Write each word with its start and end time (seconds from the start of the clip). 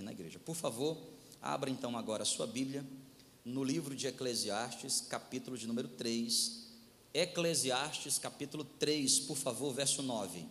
aqui 0.00 0.02
na 0.02 0.12
igreja. 0.12 0.38
Por 0.38 0.54
favor, 0.54 0.96
abra 1.40 1.70
então 1.70 1.96
agora 1.96 2.22
a 2.22 2.26
sua 2.26 2.46
Bíblia 2.46 2.84
no 3.44 3.62
livro 3.62 3.94
de 3.94 4.06
Eclesiastes, 4.06 5.00
capítulo 5.00 5.56
de 5.56 5.66
número 5.66 5.88
3. 5.88 6.68
Eclesiastes, 7.12 8.18
capítulo 8.18 8.64
3, 8.64 9.20
por 9.20 9.36
favor, 9.36 9.72
verso 9.72 10.02
9. 10.02 10.46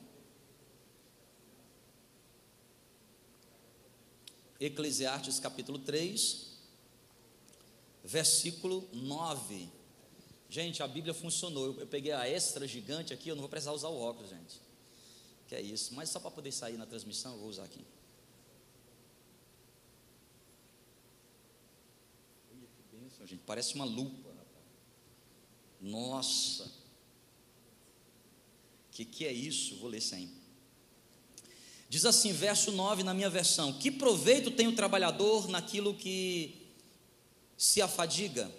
Eclesiastes, 4.60 5.40
capítulo 5.40 5.80
3, 5.80 6.48
versículo 8.04 8.88
9. 8.92 9.70
Gente, 10.50 10.84
a 10.84 10.88
Bíblia 10.88 11.14
funcionou. 11.14 11.68
Eu, 11.68 11.80
eu, 11.82 11.88
peguei 11.88 12.12
a 12.12 12.28
extra 12.28 12.68
gigante 12.68 13.14
aqui, 13.14 13.30
eu 13.30 13.36
não 13.36 13.42
vou 13.42 13.50
precisar 13.50 13.72
usar 13.72 13.88
o 13.88 14.00
óculos, 14.00 14.30
gente. 14.30 14.60
Que 15.48 15.56
é 15.56 15.62
isso. 15.62 15.94
Mas 15.94 16.10
só 16.10 16.20
para 16.20 16.32
poder 16.32 16.52
sair 16.52 16.76
na 16.76 16.86
transmissão, 16.86 17.34
eu 17.34 17.40
vou 17.40 17.50
usar 17.50 17.64
aqui. 17.64 17.86
Que 22.50 22.56
bênção, 22.56 23.08
gente. 23.26 23.42
Parece 23.46 23.76
uma 23.76 23.86
lupa. 23.86 24.30
Nossa. 25.82 26.66
O 26.66 26.70
que, 28.92 29.06
que 29.06 29.26
é 29.26 29.32
isso? 29.32 29.78
Vou 29.78 29.90
ler 29.90 30.02
sem. 30.02 30.30
Diz 31.88 32.06
assim, 32.06 32.34
verso 32.34 32.72
9 32.72 33.04
na 33.04 33.14
minha 33.14 33.30
versão: 33.30 33.74
Que 33.74 33.90
proveito 33.90 34.52
tem 34.52 34.68
o 34.68 34.76
trabalhador 34.76 35.48
naquilo 35.48 35.94
que 35.94 36.68
se 37.58 37.82
afadiga? 37.82 38.52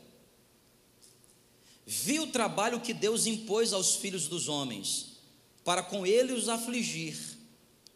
viu 1.92 2.22
o 2.22 2.28
trabalho 2.28 2.80
que 2.80 2.95
Deus 2.95 3.27
impôs 3.27 3.72
aos 3.72 3.97
filhos 3.97 4.28
dos 4.28 4.48
homens, 4.48 5.16
para 5.64 5.83
com 5.83 6.06
ele 6.06 6.33
os 6.33 6.48
afligir. 6.48 7.19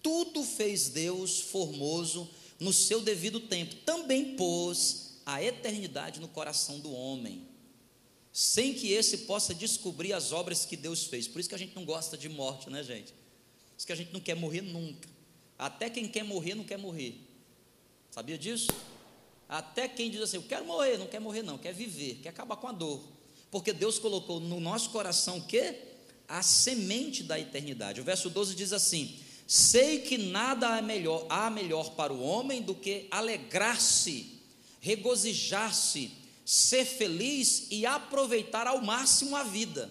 Tudo 0.02 0.42
fez 0.42 0.88
Deus 0.88 1.38
formoso 1.38 2.28
no 2.58 2.72
seu 2.72 3.00
devido 3.00 3.38
tempo. 3.38 3.76
Também 3.86 4.34
pôs 4.34 5.03
a 5.24 5.42
eternidade 5.42 6.20
no 6.20 6.28
coração 6.28 6.80
do 6.80 6.92
homem, 6.92 7.46
sem 8.32 8.74
que 8.74 8.92
esse 8.92 9.18
possa 9.18 9.54
descobrir 9.54 10.12
as 10.12 10.32
obras 10.32 10.64
que 10.64 10.76
Deus 10.76 11.04
fez. 11.04 11.28
Por 11.28 11.40
isso 11.40 11.48
que 11.48 11.54
a 11.54 11.58
gente 11.58 11.74
não 11.74 11.84
gosta 11.84 12.16
de 12.16 12.28
morte, 12.28 12.68
né, 12.68 12.82
gente? 12.82 13.12
Por 13.12 13.78
isso 13.78 13.86
que 13.86 13.92
a 13.92 13.96
gente 13.96 14.12
não 14.12 14.20
quer 14.20 14.34
morrer 14.34 14.62
nunca. 14.62 15.08
Até 15.58 15.88
quem 15.88 16.08
quer 16.08 16.24
morrer 16.24 16.54
não 16.54 16.64
quer 16.64 16.78
morrer. 16.78 17.20
Sabia 18.10 18.36
disso? 18.36 18.68
Até 19.48 19.88
quem 19.88 20.10
diz 20.10 20.20
assim, 20.20 20.36
eu 20.36 20.42
quero 20.42 20.64
morrer, 20.64 20.98
não 20.98 21.06
quer 21.06 21.20
morrer 21.20 21.42
não, 21.42 21.58
quer 21.58 21.72
viver, 21.72 22.20
quer 22.22 22.30
acabar 22.30 22.56
com 22.56 22.66
a 22.66 22.72
dor 22.72 23.14
porque 23.54 23.72
Deus 23.72 24.00
colocou 24.00 24.40
no 24.40 24.58
nosso 24.58 24.90
coração 24.90 25.38
o 25.38 25.46
quê? 25.46 25.76
A 26.26 26.42
semente 26.42 27.22
da 27.22 27.38
eternidade. 27.38 28.00
O 28.00 28.04
verso 28.04 28.28
12 28.28 28.52
diz 28.56 28.72
assim: 28.72 29.16
Sei 29.46 30.00
que 30.00 30.18
nada 30.18 30.76
há 30.76 30.82
melhor, 30.82 31.24
há 31.28 31.48
melhor 31.48 31.90
para 31.90 32.12
o 32.12 32.20
homem 32.20 32.60
do 32.60 32.74
que 32.74 33.06
alegrar-se, 33.12 34.33
regozijar-se, 34.84 36.10
ser 36.44 36.84
feliz 36.84 37.68
e 37.70 37.86
aproveitar 37.86 38.66
ao 38.66 38.82
máximo 38.82 39.34
a 39.34 39.42
vida. 39.42 39.90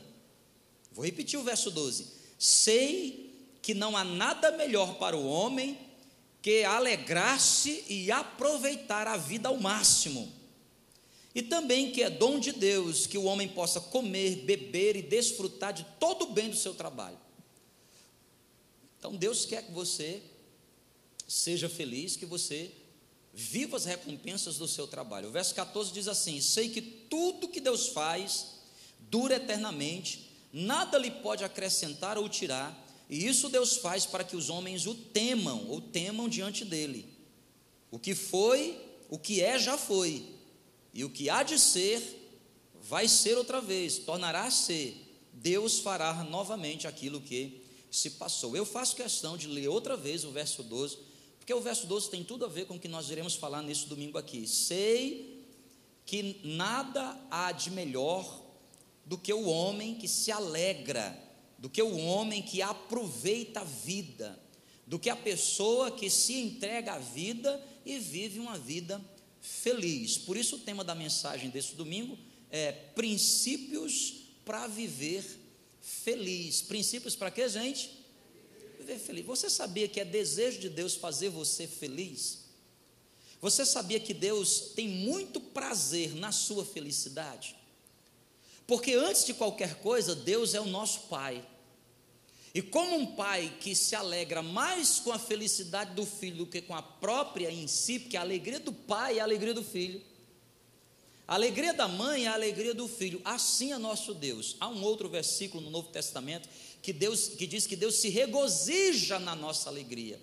Vou 0.91 1.03
repetir 1.03 1.39
o 1.39 1.43
verso 1.43 1.71
12: 1.71 2.05
Sei 2.37 3.33
que 3.59 3.73
não 3.73 3.97
há 3.97 4.03
nada 4.03 4.51
melhor 4.51 4.99
para 4.99 5.17
o 5.17 5.25
homem 5.25 5.79
que 6.43 6.63
alegrar-se 6.63 7.83
e 7.89 8.11
aproveitar 8.11 9.07
a 9.07 9.17
vida 9.17 9.49
ao 9.49 9.57
máximo. 9.57 10.31
E 11.33 11.41
também 11.41 11.91
que 11.91 12.03
é 12.03 12.11
dom 12.11 12.37
de 12.37 12.51
Deus 12.51 13.07
que 13.07 13.17
o 13.17 13.23
homem 13.23 13.47
possa 13.47 13.81
comer, 13.81 14.43
beber 14.43 14.95
e 14.95 15.01
desfrutar 15.01 15.73
de 15.73 15.83
todo 15.99 16.25
o 16.25 16.33
bem 16.33 16.51
do 16.51 16.55
seu 16.55 16.75
trabalho. 16.75 17.17
Então 18.99 19.15
Deus 19.15 19.43
quer 19.43 19.63
que 19.65 19.71
você 19.71 20.21
seja 21.27 21.67
feliz, 21.67 22.15
que 22.15 22.27
você 22.27 22.71
viva 23.33 23.75
as 23.75 23.85
recompensas 23.85 24.57
do 24.57 24.67
seu 24.67 24.85
trabalho. 24.85 25.29
O 25.29 25.31
verso 25.31 25.55
14 25.55 25.91
diz 25.91 26.07
assim: 26.07 26.39
Sei 26.39 26.69
que 26.69 26.81
tudo 26.81 27.47
que 27.47 27.59
Deus 27.59 27.87
faz 27.87 28.53
dura 29.09 29.35
eternamente, 29.35 30.29
nada 30.51 30.97
lhe 30.97 31.11
pode 31.11 31.43
acrescentar 31.43 32.17
ou 32.17 32.29
tirar, 32.29 32.79
e 33.09 33.27
isso 33.27 33.49
Deus 33.49 33.77
faz 33.77 34.05
para 34.05 34.23
que 34.23 34.35
os 34.35 34.49
homens 34.49 34.85
o 34.85 34.95
temam 34.95 35.67
ou 35.69 35.81
temam 35.81 36.29
diante 36.29 36.63
dele. 36.63 37.05
O 37.91 37.99
que 37.99 38.15
foi, 38.15 38.79
o 39.09 39.19
que 39.19 39.41
é, 39.41 39.59
já 39.59 39.77
foi 39.77 40.25
e 40.93 41.03
o 41.03 41.09
que 41.09 41.29
há 41.29 41.41
de 41.41 41.57
ser, 41.57 42.01
vai 42.81 43.07
ser 43.07 43.37
outra 43.37 43.59
vez, 43.59 43.97
tornará 43.97 44.43
a 44.43 44.51
ser. 44.51 44.99
Deus 45.33 45.79
fará 45.79 46.23
novamente 46.23 46.87
aquilo 46.87 47.19
que 47.19 47.63
se 47.89 48.11
passou. 48.11 48.55
Eu 48.55 48.65
faço 48.65 48.95
questão 48.95 49.35
de 49.35 49.47
ler 49.47 49.67
outra 49.67 49.97
vez 49.97 50.23
o 50.23 50.31
verso 50.31 50.61
12, 50.61 50.97
porque 51.43 51.53
o 51.53 51.59
verso 51.59 51.85
12 51.87 52.09
tem 52.09 52.23
tudo 52.23 52.45
a 52.45 52.47
ver 52.47 52.65
com 52.67 52.75
o 52.75 52.79
que 52.79 52.87
nós 52.87 53.09
iremos 53.09 53.35
falar 53.35 53.61
nesse 53.61 53.85
domingo 53.85 54.17
aqui. 54.17 54.47
Sei 54.47 55.45
que 56.05 56.39
nada 56.41 57.19
há 57.29 57.51
de 57.51 57.69
melhor 57.69 58.41
do 59.05 59.17
que 59.17 59.33
o 59.33 59.49
homem 59.49 59.95
que 59.95 60.07
se 60.07 60.31
alegra, 60.31 61.21
do 61.59 61.69
que 61.69 61.81
o 61.81 61.97
homem 61.97 62.41
que 62.41 62.61
aproveita 62.61 63.59
a 63.59 63.65
vida, 63.65 64.41
do 64.87 64.97
que 64.97 65.09
a 65.09 65.17
pessoa 65.17 65.91
que 65.91 66.09
se 66.09 66.31
entrega 66.31 66.93
à 66.93 66.99
vida 66.99 67.61
e 67.85 67.99
vive 67.99 68.39
uma 68.39 68.57
vida 68.57 69.03
feliz. 69.41 70.17
Por 70.17 70.37
isso, 70.37 70.55
o 70.55 70.59
tema 70.59 70.81
da 70.81 70.95
mensagem 70.95 71.49
desse 71.49 71.75
domingo 71.75 72.17
é 72.49 72.71
princípios 72.71 74.13
para 74.45 74.65
viver 74.67 75.25
feliz. 75.81 76.61
Princípios 76.61 77.17
para 77.17 77.29
quê, 77.29 77.49
gente? 77.49 77.91
Viver 78.83 78.99
feliz. 78.99 79.25
Você 79.25 79.49
sabia 79.49 79.87
que 79.87 80.01
é 80.01 80.05
desejo 80.05 80.59
de 80.59 80.67
Deus 80.67 80.93
fazer 80.93 81.29
você 81.29 81.65
feliz? 81.65 82.39
Você 83.39 83.65
sabia 83.65 83.97
que 83.97 84.13
Deus 84.13 84.73
tem 84.75 84.89
muito 84.89 85.39
prazer 85.39 86.13
na 86.13 86.33
sua 86.33 86.65
felicidade? 86.65 87.55
Porque 88.67 88.93
antes 88.93 89.25
de 89.25 89.33
qualquer 89.33 89.75
coisa, 89.75 90.13
Deus 90.13 90.53
é 90.53 90.59
o 90.59 90.65
nosso 90.65 91.07
Pai. 91.07 91.45
E 92.53 92.61
como 92.61 92.95
um 92.95 93.15
pai 93.15 93.57
que 93.59 93.73
se 93.73 93.95
alegra 93.95 94.43
mais 94.43 94.99
com 94.99 95.11
a 95.11 95.17
felicidade 95.17 95.95
do 95.95 96.05
filho 96.05 96.37
do 96.37 96.45
que 96.45 96.61
com 96.61 96.75
a 96.75 96.83
própria 96.83 97.49
em 97.49 97.67
si, 97.67 97.97
porque 97.99 98.15
a 98.15 98.21
alegria 98.21 98.59
do 98.59 98.71
pai 98.71 99.17
é 99.17 99.21
a 99.21 99.23
alegria 99.23 99.55
do 99.55 99.63
filho. 99.63 99.99
A 101.27 101.33
alegria 101.33 101.73
da 101.73 101.87
mãe 101.87 102.25
é 102.25 102.27
a 102.27 102.33
alegria 102.33 102.73
do 102.73 102.87
filho. 102.87 103.21
Assim 103.25 103.71
é 103.71 103.77
nosso 103.79 104.13
Deus. 104.13 104.55
Há 104.59 104.67
um 104.67 104.83
outro 104.83 105.09
versículo 105.09 105.63
no 105.63 105.71
Novo 105.71 105.89
Testamento 105.89 106.47
que 106.83 106.91
Deus 106.91 107.29
que 107.29 107.47
diz 107.47 107.65
que 107.65 107.77
Deus 107.77 107.95
se 107.95 108.09
regozija 108.09 109.17
na 109.17 109.33
nossa 109.33 109.69
alegria. 109.69 110.21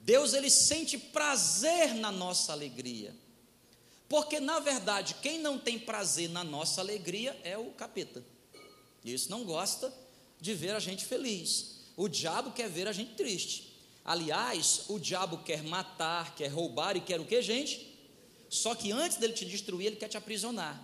Deus 0.00 0.34
ele 0.34 0.50
sente 0.50 0.98
prazer 0.98 1.94
na 1.94 2.10
nossa 2.10 2.52
alegria. 2.52 3.14
Porque 4.08 4.40
na 4.40 4.58
verdade, 4.58 5.14
quem 5.22 5.38
não 5.38 5.56
tem 5.56 5.78
prazer 5.78 6.28
na 6.28 6.42
nossa 6.42 6.80
alegria 6.80 7.38
é 7.44 7.56
o 7.56 7.70
capeta. 7.70 8.22
Isso 9.04 9.30
não 9.30 9.44
gosta 9.44 9.94
de 10.40 10.52
ver 10.52 10.74
a 10.74 10.80
gente 10.80 11.04
feliz. 11.04 11.82
O 11.96 12.08
diabo 12.08 12.50
quer 12.50 12.68
ver 12.68 12.88
a 12.88 12.92
gente 12.92 13.14
triste. 13.14 13.78
Aliás, 14.04 14.86
o 14.88 14.98
diabo 14.98 15.38
quer 15.44 15.62
matar, 15.62 16.34
quer 16.34 16.48
roubar 16.48 16.96
e 16.96 17.00
quer 17.00 17.20
o 17.20 17.24
que, 17.24 17.40
gente? 17.40 17.96
Só 18.48 18.74
que 18.74 18.90
antes 18.90 19.18
dele 19.18 19.34
te 19.34 19.44
destruir, 19.44 19.86
ele 19.86 19.96
quer 19.96 20.08
te 20.08 20.16
aprisionar. 20.16 20.82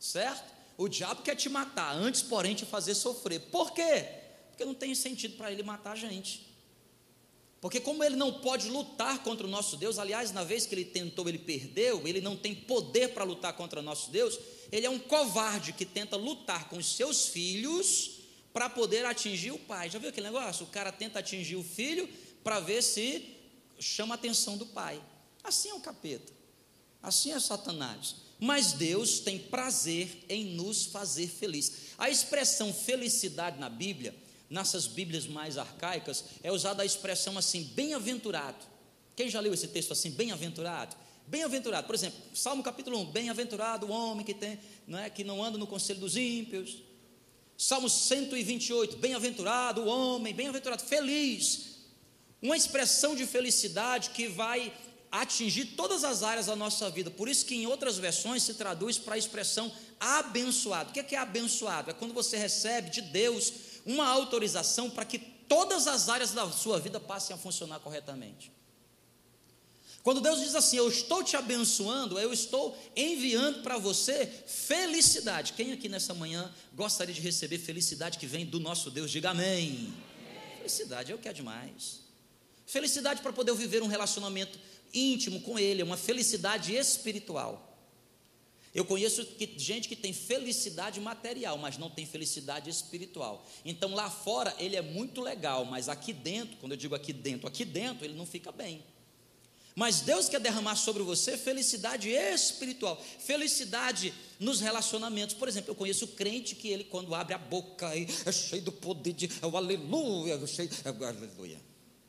Certo? 0.00 0.59
O 0.80 0.88
diabo 0.88 1.20
quer 1.20 1.36
te 1.36 1.46
matar, 1.46 1.94
antes, 1.94 2.22
porém, 2.22 2.54
te 2.54 2.64
fazer 2.64 2.94
sofrer. 2.94 3.38
Por 3.38 3.70
quê? 3.72 4.06
Porque 4.48 4.64
não 4.64 4.72
tem 4.72 4.94
sentido 4.94 5.36
para 5.36 5.52
ele 5.52 5.62
matar 5.62 5.92
a 5.92 5.94
gente. 5.94 6.50
Porque 7.60 7.78
como 7.78 8.02
ele 8.02 8.16
não 8.16 8.40
pode 8.40 8.66
lutar 8.70 9.22
contra 9.22 9.46
o 9.46 9.50
nosso 9.50 9.76
Deus, 9.76 9.98
aliás, 9.98 10.32
na 10.32 10.42
vez 10.42 10.64
que 10.64 10.74
ele 10.74 10.86
tentou, 10.86 11.28
ele 11.28 11.36
perdeu, 11.36 12.08
ele 12.08 12.22
não 12.22 12.34
tem 12.34 12.54
poder 12.54 13.12
para 13.12 13.24
lutar 13.24 13.52
contra 13.52 13.80
o 13.80 13.82
nosso 13.82 14.10
Deus, 14.10 14.38
ele 14.72 14.86
é 14.86 14.88
um 14.88 14.98
covarde 14.98 15.74
que 15.74 15.84
tenta 15.84 16.16
lutar 16.16 16.70
com 16.70 16.78
os 16.78 16.96
seus 16.96 17.26
filhos 17.26 18.12
para 18.50 18.70
poder 18.70 19.04
atingir 19.04 19.50
o 19.50 19.58
pai. 19.58 19.90
Já 19.90 19.98
viu 19.98 20.08
aquele 20.08 20.28
negócio? 20.28 20.64
O 20.64 20.70
cara 20.70 20.90
tenta 20.90 21.18
atingir 21.18 21.56
o 21.56 21.62
filho 21.62 22.08
para 22.42 22.58
ver 22.58 22.82
se 22.82 23.36
chama 23.78 24.14
a 24.14 24.16
atenção 24.16 24.56
do 24.56 24.64
pai. 24.64 24.98
Assim 25.44 25.68
é 25.68 25.74
o 25.74 25.80
capeta. 25.80 26.32
Assim 27.02 27.32
é 27.32 27.38
Satanás. 27.38 28.29
Mas 28.40 28.72
Deus 28.72 29.20
tem 29.20 29.38
prazer 29.38 30.24
em 30.28 30.46
nos 30.46 30.86
fazer 30.86 31.28
feliz. 31.28 31.72
A 31.98 32.08
expressão 32.08 32.72
felicidade 32.72 33.60
na 33.60 33.68
Bíblia, 33.68 34.14
nessas 34.48 34.86
Bíblias 34.86 35.26
mais 35.26 35.58
arcaicas, 35.58 36.24
é 36.42 36.50
usada 36.50 36.82
a 36.82 36.86
expressão 36.86 37.36
assim, 37.36 37.64
bem-aventurado. 37.74 38.64
Quem 39.14 39.28
já 39.28 39.40
leu 39.40 39.52
esse 39.52 39.68
texto 39.68 39.92
assim, 39.92 40.10
bem-aventurado? 40.10 40.96
Bem-aventurado, 41.26 41.86
por 41.86 41.94
exemplo, 41.94 42.18
Salmo 42.34 42.62
capítulo 42.62 42.98
1, 43.00 43.12
bem-aventurado 43.12 43.86
o 43.86 43.90
homem 43.90 44.24
que 44.24 44.34
tem, 44.34 44.58
não 44.86 44.98
é, 44.98 45.10
que 45.10 45.22
não 45.22 45.44
anda 45.44 45.58
no 45.58 45.66
conselho 45.66 46.00
dos 46.00 46.16
ímpios, 46.16 46.78
Salmo 47.62 47.90
128, 47.90 48.96
bem-aventurado 48.96 49.82
o 49.82 49.86
homem, 49.86 50.32
bem-aventurado, 50.32 50.82
feliz. 50.82 51.76
Uma 52.40 52.56
expressão 52.56 53.14
de 53.14 53.26
felicidade 53.26 54.10
que 54.10 54.28
vai 54.28 54.72
atingir 55.10 55.64
todas 55.76 56.04
as 56.04 56.22
áreas 56.22 56.46
da 56.46 56.54
nossa 56.54 56.88
vida. 56.90 57.10
Por 57.10 57.28
isso 57.28 57.44
que 57.44 57.54
em 57.54 57.66
outras 57.66 57.98
versões 57.98 58.42
se 58.42 58.54
traduz 58.54 58.98
para 58.98 59.14
a 59.14 59.18
expressão 59.18 59.70
abençoado. 59.98 60.90
O 60.90 60.92
que 60.92 61.00
é, 61.00 61.06
é 61.14 61.18
abençoado? 61.18 61.90
É 61.90 61.94
quando 61.94 62.14
você 62.14 62.36
recebe 62.36 62.90
de 62.90 63.02
Deus 63.02 63.52
uma 63.84 64.06
autorização 64.06 64.88
para 64.88 65.04
que 65.04 65.18
todas 65.18 65.86
as 65.86 66.08
áreas 66.08 66.32
da 66.32 66.48
sua 66.50 66.78
vida 66.78 67.00
passem 67.00 67.34
a 67.34 67.38
funcionar 67.38 67.80
corretamente. 67.80 68.52
Quando 70.02 70.20
Deus 70.20 70.40
diz 70.40 70.54
assim, 70.54 70.78
eu 70.78 70.88
estou 70.88 71.22
te 71.22 71.36
abençoando, 71.36 72.18
eu 72.18 72.32
estou 72.32 72.76
enviando 72.96 73.62
para 73.62 73.76
você 73.76 74.26
felicidade. 74.46 75.52
Quem 75.52 75.72
aqui 75.72 75.88
nessa 75.90 76.14
manhã 76.14 76.50
gostaria 76.74 77.14
de 77.14 77.20
receber 77.20 77.58
felicidade 77.58 78.16
que 78.16 78.26
vem 78.26 78.46
do 78.46 78.58
nosso 78.58 78.90
Deus? 78.90 79.10
Diga 79.10 79.30
amém. 79.30 79.92
Felicidade 80.56 81.12
é 81.12 81.14
o 81.14 81.18
que 81.18 81.28
é 81.28 81.32
demais. 81.32 82.00
Felicidade 82.64 83.20
para 83.20 83.32
poder 83.32 83.54
viver 83.54 83.82
um 83.82 83.88
relacionamento 83.88 84.58
íntimo 84.92 85.40
com 85.40 85.58
Ele, 85.58 85.82
é 85.82 85.84
uma 85.84 85.96
felicidade 85.96 86.74
espiritual. 86.74 87.70
Eu 88.72 88.84
conheço 88.84 89.24
que, 89.26 89.52
gente 89.56 89.88
que 89.88 89.96
tem 89.96 90.12
felicidade 90.12 91.00
material, 91.00 91.58
mas 91.58 91.76
não 91.76 91.90
tem 91.90 92.06
felicidade 92.06 92.70
espiritual. 92.70 93.44
Então 93.64 93.94
lá 93.94 94.08
fora 94.08 94.54
ele 94.58 94.76
é 94.76 94.82
muito 94.82 95.20
legal, 95.20 95.64
mas 95.64 95.88
aqui 95.88 96.12
dentro, 96.12 96.56
quando 96.58 96.72
eu 96.72 96.78
digo 96.78 96.94
aqui 96.94 97.12
dentro, 97.12 97.48
aqui 97.48 97.64
dentro 97.64 98.04
ele 98.04 98.14
não 98.14 98.26
fica 98.26 98.52
bem. 98.52 98.84
Mas 99.74 100.00
Deus 100.00 100.28
quer 100.28 100.40
derramar 100.40 100.76
sobre 100.76 101.02
você 101.02 101.36
felicidade 101.36 102.08
espiritual, 102.10 103.00
felicidade 103.18 104.12
nos 104.38 104.60
relacionamentos. 104.60 105.34
Por 105.34 105.48
exemplo, 105.48 105.70
eu 105.70 105.74
conheço 105.74 106.06
crente 106.08 106.54
que 106.54 106.68
ele, 106.68 106.84
quando 106.84 107.14
abre 107.14 107.34
a 107.34 107.38
boca, 107.38 107.90
é 107.96 108.32
cheio 108.32 108.62
do 108.62 108.72
poder 108.72 109.12
de 109.12 109.30
é 109.42 109.46
o 109.46 109.56
aleluia, 109.56 110.34
é 110.34 110.46
cheio, 110.46 110.70
é 110.84 110.90
o 110.90 111.04
aleluia. 111.04 111.60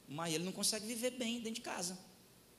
Mas 0.07 0.33
ele 0.33 0.43
não 0.43 0.51
consegue 0.51 0.85
viver 0.85 1.11
bem 1.11 1.37
dentro 1.37 1.53
de 1.53 1.61
casa, 1.61 1.97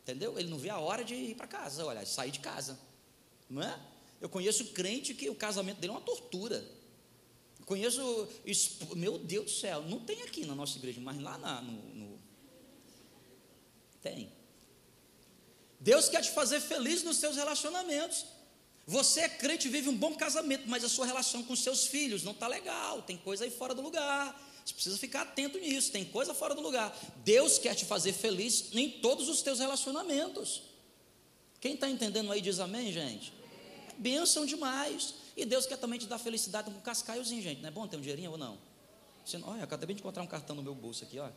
entendeu? 0.03 0.39
Ele 0.39 0.51
não 0.51 0.59
vê 0.59 0.71
a 0.71 0.79
hora 0.79 1.05
de 1.05 1.15
ir 1.15 1.35
para 1.35 1.47
casa, 1.47 1.85
olha, 1.85 2.05
sair 2.05 2.31
de 2.31 2.41
casa, 2.41 2.79
não 3.49 3.63
é? 3.63 3.81
Eu 4.21 4.29
conheço 4.29 4.67
crente 4.67 5.15
que 5.15 5.29
o 5.31 5.35
casamento 5.35 5.79
dele 5.81 5.93
é 5.93 5.97
uma 5.97 6.01
tortura. 6.01 6.65
Eu 7.59 7.67
conheço, 7.67 8.29
meu 8.95 9.19
Deus 9.19 9.45
do 9.47 9.51
céu, 9.51 9.83
não 9.83 10.01
tem 10.01 10.23
aqui 10.23 10.45
na 10.45 10.55
nossa 10.55 10.79
igreja, 10.79 11.01
mas 11.01 11.21
lá 11.21 11.39
na, 11.39 11.61
no, 11.61 11.73
no 11.95 12.21
tem. 14.01 14.33
Deus 15.79 16.09
quer 16.09 16.23
te 16.23 16.31
fazer 16.31 16.61
feliz 16.61 17.03
nos 17.03 17.17
seus 17.17 17.37
relacionamentos. 17.37 18.25
Você 18.87 19.21
é 19.21 19.29
crente, 19.29 19.69
vive 19.69 19.89
um 19.89 19.97
bom 19.97 20.15
casamento, 20.15 20.69
mas 20.69 20.85
a 20.85 20.89
sua 20.89 21.07
relação 21.07 21.43
com 21.45 21.55
seus 21.55 21.87
filhos 21.87 22.25
não 22.25 22.33
está 22.33 22.49
legal, 22.49 23.03
tem 23.03 23.17
coisa 23.17 23.45
aí 23.45 23.51
fora 23.51 23.75
do 23.75 23.83
lugar. 23.83 24.41
Você 24.65 24.75
precisa 24.75 24.99
ficar 24.99 25.23
atento 25.23 25.59
nisso, 25.59 25.91
tem 25.91 26.05
coisa 26.05 26.33
fora 26.35 26.55
do 26.55 26.61
lugar. 26.61 26.97
Deus 27.25 27.59
quer 27.59 27.75
te 27.75 27.85
fazer 27.85 28.13
feliz 28.13 28.69
em 28.73 28.89
todos 28.89 29.29
os 29.29 29.43
teus 29.43 29.59
relacionamentos. 29.59 30.63
Quem 31.61 31.75
está 31.75 31.89
entendendo 31.89 32.31
aí 32.33 32.41
diz 32.41 32.59
amém, 32.61 32.93
gente? 32.93 33.33
É 33.89 33.95
bênção 33.99 34.47
demais. 34.47 35.15
E 35.37 35.45
Deus 35.45 35.67
quer 35.67 35.79
também 35.79 35.99
te 35.99 36.07
dar 36.07 36.19
felicidade 36.19 36.71
com 36.71 36.77
um 36.77 36.81
cascaiozinho, 36.81 37.43
gente. 37.43 37.61
Não 37.61 37.69
é 37.69 37.73
bom 37.73 37.87
ter 37.87 37.97
um 37.97 38.01
dinheirinho 38.01 38.33
ou 38.33 38.39
não? 38.39 38.59
Você, 39.25 39.39
olha, 39.43 39.65
acabei 39.65 39.95
de 39.95 40.01
encontrar 40.01 40.23
um 40.23 40.27
cartão 40.27 40.55
no 40.57 40.63
meu 40.63 40.75
bolso 40.75 41.05
aqui, 41.05 41.19
ó. 41.19 41.29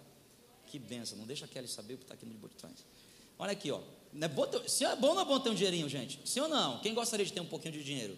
Que 0.67 0.79
benção, 0.79 1.17
não 1.17 1.25
deixa 1.25 1.45
a 1.45 1.47
Kelly 1.47 1.67
saber 1.67 1.93
o 1.93 1.97
que 1.97 2.03
está 2.03 2.15
aqui 2.15 2.25
no 2.25 2.33
de 2.33 2.55
trás. 2.55 2.73
Olha 3.37 3.51
aqui, 3.51 3.71
ó. 3.71 3.81
Não 4.11 4.25
é 4.25 4.27
bom 4.27 4.47
ter, 4.47 4.67
se 4.69 4.83
é 4.83 4.95
bom 4.95 5.09
ou 5.09 5.15
não 5.15 5.21
é 5.21 5.25
bom 5.25 5.39
ter 5.39 5.49
um 5.49 5.55
dinheirinho, 5.55 5.87
gente? 5.87 6.19
Sim 6.25 6.41
ou 6.41 6.47
não? 6.47 6.79
Quem 6.79 6.93
gostaria 6.93 7.25
de 7.25 7.31
ter 7.31 7.41
um 7.41 7.45
pouquinho 7.45 7.73
de 7.73 7.83
dinheiro? 7.83 8.17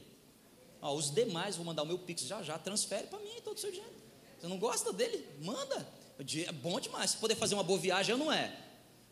Ó, 0.81 0.95
os 0.95 1.11
demais, 1.13 1.55
vou 1.55 1.65
mandar 1.65 1.83
o 1.83 1.85
meu 1.85 1.97
Pix 1.99 2.21
já 2.21 2.41
já, 2.41 2.57
transfere 2.57 3.07
para 3.07 3.19
mim 3.19 3.41
todo 3.43 3.57
o 3.57 3.59
seu 3.59 3.71
dinheiro. 3.71 3.96
Você 4.39 4.47
não 4.47 4.57
gosta 4.57 4.93
dele? 4.93 5.25
Manda. 5.41 5.87
É 6.19 6.51
bom 6.51 6.79
demais. 6.79 7.11
Se 7.11 7.17
poder 7.17 7.35
fazer 7.35 7.53
uma 7.55 7.63
boa 7.63 7.79
viagem, 7.79 8.13
ou 8.13 8.19
não 8.19 8.31
é? 8.31 8.55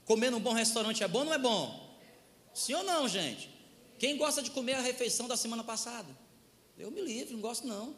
Comer 0.06 0.30
num 0.30 0.40
bom 0.40 0.54
restaurante 0.54 1.04
é 1.04 1.08
bom 1.08 1.20
ou 1.20 1.26
não 1.26 1.34
é 1.34 1.38
bom? 1.38 1.98
Sim 2.54 2.76
ou 2.76 2.84
não, 2.84 3.08
gente? 3.08 3.50
Quem 3.98 4.18
gosta 4.18 4.42
de 4.42 4.52
comer 4.52 4.74
a 4.74 4.82
refeição 4.82 5.28
da 5.28 5.38
semana 5.38 5.64
passada? 5.64 6.08
Eu 6.78 6.92
me 6.92 7.02
livre, 7.02 7.34
não 7.34 7.42
gosto 7.42 7.66
não. 7.66 7.96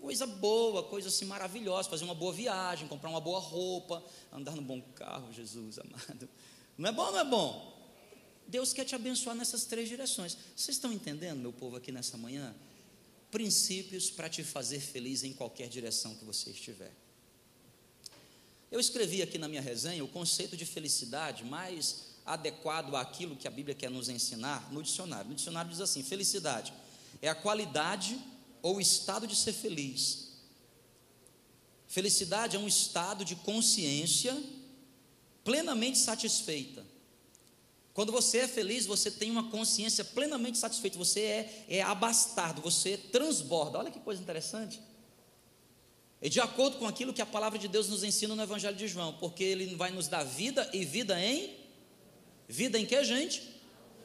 Coisa 0.00 0.26
boa, 0.26 0.82
coisa 0.82 1.08
assim 1.08 1.24
maravilhosa, 1.24 1.88
fazer 1.88 2.04
uma 2.04 2.14
boa 2.14 2.32
viagem, 2.32 2.88
comprar 2.88 3.08
uma 3.08 3.20
boa 3.20 3.38
roupa, 3.38 4.02
andar 4.32 4.56
num 4.56 4.62
bom 4.62 4.80
carro, 4.94 5.32
Jesus 5.32 5.78
amado. 5.78 6.28
Não 6.76 6.88
é 6.88 6.92
bom 6.92 7.04
ou 7.06 7.12
não 7.12 7.18
é 7.20 7.24
bom? 7.24 7.72
Deus 8.48 8.72
quer 8.72 8.84
te 8.84 8.94
abençoar 8.94 9.36
nessas 9.36 9.64
três 9.64 9.88
direções. 9.88 10.36
Vocês 10.56 10.76
estão 10.76 10.92
entendendo, 10.92 11.38
meu 11.38 11.52
povo, 11.52 11.76
aqui 11.76 11.92
nessa 11.92 12.16
manhã? 12.16 12.54
Princípios 13.32 14.10
para 14.10 14.28
te 14.28 14.44
fazer 14.44 14.78
feliz 14.78 15.24
em 15.24 15.32
qualquer 15.32 15.68
direção 15.68 16.14
que 16.14 16.24
você 16.24 16.50
estiver. 16.50 16.92
Eu 18.70 18.78
escrevi 18.78 19.22
aqui 19.22 19.38
na 19.38 19.48
minha 19.48 19.62
resenha 19.62 20.04
o 20.04 20.08
conceito 20.08 20.56
de 20.56 20.66
felicidade 20.66 21.42
mais 21.42 22.12
adequado 22.26 22.94
àquilo 22.94 23.34
que 23.34 23.48
a 23.48 23.50
Bíblia 23.50 23.74
quer 23.74 23.90
nos 23.90 24.10
ensinar 24.10 24.70
no 24.70 24.82
dicionário. 24.82 25.30
No 25.30 25.34
dicionário 25.34 25.70
diz 25.70 25.80
assim: 25.80 26.02
felicidade 26.02 26.72
é 27.22 27.28
a 27.28 27.34
qualidade 27.34 28.20
ou 28.60 28.78
estado 28.80 29.26
de 29.26 29.34
ser 29.34 29.54
feliz. 29.54 30.28
Felicidade 31.88 32.56
é 32.56 32.58
um 32.58 32.68
estado 32.68 33.24
de 33.24 33.34
consciência 33.34 34.38
plenamente 35.42 35.98
satisfeita. 35.98 36.91
Quando 37.94 38.10
você 38.10 38.38
é 38.38 38.48
feliz, 38.48 38.86
você 38.86 39.10
tem 39.10 39.30
uma 39.30 39.50
consciência 39.50 40.04
plenamente 40.04 40.58
satisfeita, 40.58 40.96
você 40.96 41.20
é, 41.20 41.64
é 41.68 41.82
abastado, 41.82 42.62
você 42.62 42.96
transborda. 42.96 43.78
Olha 43.78 43.90
que 43.90 44.00
coisa 44.00 44.20
interessante. 44.20 44.80
E 46.20 46.28
de 46.28 46.40
acordo 46.40 46.78
com 46.78 46.86
aquilo 46.86 47.12
que 47.12 47.20
a 47.20 47.26
palavra 47.26 47.58
de 47.58 47.68
Deus 47.68 47.88
nos 47.88 48.02
ensina 48.02 48.34
no 48.34 48.42
Evangelho 48.42 48.76
de 48.76 48.88
João, 48.88 49.12
porque 49.14 49.42
ele 49.42 49.74
vai 49.74 49.90
nos 49.90 50.08
dar 50.08 50.22
vida 50.24 50.68
e 50.72 50.84
vida 50.84 51.20
em 51.20 51.62
vida 52.48 52.78
em 52.78 52.84
que, 52.84 53.02
gente? 53.02 53.50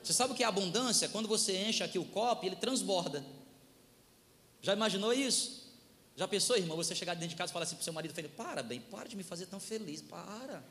Você 0.01 0.13
sabe 0.13 0.31
o 0.31 0.35
que 0.35 0.41
é 0.41 0.47
abundância? 0.47 1.09
Quando 1.09 1.27
você 1.27 1.65
enche 1.65 1.83
aqui 1.83 1.99
o 1.99 2.05
copo, 2.05 2.45
ele 2.45 2.55
transborda. 2.55 3.25
Já 4.61 4.73
imaginou 4.73 5.13
isso? 5.13 5.67
Já 6.15 6.27
pensou, 6.27 6.57
irmão, 6.57 6.77
você 6.77 6.95
chegar 6.95 7.13
dentro 7.13 7.29
de 7.29 7.35
casa 7.35 7.51
e 7.51 7.53
falar 7.53 7.63
assim 7.63 7.75
para 7.75 7.81
o 7.81 7.83
seu 7.83 7.93
marido, 7.93 8.13
para 8.35 8.63
bem, 8.63 8.79
para 8.79 9.09
de 9.09 9.17
me 9.17 9.23
fazer 9.23 9.47
tão 9.47 9.59
feliz, 9.59 10.01
para. 10.01 10.63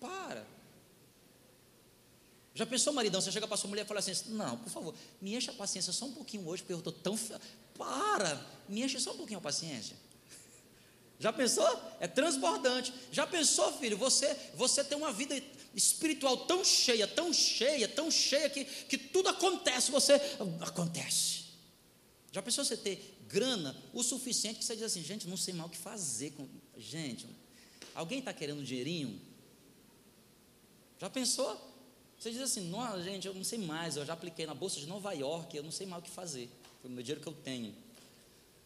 Para. 0.00 0.44
Já 2.54 2.64
pensou, 2.64 2.92
maridão, 2.92 3.20
você 3.20 3.32
chega 3.32 3.48
para 3.48 3.56
sua 3.56 3.68
mulher 3.68 3.84
e 3.84 3.88
fala 3.88 3.98
assim: 3.98 4.12
Não, 4.28 4.56
por 4.58 4.70
favor, 4.70 4.94
me 5.20 5.34
encha 5.34 5.50
a 5.50 5.54
paciência 5.54 5.92
só 5.92 6.06
um 6.06 6.12
pouquinho 6.12 6.46
hoje, 6.46 6.62
porque 6.62 6.72
eu 6.72 6.78
estou 6.78 6.92
tão. 6.92 7.18
Para, 7.76 8.40
me 8.68 8.82
enche 8.82 9.00
só 9.00 9.12
um 9.12 9.16
pouquinho 9.16 9.38
a 9.40 9.42
paciência. 9.42 9.96
Já 11.18 11.32
pensou? 11.32 11.66
É 12.00 12.06
transbordante. 12.06 12.92
Já 13.10 13.26
pensou, 13.26 13.72
filho? 13.78 13.96
Você, 13.98 14.32
você 14.54 14.84
tem 14.84 14.96
uma 14.96 15.12
vida 15.12 15.40
espiritual 15.74 16.46
tão 16.46 16.64
cheia, 16.64 17.08
tão 17.08 17.32
cheia, 17.32 17.88
tão 17.88 18.10
cheia 18.10 18.48
que, 18.48 18.64
que 18.64 18.98
tudo 18.98 19.28
acontece, 19.28 19.90
você 19.90 20.14
acontece. 20.60 21.44
Já 22.30 22.42
pensou 22.42 22.64
você 22.64 22.76
ter 22.76 23.16
grana 23.28 23.76
o 23.92 24.02
suficiente 24.02 24.58
que 24.58 24.64
você 24.64 24.74
diz 24.74 24.84
assim, 24.84 25.02
gente, 25.02 25.26
não 25.26 25.36
sei 25.36 25.54
mal 25.54 25.66
o 25.66 25.70
que 25.70 25.78
fazer 25.78 26.30
com. 26.32 26.48
Gente, 26.76 27.26
alguém 27.94 28.18
está 28.18 28.32
querendo 28.32 28.62
dinheirinho? 28.62 29.20
Já 31.00 31.08
pensou? 31.10 31.73
Você 32.24 32.30
diz 32.30 32.40
assim, 32.40 32.70
não, 32.70 33.02
gente, 33.02 33.28
eu 33.28 33.34
não 33.34 33.44
sei 33.44 33.58
mais, 33.58 33.96
eu 33.96 34.06
já 34.06 34.14
apliquei 34.14 34.46
na 34.46 34.54
Bolsa 34.54 34.80
de 34.80 34.86
Nova 34.86 35.12
York, 35.12 35.54
eu 35.54 35.62
não 35.62 35.70
sei 35.70 35.86
mais 35.86 36.02
o 36.02 36.06
que 36.06 36.10
fazer. 36.10 36.48
Foi 36.80 36.90
o 36.90 36.94
meu 36.94 37.02
dinheiro 37.02 37.20
que 37.20 37.26
eu 37.26 37.34
tenho. 37.34 37.74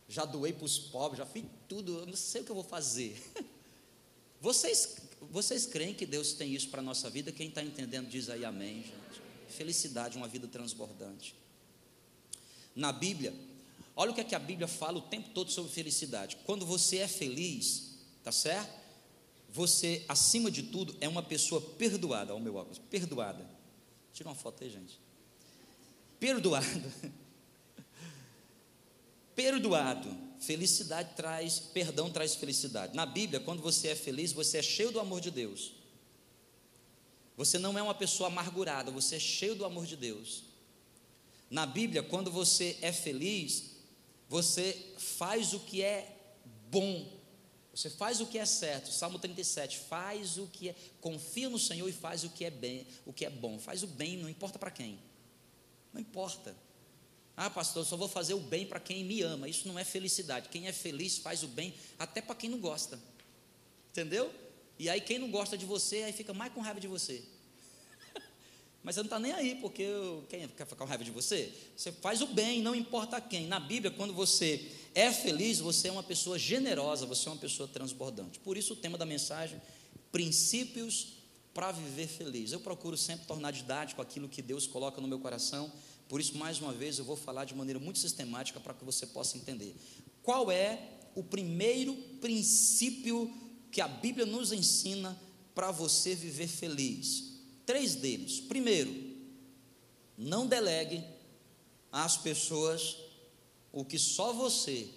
Já 0.08 0.24
doei 0.24 0.52
para 0.52 0.64
os 0.64 0.78
pobres, 0.78 1.18
já 1.18 1.26
fiz 1.26 1.44
tudo, 1.68 1.98
eu 1.98 2.06
não 2.06 2.14
sei 2.14 2.42
o 2.42 2.44
que 2.44 2.52
eu 2.52 2.54
vou 2.54 2.62
fazer. 2.62 3.20
Vocês, 4.40 4.98
vocês 5.32 5.66
creem 5.66 5.92
que 5.92 6.06
Deus 6.06 6.32
tem 6.34 6.54
isso 6.54 6.68
para 6.68 6.78
a 6.78 6.82
nossa 6.84 7.10
vida? 7.10 7.32
Quem 7.32 7.48
está 7.48 7.60
entendendo 7.60 8.08
diz 8.08 8.30
aí 8.30 8.44
amém, 8.44 8.84
gente. 8.84 9.20
Felicidade, 9.48 10.16
uma 10.16 10.28
vida 10.28 10.46
transbordante. 10.46 11.34
Na 12.76 12.92
Bíblia, 12.92 13.34
olha 13.96 14.12
o 14.12 14.14
que, 14.14 14.20
é 14.20 14.24
que 14.24 14.36
a 14.36 14.38
Bíblia 14.38 14.68
fala 14.68 14.98
o 14.98 15.02
tempo 15.02 15.30
todo 15.30 15.50
sobre 15.50 15.72
felicidade. 15.72 16.36
Quando 16.46 16.64
você 16.64 16.98
é 16.98 17.08
feliz, 17.08 17.96
tá 18.22 18.30
certo? 18.30 18.70
Você, 19.48 20.04
acima 20.06 20.50
de 20.50 20.64
tudo, 20.64 20.94
é 21.00 21.08
uma 21.08 21.22
pessoa 21.22 21.60
perdoada. 21.60 22.34
Olha 22.34 22.42
meu 22.42 22.56
óculos, 22.56 22.78
perdoada. 22.78 23.48
Tira 24.12 24.28
uma 24.28 24.34
foto 24.34 24.62
aí, 24.62 24.70
gente. 24.70 25.00
Perdoado. 26.20 26.92
Perdoado. 29.34 30.28
Felicidade 30.40 31.14
traz, 31.16 31.58
perdão 31.58 32.10
traz 32.10 32.34
felicidade. 32.34 32.94
Na 32.94 33.06
Bíblia, 33.06 33.40
quando 33.40 33.62
você 33.62 33.88
é 33.88 33.94
feliz, 33.94 34.32
você 34.32 34.58
é 34.58 34.62
cheio 34.62 34.92
do 34.92 35.00
amor 35.00 35.20
de 35.20 35.30
Deus. 35.30 35.72
Você 37.36 37.58
não 37.58 37.78
é 37.78 37.82
uma 37.82 37.94
pessoa 37.94 38.28
amargurada, 38.28 38.90
você 38.90 39.16
é 39.16 39.20
cheio 39.20 39.54
do 39.54 39.64
amor 39.64 39.86
de 39.86 39.96
Deus. 39.96 40.42
Na 41.48 41.64
Bíblia, 41.64 42.02
quando 42.02 42.30
você 42.30 42.76
é 42.82 42.92
feliz, 42.92 43.76
você 44.28 44.92
faz 44.98 45.54
o 45.54 45.60
que 45.60 45.82
é 45.82 46.16
bom 46.70 47.17
você 47.78 47.90
faz 47.90 48.20
o 48.20 48.26
que 48.26 48.36
é 48.38 48.44
certo, 48.44 48.90
Salmo 48.90 49.20
37, 49.20 49.78
faz 49.78 50.36
o 50.36 50.48
que 50.48 50.70
é, 50.70 50.74
confia 51.00 51.48
no 51.48 51.60
Senhor 51.60 51.88
e 51.88 51.92
faz 51.92 52.24
o 52.24 52.30
que 52.30 52.44
é 52.44 52.50
bem, 52.50 52.84
o 53.06 53.12
que 53.12 53.24
é 53.24 53.30
bom. 53.30 53.56
Faz 53.56 53.84
o 53.84 53.86
bem, 53.86 54.16
não 54.16 54.28
importa 54.28 54.58
para 54.58 54.68
quem. 54.68 54.98
Não 55.92 56.00
importa. 56.00 56.56
Ah, 57.36 57.48
pastor, 57.48 57.82
eu 57.82 57.86
só 57.86 57.96
vou 57.96 58.08
fazer 58.08 58.34
o 58.34 58.40
bem 58.40 58.66
para 58.66 58.80
quem 58.80 59.04
me 59.04 59.22
ama. 59.22 59.48
Isso 59.48 59.68
não 59.68 59.78
é 59.78 59.84
felicidade. 59.84 60.48
Quem 60.48 60.66
é 60.66 60.72
feliz 60.72 61.18
faz 61.18 61.44
o 61.44 61.46
bem 61.46 61.72
até 61.96 62.20
para 62.20 62.34
quem 62.34 62.50
não 62.50 62.58
gosta. 62.58 62.98
Entendeu? 63.92 64.34
E 64.76 64.90
aí 64.90 65.00
quem 65.00 65.20
não 65.20 65.30
gosta 65.30 65.56
de 65.56 65.64
você, 65.64 66.02
aí 66.02 66.12
fica 66.12 66.34
mais 66.34 66.52
com 66.52 66.60
raiva 66.60 66.80
de 66.80 66.88
você. 66.88 67.22
Mas 68.82 68.94
você 68.94 69.00
não 69.00 69.06
está 69.06 69.18
nem 69.18 69.32
aí, 69.32 69.56
porque 69.56 69.86
quem 70.28 70.48
quer 70.48 70.66
ficar 70.66 70.76
com 70.76 70.84
raiva 70.84 71.04
de 71.04 71.10
você? 71.10 71.52
Você 71.76 71.92
faz 71.92 72.22
o 72.22 72.26
bem, 72.28 72.62
não 72.62 72.74
importa 72.74 73.20
quem. 73.20 73.46
Na 73.46 73.60
Bíblia, 73.60 73.90
quando 73.90 74.14
você 74.14 74.70
é 74.94 75.12
feliz, 75.12 75.58
você 75.58 75.88
é 75.88 75.92
uma 75.92 76.02
pessoa 76.02 76.38
generosa, 76.38 77.04
você 77.04 77.28
é 77.28 77.32
uma 77.32 77.38
pessoa 77.38 77.68
transbordante. 77.68 78.38
Por 78.38 78.56
isso 78.56 78.72
o 78.72 78.76
tema 78.76 78.96
da 78.96 79.04
mensagem, 79.04 79.60
princípios 80.12 81.14
para 81.52 81.72
viver 81.72 82.06
feliz? 82.06 82.52
Eu 82.52 82.60
procuro 82.60 82.96
sempre 82.96 83.26
tornar 83.26 83.50
didático 83.50 84.00
aquilo 84.00 84.28
que 84.28 84.40
Deus 84.40 84.66
coloca 84.66 85.00
no 85.00 85.08
meu 85.08 85.18
coração, 85.18 85.72
por 86.08 86.20
isso, 86.20 86.36
mais 86.38 86.58
uma 86.58 86.72
vez, 86.72 86.98
eu 86.98 87.04
vou 87.04 87.16
falar 87.16 87.44
de 87.44 87.54
maneira 87.54 87.78
muito 87.78 87.98
sistemática 87.98 88.58
para 88.58 88.72
que 88.72 88.84
você 88.84 89.06
possa 89.06 89.36
entender. 89.36 89.76
Qual 90.22 90.50
é 90.50 90.80
o 91.14 91.22
primeiro 91.22 91.94
princípio 92.20 93.30
que 93.70 93.80
a 93.80 93.88
Bíblia 93.88 94.24
nos 94.24 94.50
ensina 94.50 95.20
para 95.54 95.70
você 95.70 96.14
viver 96.14 96.48
feliz? 96.48 97.37
Três 97.68 97.94
deles. 97.94 98.40
Primeiro, 98.40 98.90
não 100.16 100.46
delegue 100.46 101.04
às 101.92 102.16
pessoas 102.16 102.96
o 103.70 103.84
que 103.84 103.98
só 103.98 104.32
você 104.32 104.88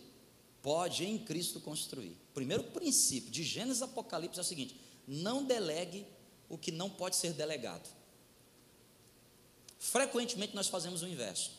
pode 0.62 1.04
em 1.04 1.18
Cristo 1.18 1.60
construir. 1.60 2.16
Primeiro 2.34 2.64
princípio 2.64 3.30
de 3.30 3.44
Gênesis 3.44 3.82
Apocalipse 3.82 4.40
é 4.40 4.42
o 4.42 4.46
seguinte: 4.46 4.80
não 5.06 5.44
delegue 5.44 6.08
o 6.48 6.58
que 6.58 6.72
não 6.72 6.90
pode 6.90 7.18
ser 7.18 7.34
delegado. 7.34 7.90
Frequentemente 9.78 10.56
nós 10.56 10.70
fazemos 10.70 11.04
o 11.04 11.08
inverso. 11.10 11.52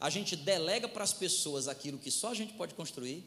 A 0.00 0.10
gente 0.10 0.34
delega 0.34 0.88
para 0.88 1.04
as 1.04 1.12
pessoas 1.12 1.68
aquilo 1.68 1.96
que 1.96 2.10
só 2.10 2.30
a 2.30 2.34
gente 2.34 2.54
pode 2.54 2.74
construir 2.74 3.24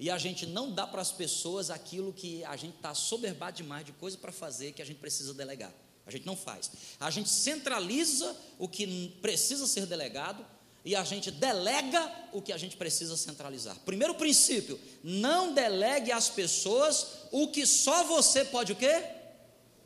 e 0.00 0.10
a 0.10 0.18
gente 0.18 0.46
não 0.46 0.72
dá 0.72 0.84
para 0.84 1.00
as 1.00 1.12
pessoas 1.12 1.70
aquilo 1.70 2.12
que 2.12 2.44
a 2.44 2.56
gente 2.56 2.74
está 2.74 2.92
soberbado 2.92 3.58
demais 3.58 3.86
de 3.86 3.92
coisa 3.92 4.18
para 4.18 4.32
fazer 4.32 4.72
que 4.72 4.82
a 4.82 4.84
gente 4.84 4.98
precisa 4.98 5.32
delegar. 5.32 5.72
A 6.06 6.10
gente 6.10 6.26
não 6.26 6.36
faz. 6.36 6.70
A 6.98 7.10
gente 7.10 7.28
centraliza 7.28 8.36
o 8.58 8.68
que 8.68 9.08
precisa 9.20 9.66
ser 9.66 9.86
delegado 9.86 10.44
e 10.84 10.96
a 10.96 11.04
gente 11.04 11.30
delega 11.30 12.12
o 12.32 12.42
que 12.42 12.52
a 12.52 12.58
gente 12.58 12.76
precisa 12.76 13.16
centralizar. 13.16 13.78
Primeiro 13.80 14.14
princípio, 14.14 14.80
não 15.02 15.54
delegue 15.54 16.10
às 16.10 16.28
pessoas 16.28 17.26
o 17.30 17.48
que 17.48 17.64
só 17.66 18.04
você 18.04 18.44
pode 18.44 18.72
o 18.72 18.76
quê? 18.76 19.04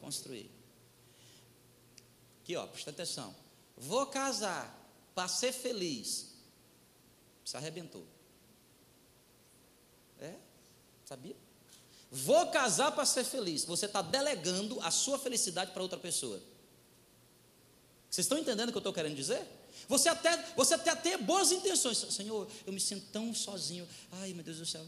Construir. 0.00 0.50
Aqui, 2.42 2.56
ó, 2.56 2.66
presta 2.66 2.90
atenção. 2.90 3.34
Vou 3.76 4.06
casar 4.06 4.74
para 5.14 5.28
ser 5.28 5.52
feliz. 5.52 6.34
Se 7.44 7.56
arrebentou. 7.56 8.06
É? 10.18 10.34
Sabia? 11.04 11.36
Vou 12.10 12.46
casar 12.50 12.92
para 12.92 13.04
ser 13.04 13.24
feliz. 13.24 13.64
Você 13.64 13.86
está 13.86 14.00
delegando 14.00 14.80
a 14.80 14.90
sua 14.90 15.18
felicidade 15.18 15.72
para 15.72 15.82
outra 15.82 15.98
pessoa. 15.98 16.40
Vocês 18.08 18.24
estão 18.24 18.38
entendendo 18.38 18.68
o 18.68 18.72
que 18.72 18.78
eu 18.78 18.80
estou 18.80 18.92
querendo 18.92 19.16
dizer? 19.16 19.46
Você 19.88 20.08
até, 20.08 20.36
você 20.56 20.74
até 20.74 20.94
tem 20.94 21.18
boas 21.18 21.52
intenções. 21.52 21.98
Senhor, 21.98 22.48
eu 22.66 22.72
me 22.72 22.80
sinto 22.80 23.06
tão 23.12 23.34
sozinho. 23.34 23.86
Ai, 24.12 24.32
meu 24.32 24.42
Deus 24.42 24.58
do 24.58 24.66
céu. 24.66 24.86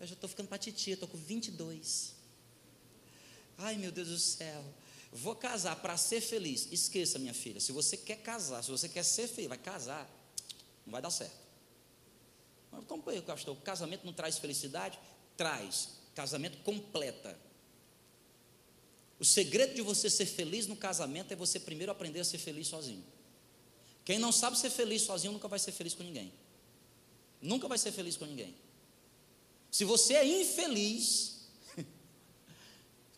Eu 0.00 0.06
já 0.06 0.14
estou 0.14 0.28
ficando 0.28 0.48
para 0.48 0.58
titia, 0.58 0.94
estou 0.94 1.08
com 1.08 1.16
22. 1.16 2.12
Ai, 3.58 3.76
meu 3.76 3.90
Deus 3.90 4.08
do 4.08 4.18
céu. 4.18 4.62
Vou 5.12 5.34
casar 5.36 5.76
para 5.76 5.96
ser 5.96 6.20
feliz. 6.20 6.68
Esqueça, 6.70 7.18
minha 7.18 7.34
filha. 7.34 7.60
Se 7.60 7.72
você 7.72 7.96
quer 7.96 8.16
casar, 8.16 8.62
se 8.62 8.70
você 8.70 8.88
quer 8.88 9.04
ser 9.04 9.28
feliz, 9.28 9.48
vai 9.48 9.58
casar. 9.58 10.08
Não 10.84 10.92
vai 10.92 11.00
dar 11.00 11.10
certo. 11.10 11.44
Mas 12.70 12.84
como 12.84 13.02
pastor? 13.22 13.56
O 13.56 13.60
casamento 13.60 14.04
não 14.04 14.12
traz 14.12 14.38
felicidade? 14.38 14.98
Traz. 15.36 16.03
Casamento 16.14 16.58
completa. 16.58 17.36
O 19.18 19.24
segredo 19.24 19.74
de 19.74 19.82
você 19.82 20.10
ser 20.10 20.26
feliz 20.26 20.66
no 20.66 20.76
casamento 20.76 21.32
é 21.32 21.36
você 21.36 21.58
primeiro 21.58 21.92
aprender 21.92 22.20
a 22.20 22.24
ser 22.24 22.38
feliz 22.38 22.68
sozinho. 22.68 23.04
Quem 24.04 24.18
não 24.18 24.30
sabe 24.30 24.58
ser 24.58 24.70
feliz 24.70 25.02
sozinho 25.02 25.32
nunca 25.32 25.48
vai 25.48 25.58
ser 25.58 25.72
feliz 25.72 25.94
com 25.94 26.02
ninguém. 26.02 26.32
Nunca 27.40 27.66
vai 27.68 27.78
ser 27.78 27.92
feliz 27.92 28.16
com 28.16 28.26
ninguém. 28.26 28.54
Se 29.70 29.84
você 29.84 30.14
é 30.14 30.40
infeliz, 30.40 31.48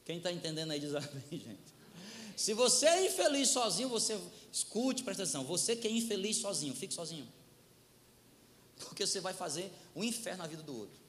quem 0.04 0.18
está 0.18 0.30
entendendo 0.30 0.70
aí 0.70 0.80
diz 0.80 0.94
amém, 0.94 1.24
gente. 1.30 1.76
Se 2.36 2.52
você 2.52 2.86
é 2.86 3.06
infeliz 3.06 3.48
sozinho, 3.48 3.88
você 3.88 4.20
escute, 4.52 5.02
presta 5.02 5.22
atenção. 5.22 5.44
Você 5.44 5.74
que 5.74 5.88
é 5.88 5.90
infeliz 5.90 6.36
sozinho, 6.36 6.74
fique 6.74 6.92
sozinho. 6.92 7.26
Porque 8.76 9.06
você 9.06 9.20
vai 9.20 9.32
fazer 9.32 9.72
um 9.94 10.04
inferno 10.04 10.42
na 10.42 10.46
vida 10.46 10.62
do 10.62 10.76
outro. 10.76 11.05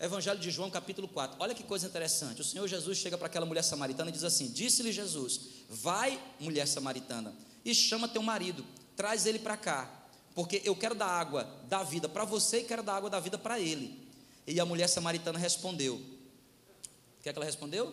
Evangelho 0.00 0.38
de 0.38 0.48
João, 0.50 0.70
capítulo 0.70 1.08
4. 1.08 1.36
Olha 1.40 1.54
que 1.54 1.64
coisa 1.64 1.86
interessante. 1.86 2.40
O 2.40 2.44
Senhor 2.44 2.68
Jesus 2.68 2.98
chega 2.98 3.18
para 3.18 3.26
aquela 3.26 3.44
mulher 3.44 3.62
samaritana 3.62 4.10
e 4.10 4.12
diz 4.12 4.22
assim: 4.22 4.48
Disse-lhe 4.48 4.92
Jesus: 4.92 5.40
Vai, 5.68 6.22
mulher 6.38 6.68
samaritana, 6.68 7.34
e 7.64 7.74
chama 7.74 8.06
teu 8.06 8.22
marido, 8.22 8.64
traz 8.96 9.26
ele 9.26 9.40
para 9.40 9.56
cá, 9.56 10.08
porque 10.36 10.62
eu 10.64 10.76
quero 10.76 10.94
dar 10.94 11.08
água 11.08 11.44
da 11.68 11.82
vida 11.82 12.08
para 12.08 12.24
você 12.24 12.60
e 12.60 12.64
quero 12.64 12.82
dar 12.82 12.94
água 12.94 13.10
da 13.10 13.18
vida 13.18 13.36
para 13.36 13.58
ele. 13.58 14.06
E 14.46 14.60
a 14.60 14.64
mulher 14.64 14.88
samaritana 14.88 15.36
respondeu: 15.36 15.96
O 15.96 17.22
que 17.22 17.28
é 17.28 17.32
que 17.32 17.38
ela 17.38 17.46
respondeu? 17.46 17.92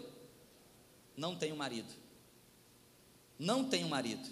Não 1.17 1.35
tenho 1.35 1.55
marido. 1.55 1.91
Não 3.39 3.67
tenho 3.67 3.89
marido. 3.89 4.29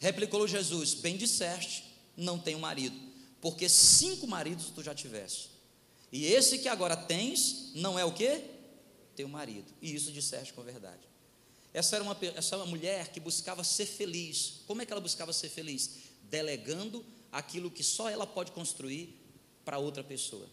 Replicou 0.00 0.48
Jesus: 0.48 0.94
Bem 0.94 1.16
disseste, 1.16 1.84
não 2.16 2.40
tenho 2.40 2.58
marido, 2.58 2.98
porque 3.40 3.68
cinco 3.68 4.26
maridos 4.26 4.70
tu 4.70 4.82
já 4.82 4.92
tiveste 4.92 5.51
e 6.12 6.26
esse 6.26 6.58
que 6.58 6.68
agora 6.68 6.94
tens 6.94 7.72
não 7.74 7.98
é 7.98 8.04
o 8.04 8.12
que? 8.12 8.44
Teu 9.16 9.26
marido. 9.26 9.72
E 9.80 9.94
isso 9.94 10.12
disseste 10.12 10.52
com 10.52 10.62
verdade. 10.62 11.00
Essa 11.72 11.96
era, 11.96 12.04
uma, 12.04 12.16
essa 12.36 12.54
era 12.54 12.64
uma 12.64 12.70
mulher 12.70 13.08
que 13.08 13.18
buscava 13.18 13.64
ser 13.64 13.86
feliz. 13.86 14.60
Como 14.66 14.82
é 14.82 14.86
que 14.86 14.92
ela 14.92 15.00
buscava 15.00 15.32
ser 15.32 15.48
feliz? 15.48 15.90
Delegando 16.24 17.04
aquilo 17.30 17.70
que 17.70 17.82
só 17.82 18.10
ela 18.10 18.26
pode 18.26 18.52
construir 18.52 19.18
para 19.64 19.78
outra 19.78 20.04
pessoa. 20.04 20.46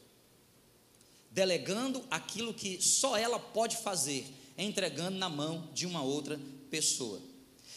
Delegando 1.29 2.05
aquilo 2.09 2.53
que 2.53 2.81
só 2.81 3.17
ela 3.17 3.37
pode 3.37 3.75
fazer, 3.77 4.25
entregando 4.57 5.17
na 5.17 5.27
mão 5.27 5.69
de 5.73 5.85
uma 5.85 6.01
outra 6.01 6.39
pessoa. 6.71 7.21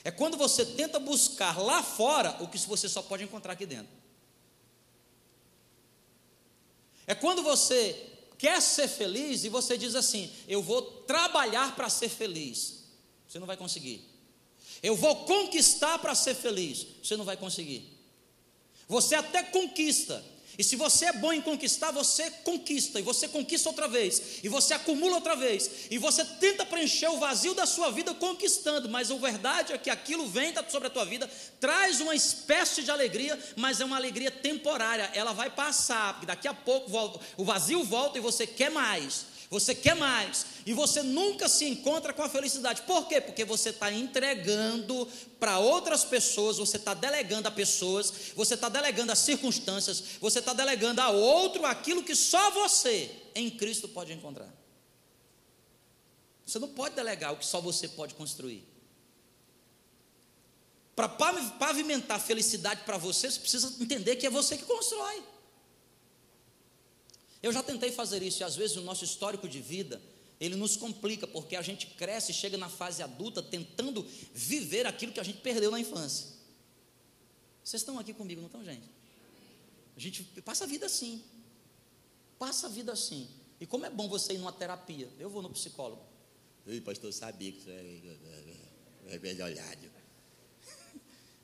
É 0.05 0.11
quando 0.11 0.37
você 0.37 0.65
tenta 0.65 1.01
buscar 1.01 1.59
lá 1.59 1.83
fora 1.83 2.37
o 2.41 2.49
que 2.49 2.59
você 2.59 2.89
só 2.89 3.03
pode 3.03 3.25
encontrar 3.25 3.55
aqui 3.55 3.67
dentro. 3.67 4.01
É 7.06 7.14
quando 7.14 7.42
você 7.42 8.11
quer 8.38 8.61
ser 8.61 8.88
feliz 8.88 9.44
e 9.44 9.49
você 9.49 9.76
diz 9.76 9.94
assim: 9.94 10.30
Eu 10.49 10.62
vou 10.62 10.82
trabalhar 10.82 11.75
para 11.76 11.88
ser 11.88 12.09
feliz. 12.09 12.85
Você 13.28 13.38
não 13.38 13.47
vai 13.47 13.56
conseguir. 13.56 14.09
Eu 14.82 14.97
vou 14.97 15.25
conquistar 15.25 15.99
para 15.99 16.14
ser 16.14 16.35
feliz. 16.35 16.87
Você 17.02 17.16
não 17.16 17.25
vai 17.25 17.37
conseguir. 17.37 17.88
Você 18.88 19.14
até 19.14 19.42
conquista, 19.42 20.25
e 20.59 20.64
se 20.64 20.76
você 20.76 21.06
é 21.06 21.12
bom 21.12 21.32
em 21.32 21.40
conquistar, 21.40 21.90
você 21.90 22.30
conquista, 22.44 22.99
e 23.00 23.02
você 23.02 23.26
conquista 23.26 23.68
outra 23.68 23.88
vez, 23.88 24.40
e 24.42 24.49
você 24.49 24.75
acumula 24.75 25.16
outra 25.16 25.35
vez, 25.35 25.87
e 25.90 25.99
você 25.99 26.25
tenta 26.25 26.66
preencher 26.66 27.09
o 27.09 27.18
vazio 27.18 27.54
da 27.54 27.66
sua 27.66 27.90
vida 27.90 28.14
conquistando, 28.14 28.88
mas 28.88 29.11
a 29.11 29.14
verdade 29.16 29.73
é 29.73 29.78
que 29.78 29.90
aquilo 29.90 30.26
vem 30.26 30.52
sobre 30.68 30.88
a 30.88 30.90
tua 30.90 31.04
vida, 31.04 31.30
traz 31.61 32.00
uma 32.00 32.14
espécie 32.14 32.82
de 32.82 32.90
alegria, 32.90 33.38
mas 33.56 33.80
é 33.80 33.85
uma 33.85 33.97
alegria 33.97 34.30
temporária, 34.30 35.11
ela 35.14 35.32
vai 35.32 35.50
passar, 35.50 36.21
daqui 36.25 36.47
a 36.47 36.54
pouco 36.54 36.90
o 37.37 37.44
vazio 37.44 37.82
volta 37.85 38.18
e 38.18 38.21
você 38.21 38.47
quer 38.47 38.71
mais 38.71 39.32
você 39.52 39.75
quer 39.75 39.94
mais, 39.94 40.47
e 40.64 40.73
você 40.73 41.02
nunca 41.02 41.47
se 41.47 41.66
encontra 41.66 42.11
com 42.14 42.23
a 42.23 42.28
felicidade. 42.28 42.80
Por 42.82 43.06
quê? 43.06 43.21
Porque 43.21 43.44
você 43.44 43.68
está 43.68 43.92
entregando 43.92 45.06
para 45.38 45.59
outras 45.59 46.04
pessoas, 46.04 46.56
você 46.56 46.78
está 46.78 46.94
delegando 46.94 47.47
a 47.49 47.50
pessoas, 47.50 48.32
você 48.35 48.54
está 48.54 48.71
delegando 48.71 49.12
a 49.12 49.14
circunstâncias, 49.14 50.02
você 50.18 50.38
está 50.38 50.54
delegando 50.54 51.02
a 51.02 51.11
outro 51.11 51.66
aquilo 51.66 52.02
que 52.02 52.14
só 52.16 52.50
você 52.52 53.14
em 53.35 53.50
Cristo 53.50 53.87
pode 53.87 54.11
encontrar. 54.14 54.49
Você 56.47 56.59
não 56.59 56.68
pode 56.68 56.94
delegar 56.94 57.35
o 57.35 57.37
que 57.37 57.44
só 57.44 57.61
você 57.61 57.87
pode 57.88 58.14
construir. 58.14 58.66
Para 60.97 61.11
pavimentar 61.11 62.18
felicidade 62.18 62.85
para 62.85 62.97
você, 62.97 63.30
você 63.30 63.38
precisa 63.38 63.76
entender 63.78 64.16
que 64.16 64.26
é 64.26 64.30
você 64.30 64.56
que 64.56 64.64
constrói. 64.64 65.23
Eu 67.43 67.53
já 67.53 67.63
tentei 67.63 67.91
fazer 67.91 68.23
isso 68.23 68.43
e 68.43 68.45
às 68.45 68.55
vezes 68.55 68.77
o 68.77 68.83
nosso 68.83 69.05
histórico 69.05 69.49
de 69.49 69.61
vida, 69.61 70.01
ele 70.41 70.55
nos 70.55 70.77
complica, 70.77 71.27
porque 71.27 71.57
a 71.57 71.63
gente 71.63 71.89
cresce 71.89 72.31
e 72.31 72.35
chega 72.35 72.57
na 72.57 72.69
fase 72.69 73.03
adulta 73.03 73.43
tentando 73.43 74.07
viver 74.33 74.87
aquilo 74.87 75.13
que 75.13 75.21
a 75.21 75.25
gente 75.25 75.39
perdeu 75.41 75.71
na 75.71 75.81
infância. 75.81 76.29
Vocês 77.65 77.83
estão 77.83 77.99
aqui 77.99 78.13
comigo, 78.13 78.41
não 78.41 78.47
estão, 78.47 78.65
gente? 78.65 78.89
A 79.97 80.01
gente 80.01 80.23
passa 80.43 80.65
a 80.65 80.67
vida 80.67 80.87
assim. 80.87 81.23
Passa 82.39 82.67
a 82.67 82.71
vida 82.71 82.93
assim. 82.93 83.29
E 83.61 83.67
como 83.67 83.87
é 83.87 83.91
bom 83.91 84.09
você 84.09 84.35
ir 84.35 84.39
numa 84.39 84.53
terapia. 84.53 85.09
Eu 85.19 85.31
vou 85.31 85.43
no 85.43 85.51
psicólogo. 85.51 86.03
Ei, 86.67 86.81
pastor, 86.81 87.13
sabia 87.13 87.53
que 87.53 87.61
você 87.61 88.03
é 89.07 89.19
melhorado. 89.19 89.91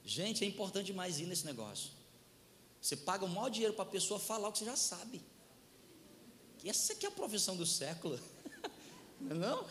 Gente, 0.04 0.44
é 0.44 0.46
importante 0.46 0.86
demais 0.86 1.20
ir 1.20 1.26
nesse 1.26 1.44
negócio. 1.44 1.90
Você 2.80 2.96
paga 2.96 3.24
o 3.24 3.28
maior 3.28 3.48
dinheiro 3.48 3.74
para 3.74 3.82
a 3.82 3.88
pessoa 3.88 4.18
falar 4.18 4.48
o 4.48 4.52
que 4.52 4.58
você 4.58 4.64
já 4.64 4.76
sabe. 4.76 5.20
Essa 6.64 6.92
aqui 6.92 7.06
é 7.06 7.08
a 7.08 7.12
profissão 7.12 7.56
do 7.56 7.66
século. 7.66 8.18
Não? 9.20 9.66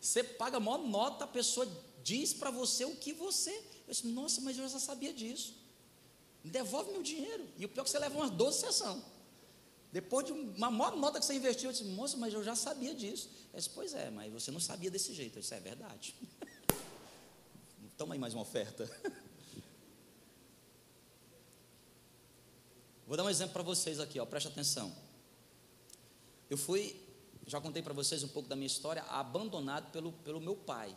Você 0.00 0.22
paga 0.22 0.56
a 0.56 0.60
maior 0.60 0.78
nota, 0.78 1.24
a 1.24 1.28
pessoa 1.28 1.68
diz 2.02 2.32
para 2.32 2.50
você 2.50 2.84
o 2.84 2.96
que 2.96 3.12
você. 3.12 3.50
Eu 3.50 3.92
disse, 3.92 4.06
nossa, 4.06 4.40
mas 4.40 4.58
eu 4.58 4.68
já 4.68 4.78
sabia 4.78 5.12
disso. 5.12 5.54
Devolve 6.44 6.92
meu 6.92 7.02
dinheiro. 7.02 7.46
E 7.56 7.64
o 7.64 7.68
pior 7.68 7.82
é 7.82 7.84
que 7.84 7.90
você 7.90 7.98
leva 7.98 8.16
umas 8.16 8.30
12 8.30 8.60
sessões. 8.60 9.02
Depois 9.90 10.26
de 10.26 10.32
uma 10.32 10.70
maior 10.70 10.96
nota 10.96 11.18
que 11.18 11.24
você 11.24 11.34
investiu, 11.34 11.70
eu 11.70 11.72
disse, 11.72 11.84
moça, 11.84 12.16
mas 12.16 12.32
eu 12.34 12.44
já 12.44 12.54
sabia 12.54 12.94
disso. 12.94 13.30
Eu 13.52 13.58
disse, 13.58 13.70
pois 13.70 13.94
é, 13.94 14.10
mas 14.10 14.32
você 14.32 14.50
não 14.50 14.60
sabia 14.60 14.90
desse 14.90 15.14
jeito. 15.14 15.38
Isso 15.38 15.54
é 15.54 15.60
verdade. 15.60 16.14
Toma 17.96 18.14
aí 18.14 18.18
mais 18.18 18.34
uma 18.34 18.42
oferta. 18.42 18.88
Vou 23.06 23.16
dar 23.16 23.24
um 23.24 23.30
exemplo 23.30 23.54
para 23.54 23.62
vocês 23.62 23.98
aqui, 23.98 24.20
ó, 24.20 24.26
preste 24.26 24.48
atenção. 24.48 24.94
Eu 26.48 26.56
fui, 26.56 26.96
já 27.46 27.60
contei 27.60 27.82
para 27.82 27.92
vocês 27.92 28.22
um 28.22 28.28
pouco 28.28 28.48
da 28.48 28.56
minha 28.56 28.66
história, 28.66 29.02
abandonado 29.04 29.90
pelo, 29.90 30.12
pelo 30.12 30.40
meu 30.40 30.56
pai. 30.56 30.96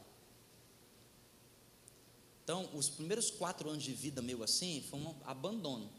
Então, 2.43 2.69
os 2.73 2.89
primeiros 2.89 3.29
quatro 3.29 3.69
anos 3.69 3.83
de 3.83 3.93
vida 3.93 4.21
meu 4.21 4.43
assim, 4.43 4.83
foi 4.89 4.99
um 4.99 5.15
abandono. 5.25 5.89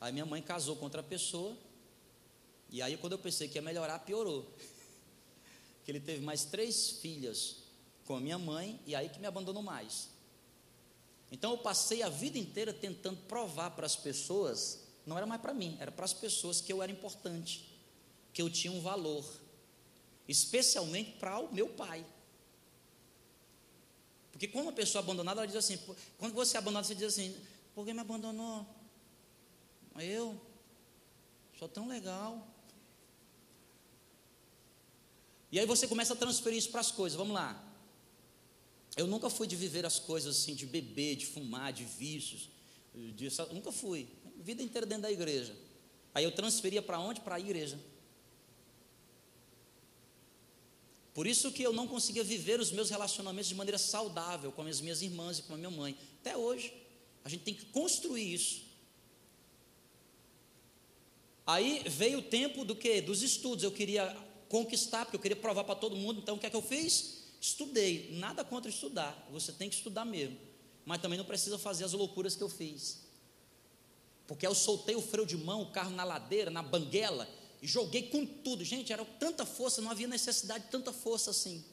Aí 0.00 0.12
minha 0.12 0.26
mãe 0.26 0.42
casou 0.42 0.76
com 0.76 0.84
outra 0.84 1.02
pessoa, 1.02 1.56
e 2.70 2.80
aí 2.80 2.96
quando 2.96 3.12
eu 3.12 3.18
pensei 3.18 3.48
que 3.48 3.58
ia 3.58 3.62
melhorar, 3.62 3.98
piorou. 4.00 4.46
Que 5.84 5.90
ele 5.90 5.98
teve 5.98 6.24
mais 6.24 6.44
três 6.44 6.90
filhas 6.90 7.56
com 8.06 8.14
a 8.14 8.20
minha 8.20 8.38
mãe, 8.38 8.78
e 8.86 8.94
aí 8.94 9.08
que 9.08 9.18
me 9.18 9.26
abandonou 9.26 9.64
mais. 9.64 10.10
Então 11.32 11.50
eu 11.50 11.58
passei 11.58 12.04
a 12.04 12.08
vida 12.08 12.38
inteira 12.38 12.72
tentando 12.72 13.16
provar 13.22 13.70
para 13.70 13.84
as 13.84 13.96
pessoas 13.96 14.82
não 15.06 15.16
era 15.16 15.26
mais 15.26 15.40
para 15.40 15.52
mim, 15.52 15.76
era 15.80 15.90
para 15.90 16.04
as 16.04 16.12
pessoas 16.12 16.60
que 16.60 16.72
eu 16.72 16.82
era 16.82 16.92
importante, 16.92 17.68
que 18.32 18.40
eu 18.40 18.50
tinha 18.50 18.72
um 18.72 18.80
valor, 18.80 19.24
especialmente 20.26 21.12
para 21.12 21.38
o 21.38 21.52
meu 21.52 21.68
pai. 21.68 22.04
Porque 24.30 24.48
quando 24.48 24.66
uma 24.66 24.72
pessoa 24.72 25.02
abandonada, 25.02 25.40
ela 25.40 25.46
diz 25.46 25.56
assim, 25.56 25.78
quando 26.18 26.32
você 26.32 26.56
é 26.56 26.58
abandonado, 26.58 26.86
você 26.86 26.94
diz 26.94 27.04
assim, 27.04 27.36
por 27.74 27.84
que 27.84 27.92
me 27.92 28.00
abandonou? 28.00 28.66
Eu 29.98 30.40
sou 31.58 31.68
tão 31.68 31.86
legal. 31.86 32.48
E 35.50 35.58
aí 35.58 35.66
você 35.66 35.86
começa 35.86 36.14
a 36.14 36.16
transferir 36.16 36.58
isso 36.58 36.70
para 36.70 36.80
as 36.80 36.90
coisas. 36.90 37.16
Vamos 37.16 37.34
lá. 37.34 37.62
Eu 38.96 39.06
nunca 39.06 39.28
fui 39.28 39.46
de 39.46 39.54
viver 39.54 39.84
as 39.84 39.98
coisas 39.98 40.36
assim, 40.36 40.54
de 40.54 40.66
beber, 40.66 41.16
de 41.16 41.26
fumar, 41.26 41.72
de 41.72 41.84
vícios. 41.84 42.48
De, 42.94 43.28
nunca 43.52 43.70
fui 43.70 44.08
vida 44.42 44.62
inteira 44.62 44.86
dentro 44.86 45.02
da 45.02 45.10
igreja. 45.10 45.54
Aí 46.14 46.24
eu 46.24 46.32
transferia 46.32 46.82
para 46.82 46.98
onde? 46.98 47.20
Para 47.20 47.36
a 47.36 47.40
igreja. 47.40 47.78
Por 51.14 51.26
isso 51.26 51.52
que 51.52 51.62
eu 51.62 51.72
não 51.72 51.86
conseguia 51.86 52.24
viver 52.24 52.58
os 52.58 52.70
meus 52.70 52.88
relacionamentos 52.88 53.48
de 53.48 53.54
maneira 53.54 53.78
saudável 53.78 54.50
com 54.50 54.62
as 54.62 54.80
minhas 54.80 55.02
irmãs 55.02 55.38
e 55.38 55.42
com 55.42 55.54
a 55.54 55.56
minha 55.56 55.70
mãe. 55.70 55.96
Até 56.20 56.36
hoje. 56.36 56.72
A 57.24 57.28
gente 57.28 57.44
tem 57.44 57.54
que 57.54 57.66
construir 57.66 58.34
isso. 58.34 58.62
Aí 61.46 61.82
veio 61.86 62.18
o 62.18 62.22
tempo 62.22 62.64
do 62.64 62.74
que? 62.74 63.00
Dos 63.00 63.22
estudos. 63.22 63.62
Eu 63.62 63.72
queria 63.72 64.16
conquistar, 64.48 65.04
porque 65.04 65.16
eu 65.16 65.20
queria 65.20 65.36
provar 65.36 65.64
para 65.64 65.74
todo 65.74 65.94
mundo. 65.94 66.20
Então 66.20 66.36
o 66.36 66.38
que 66.38 66.46
é 66.46 66.50
que 66.50 66.56
eu 66.56 66.62
fiz? 66.62 67.24
Estudei. 67.40 68.10
Nada 68.12 68.44
contra 68.44 68.70
estudar. 68.70 69.28
Você 69.30 69.52
tem 69.52 69.68
que 69.68 69.76
estudar 69.76 70.04
mesmo. 70.04 70.38
Mas 70.84 71.00
também 71.00 71.18
não 71.18 71.24
precisa 71.24 71.58
fazer 71.58 71.84
as 71.84 71.92
loucuras 71.92 72.34
que 72.34 72.42
eu 72.42 72.48
fiz. 72.48 73.02
Porque 74.26 74.46
eu 74.46 74.54
soltei 74.54 74.94
o 74.94 75.02
freio 75.02 75.26
de 75.26 75.36
mão, 75.36 75.62
o 75.62 75.70
carro 75.70 75.90
na 75.90 76.04
ladeira, 76.04 76.50
na 76.50 76.62
banguela, 76.62 77.28
joguei 77.62 78.02
com 78.08 78.26
tudo. 78.26 78.64
Gente, 78.64 78.92
era 78.92 79.04
tanta 79.04 79.46
força, 79.46 79.80
não 79.80 79.90
havia 79.90 80.08
necessidade 80.08 80.64
de 80.64 80.70
tanta 80.70 80.92
força 80.92 81.30
assim. 81.30 81.64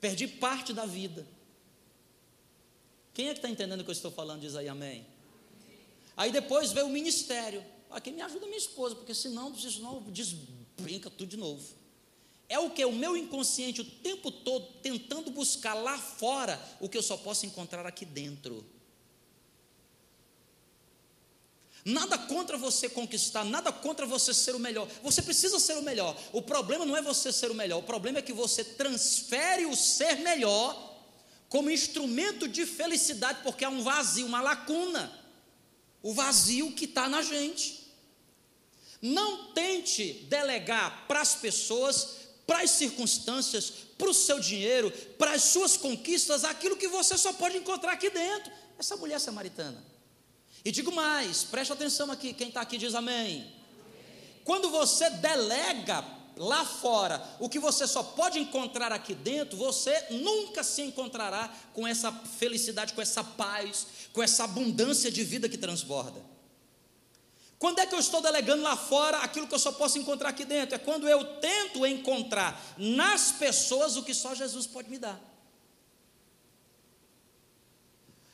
Perdi 0.00 0.26
parte 0.26 0.72
da 0.72 0.84
vida. 0.84 1.26
Quem 3.14 3.28
é 3.28 3.32
que 3.32 3.38
está 3.38 3.48
entendendo 3.48 3.80
o 3.80 3.84
que 3.84 3.90
eu 3.90 3.94
estou 3.94 4.10
falando? 4.10 4.40
Diz 4.40 4.56
aí 4.56 4.68
amém. 4.68 5.06
Aí 6.16 6.32
depois 6.32 6.72
veio 6.72 6.86
o 6.86 6.90
ministério. 6.90 7.64
Aqui 7.90 8.10
me 8.10 8.22
ajuda 8.22 8.46
minha 8.46 8.58
esposa, 8.58 8.94
porque 8.96 9.14
senão, 9.14 9.54
senão 9.54 10.02
desbrinca 10.10 11.10
tudo 11.10 11.28
de 11.28 11.36
novo. 11.36 11.62
É 12.48 12.58
o 12.58 12.70
que? 12.70 12.84
O 12.84 12.92
meu 12.92 13.16
inconsciente 13.16 13.80
o 13.80 13.84
tempo 13.84 14.30
todo 14.30 14.66
tentando 14.82 15.30
buscar 15.30 15.74
lá 15.74 15.96
fora 15.98 16.60
o 16.80 16.88
que 16.88 16.98
eu 16.98 17.02
só 17.02 17.16
posso 17.16 17.46
encontrar 17.46 17.86
aqui 17.86 18.04
dentro. 18.04 18.64
Nada 21.84 22.16
contra 22.16 22.56
você 22.56 22.88
conquistar, 22.88 23.44
nada 23.44 23.72
contra 23.72 24.06
você 24.06 24.32
ser 24.32 24.54
o 24.54 24.58
melhor. 24.58 24.88
Você 25.02 25.20
precisa 25.20 25.58
ser 25.58 25.76
o 25.76 25.82
melhor. 25.82 26.16
O 26.32 26.40
problema 26.40 26.86
não 26.86 26.96
é 26.96 27.02
você 27.02 27.32
ser 27.32 27.50
o 27.50 27.54
melhor, 27.54 27.78
o 27.78 27.82
problema 27.82 28.20
é 28.20 28.22
que 28.22 28.32
você 28.32 28.62
transfere 28.62 29.66
o 29.66 29.74
ser 29.74 30.16
melhor 30.18 30.90
como 31.48 31.70
instrumento 31.70 32.48
de 32.48 32.64
felicidade, 32.64 33.40
porque 33.42 33.64
há 33.64 33.68
um 33.68 33.82
vazio, 33.82 34.26
uma 34.26 34.40
lacuna. 34.40 35.12
O 36.02 36.14
vazio 36.14 36.72
que 36.72 36.86
está 36.86 37.08
na 37.08 37.20
gente. 37.20 37.92
Não 39.02 39.52
tente 39.52 40.24
delegar 40.30 41.06
para 41.08 41.20
as 41.20 41.34
pessoas, 41.34 42.16
para 42.46 42.62
as 42.62 42.70
circunstâncias, 42.70 43.70
para 43.98 44.08
o 44.08 44.14
seu 44.14 44.38
dinheiro, 44.38 44.90
para 45.18 45.32
as 45.32 45.42
suas 45.42 45.76
conquistas, 45.76 46.44
aquilo 46.44 46.76
que 46.76 46.88
você 46.88 47.18
só 47.18 47.32
pode 47.32 47.58
encontrar 47.58 47.92
aqui 47.92 48.08
dentro. 48.08 48.52
Essa 48.78 48.96
mulher 48.96 49.18
samaritana. 49.18 49.91
E 50.64 50.70
digo 50.70 50.92
mais, 50.92 51.42
preste 51.44 51.72
atenção 51.72 52.10
aqui, 52.10 52.32
quem 52.32 52.48
está 52.48 52.60
aqui 52.60 52.78
diz 52.78 52.94
amém. 52.94 53.52
Quando 54.44 54.70
você 54.70 55.10
delega 55.10 56.04
lá 56.36 56.64
fora 56.64 57.22
o 57.38 57.48
que 57.48 57.58
você 57.58 57.86
só 57.86 58.02
pode 58.02 58.38
encontrar 58.38 58.92
aqui 58.92 59.14
dentro, 59.14 59.56
você 59.56 60.06
nunca 60.10 60.62
se 60.62 60.82
encontrará 60.82 61.52
com 61.72 61.86
essa 61.86 62.12
felicidade, 62.12 62.92
com 62.92 63.02
essa 63.02 63.22
paz, 63.22 63.86
com 64.12 64.22
essa 64.22 64.44
abundância 64.44 65.10
de 65.10 65.24
vida 65.24 65.48
que 65.48 65.58
transborda. 65.58 66.20
Quando 67.58 67.78
é 67.78 67.86
que 67.86 67.94
eu 67.94 68.00
estou 68.00 68.20
delegando 68.20 68.62
lá 68.62 68.76
fora 68.76 69.18
aquilo 69.18 69.46
que 69.46 69.54
eu 69.54 69.58
só 69.58 69.70
posso 69.70 69.96
encontrar 69.96 70.30
aqui 70.30 70.44
dentro? 70.44 70.74
É 70.74 70.78
quando 70.78 71.08
eu 71.08 71.24
tento 71.36 71.86
encontrar 71.86 72.60
nas 72.76 73.30
pessoas 73.30 73.96
o 73.96 74.02
que 74.02 74.12
só 74.12 74.34
Jesus 74.34 74.66
pode 74.66 74.90
me 74.90 74.98
dar. 74.98 75.31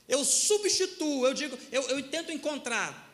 Eu 0.09 0.25
substituo, 0.25 1.27
eu 1.27 1.35
digo, 1.35 1.59
eu, 1.71 1.83
eu 1.83 2.03
tento 2.09 2.33
encontrar 2.33 3.07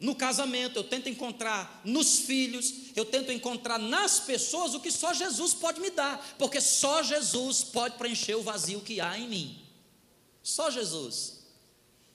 no 0.00 0.14
casamento, 0.14 0.76
eu 0.76 0.84
tento 0.84 1.08
encontrar 1.08 1.80
nos 1.84 2.20
filhos, 2.20 2.72
eu 2.94 3.04
tento 3.04 3.32
encontrar 3.32 3.78
nas 3.78 4.20
pessoas 4.20 4.74
o 4.74 4.80
que 4.80 4.92
só 4.92 5.12
Jesus 5.12 5.52
pode 5.52 5.80
me 5.80 5.90
dar, 5.90 6.36
porque 6.38 6.60
só 6.60 7.02
Jesus 7.02 7.64
pode 7.64 7.96
preencher 7.96 8.36
o 8.36 8.42
vazio 8.42 8.80
que 8.80 9.00
há 9.00 9.18
em 9.18 9.28
mim. 9.28 9.62
Só 10.42 10.70
Jesus. 10.70 11.38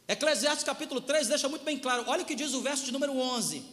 Eclesiastes 0.08 0.64
capítulo 0.64 1.02
3 1.02 1.28
deixa 1.28 1.50
muito 1.50 1.66
bem 1.66 1.78
claro, 1.78 2.06
olha 2.08 2.24
o 2.24 2.26
que 2.26 2.36
diz 2.36 2.54
o 2.54 2.62
verso 2.62 2.86
de 2.86 2.92
número 2.94 3.18
11. 3.18 3.64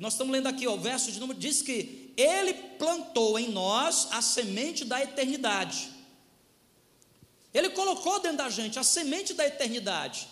Nós 0.00 0.14
estamos 0.14 0.32
lendo 0.32 0.48
aqui, 0.48 0.66
ó, 0.66 0.74
o 0.74 0.80
verso 0.80 1.10
de 1.10 1.20
número 1.20 1.38
diz 1.38 1.62
que 1.62 2.12
ele 2.16 2.52
plantou 2.52 3.38
em 3.38 3.48
nós 3.48 4.08
a 4.10 4.20
semente 4.20 4.84
da 4.84 5.02
eternidade. 5.02 5.93
Ele 7.54 7.70
colocou 7.70 8.18
dentro 8.18 8.38
da 8.38 8.50
gente 8.50 8.78
a 8.78 8.82
semente 8.82 9.32
da 9.32 9.46
eternidade. 9.46 10.26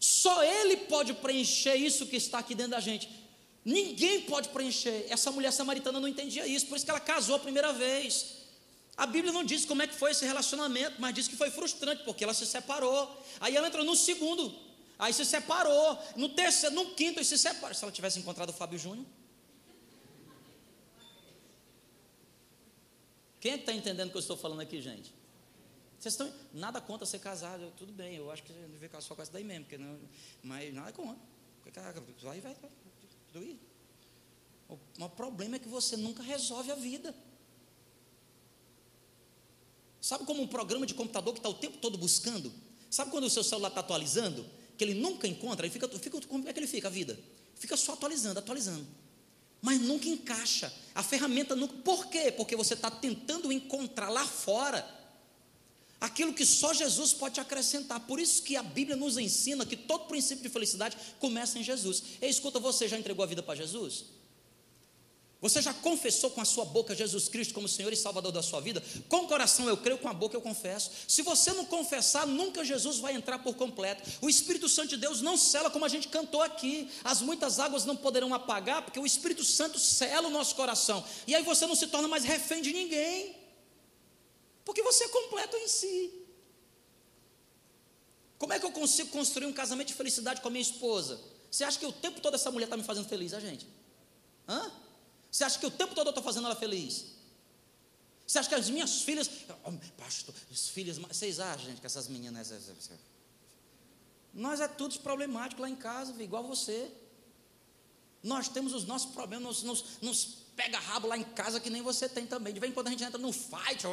Só 0.00 0.42
Ele 0.42 0.76
pode 0.76 1.14
preencher 1.14 1.76
isso 1.76 2.06
que 2.06 2.16
está 2.16 2.40
aqui 2.40 2.54
dentro 2.54 2.72
da 2.72 2.80
gente. 2.80 3.08
Ninguém 3.64 4.22
pode 4.22 4.48
preencher. 4.48 5.06
Essa 5.08 5.30
mulher 5.30 5.52
samaritana 5.52 5.98
não 6.00 6.08
entendia 6.08 6.46
isso, 6.46 6.66
por 6.66 6.76
isso 6.76 6.84
que 6.84 6.90
ela 6.90 7.00
casou 7.00 7.36
a 7.36 7.38
primeira 7.38 7.72
vez. 7.72 8.42
A 8.96 9.06
Bíblia 9.06 9.32
não 9.32 9.42
diz 9.42 9.64
como 9.64 9.82
é 9.82 9.86
que 9.86 9.94
foi 9.94 10.10
esse 10.10 10.24
relacionamento, 10.24 10.96
mas 10.98 11.14
diz 11.14 11.26
que 11.26 11.36
foi 11.36 11.50
frustrante, 11.50 12.02
porque 12.04 12.22
ela 12.24 12.34
se 12.34 12.46
separou. 12.46 13.24
Aí 13.40 13.56
ela 13.56 13.68
entrou 13.68 13.84
no 13.84 13.96
segundo, 13.96 14.54
aí 14.98 15.12
se 15.12 15.24
separou. 15.24 15.98
No 16.16 16.28
terceiro, 16.28 16.74
no 16.74 16.86
quinto, 16.90 17.20
e 17.20 17.24
se 17.24 17.38
separou. 17.38 17.74
Se 17.74 17.84
ela 17.84 17.92
tivesse 17.92 18.18
encontrado 18.18 18.50
o 18.50 18.52
Fábio 18.52 18.78
Júnior. 18.78 19.06
Quem 23.44 23.52
é 23.52 23.56
que 23.58 23.64
está 23.64 23.74
entendendo 23.74 24.08
o 24.08 24.10
que 24.10 24.16
eu 24.16 24.20
estou 24.20 24.38
falando 24.38 24.60
aqui, 24.60 24.80
gente? 24.80 25.12
Vocês 25.98 26.14
estão. 26.14 26.32
Nada 26.54 26.80
contra 26.80 27.04
ser 27.04 27.18
casado, 27.18 27.70
tudo 27.76 27.92
bem, 27.92 28.16
eu 28.16 28.30
acho 28.30 28.42
que 28.42 28.50
deve 28.50 28.78
ficar 28.78 29.02
só 29.02 29.14
com 29.14 29.20
essa 29.20 29.30
daí 29.30 29.44
mesmo, 29.44 29.66
porque 29.66 29.76
não, 29.76 30.00
mas 30.42 30.72
nada 30.72 30.90
contra. 30.92 31.18
Vai, 32.22 32.40
vai, 32.40 32.54
vai. 32.54 32.70
Tudo 33.30 33.58
O, 34.66 34.78
o 34.98 35.08
problema 35.10 35.56
é 35.56 35.58
que 35.58 35.68
você 35.68 35.94
nunca 35.94 36.22
resolve 36.22 36.70
a 36.70 36.74
vida. 36.74 37.14
Sabe 40.00 40.24
como 40.24 40.40
um 40.40 40.48
programa 40.48 40.86
de 40.86 40.94
computador 40.94 41.34
que 41.34 41.38
está 41.38 41.50
o 41.50 41.54
tempo 41.54 41.76
todo 41.76 41.98
buscando? 41.98 42.50
Sabe 42.90 43.10
quando 43.10 43.24
o 43.24 43.30
seu 43.30 43.44
celular 43.44 43.68
está 43.68 43.80
atualizando? 43.80 44.46
Que 44.78 44.84
ele 44.84 44.94
nunca 44.94 45.28
encontra, 45.28 45.66
ele 45.66 45.72
fica, 45.72 45.86
fica, 45.98 46.18
como 46.22 46.48
é 46.48 46.52
que 46.54 46.60
ele 46.60 46.66
fica 46.66 46.88
a 46.88 46.90
vida? 46.90 47.18
Fica 47.56 47.76
só 47.76 47.92
atualizando, 47.92 48.38
atualizando 48.38 49.03
mas 49.64 49.80
nunca 49.80 50.06
encaixa. 50.06 50.70
A 50.94 51.02
ferramenta 51.02 51.56
nunca. 51.56 51.72
Por 51.82 52.08
quê? 52.08 52.30
Porque 52.30 52.54
você 52.54 52.74
está 52.74 52.90
tentando 52.90 53.50
encontrar 53.50 54.10
lá 54.10 54.22
fora 54.22 54.86
aquilo 55.98 56.34
que 56.34 56.44
só 56.44 56.74
Jesus 56.74 57.14
pode 57.14 57.40
acrescentar. 57.40 57.98
Por 58.00 58.20
isso 58.20 58.42
que 58.42 58.56
a 58.56 58.62
Bíblia 58.62 58.94
nos 58.94 59.16
ensina 59.16 59.64
que 59.64 59.74
todo 59.74 60.04
princípio 60.04 60.42
de 60.42 60.50
felicidade 60.50 60.98
começa 61.18 61.58
em 61.58 61.62
Jesus. 61.62 62.02
E 62.20 62.28
escuta, 62.28 62.60
você 62.60 62.86
já 62.86 62.98
entregou 62.98 63.22
a 63.22 63.26
vida 63.26 63.42
para 63.42 63.54
Jesus? 63.54 64.04
Você 65.40 65.60
já 65.60 65.74
confessou 65.74 66.30
com 66.30 66.40
a 66.40 66.44
sua 66.44 66.64
boca 66.64 66.94
Jesus 66.94 67.28
Cristo 67.28 67.52
como 67.52 67.68
Senhor 67.68 67.92
e 67.92 67.96
Salvador 67.96 68.32
da 68.32 68.42
sua 68.42 68.60
vida? 68.60 68.82
Com 69.08 69.24
o 69.24 69.28
coração 69.28 69.68
eu 69.68 69.76
creio, 69.76 69.98
com 69.98 70.08
a 70.08 70.12
boca 70.14 70.34
eu 70.34 70.40
confesso. 70.40 70.90
Se 71.06 71.20
você 71.20 71.52
não 71.52 71.66
confessar, 71.66 72.26
nunca 72.26 72.64
Jesus 72.64 72.98
vai 72.98 73.14
entrar 73.14 73.38
por 73.40 73.54
completo. 73.54 74.08
O 74.22 74.30
Espírito 74.30 74.68
Santo 74.68 74.88
de 74.88 74.96
Deus 74.96 75.20
não 75.20 75.36
cela 75.36 75.70
como 75.70 75.84
a 75.84 75.88
gente 75.88 76.08
cantou 76.08 76.40
aqui. 76.40 76.90
As 77.04 77.20
muitas 77.20 77.60
águas 77.60 77.84
não 77.84 77.94
poderão 77.94 78.32
apagar, 78.32 78.82
porque 78.82 78.98
o 78.98 79.04
Espírito 79.04 79.44
Santo 79.44 79.78
cela 79.78 80.28
o 80.28 80.30
nosso 80.30 80.54
coração. 80.54 81.04
E 81.26 81.34
aí 81.34 81.42
você 81.42 81.66
não 81.66 81.74
se 81.74 81.88
torna 81.88 82.08
mais 82.08 82.24
refém 82.24 82.62
de 82.62 82.72
ninguém. 82.72 83.36
Porque 84.64 84.82
você 84.82 85.04
é 85.04 85.08
completo 85.08 85.56
em 85.58 85.68
si. 85.68 86.10
Como 88.38 88.52
é 88.52 88.58
que 88.58 88.64
eu 88.64 88.72
consigo 88.72 89.10
construir 89.10 89.46
um 89.46 89.52
casamento 89.52 89.88
de 89.88 89.94
felicidade 89.94 90.40
com 90.40 90.48
a 90.48 90.50
minha 90.50 90.62
esposa? 90.62 91.20
Você 91.50 91.64
acha 91.64 91.78
que 91.78 91.86
o 91.86 91.92
tempo 91.92 92.20
todo 92.20 92.34
essa 92.34 92.50
mulher 92.50 92.64
está 92.64 92.76
me 92.76 92.82
fazendo 92.82 93.08
feliz, 93.08 93.32
a 93.34 93.40
gente? 93.40 93.66
Hã? 94.48 94.72
Você 95.34 95.42
acha 95.42 95.58
que 95.58 95.66
o 95.66 95.70
tempo 95.70 95.96
todo 95.96 96.06
eu 96.06 96.10
estou 96.10 96.22
fazendo 96.22 96.46
ela 96.46 96.54
feliz? 96.54 97.06
Você 98.24 98.38
acha 98.38 98.48
que 98.48 98.54
as 98.54 98.70
minhas 98.70 99.02
filhas, 99.02 99.28
oh, 99.64 99.72
pastor, 100.00 100.32
as 100.48 100.68
filhas, 100.68 100.96
vocês 100.96 101.40
acham, 101.40 101.66
gente, 101.70 101.80
que 101.80 101.86
essas 101.88 102.06
meninas. 102.06 102.52
Nós 104.32 104.60
é 104.60 104.68
tudo 104.68 104.96
problemático 105.00 105.60
lá 105.60 105.68
em 105.68 105.74
casa, 105.74 106.14
igual 106.22 106.44
você. 106.44 106.88
Nós 108.22 108.46
temos 108.46 108.72
os 108.72 108.84
nossos 108.84 109.10
problemas, 109.10 109.42
nos, 109.42 109.62
nos, 109.64 110.00
nos 110.00 110.24
pega 110.54 110.78
rabo 110.78 111.08
lá 111.08 111.18
em 111.18 111.24
casa 111.24 111.58
que 111.58 111.68
nem 111.68 111.82
você 111.82 112.08
tem 112.08 112.28
também. 112.28 112.54
De 112.54 112.60
vez 112.60 112.70
em 112.70 112.74
quando 112.74 112.86
a 112.86 112.90
gente 112.90 113.02
entra 113.02 113.18
num 113.18 113.32
fight. 113.32 113.84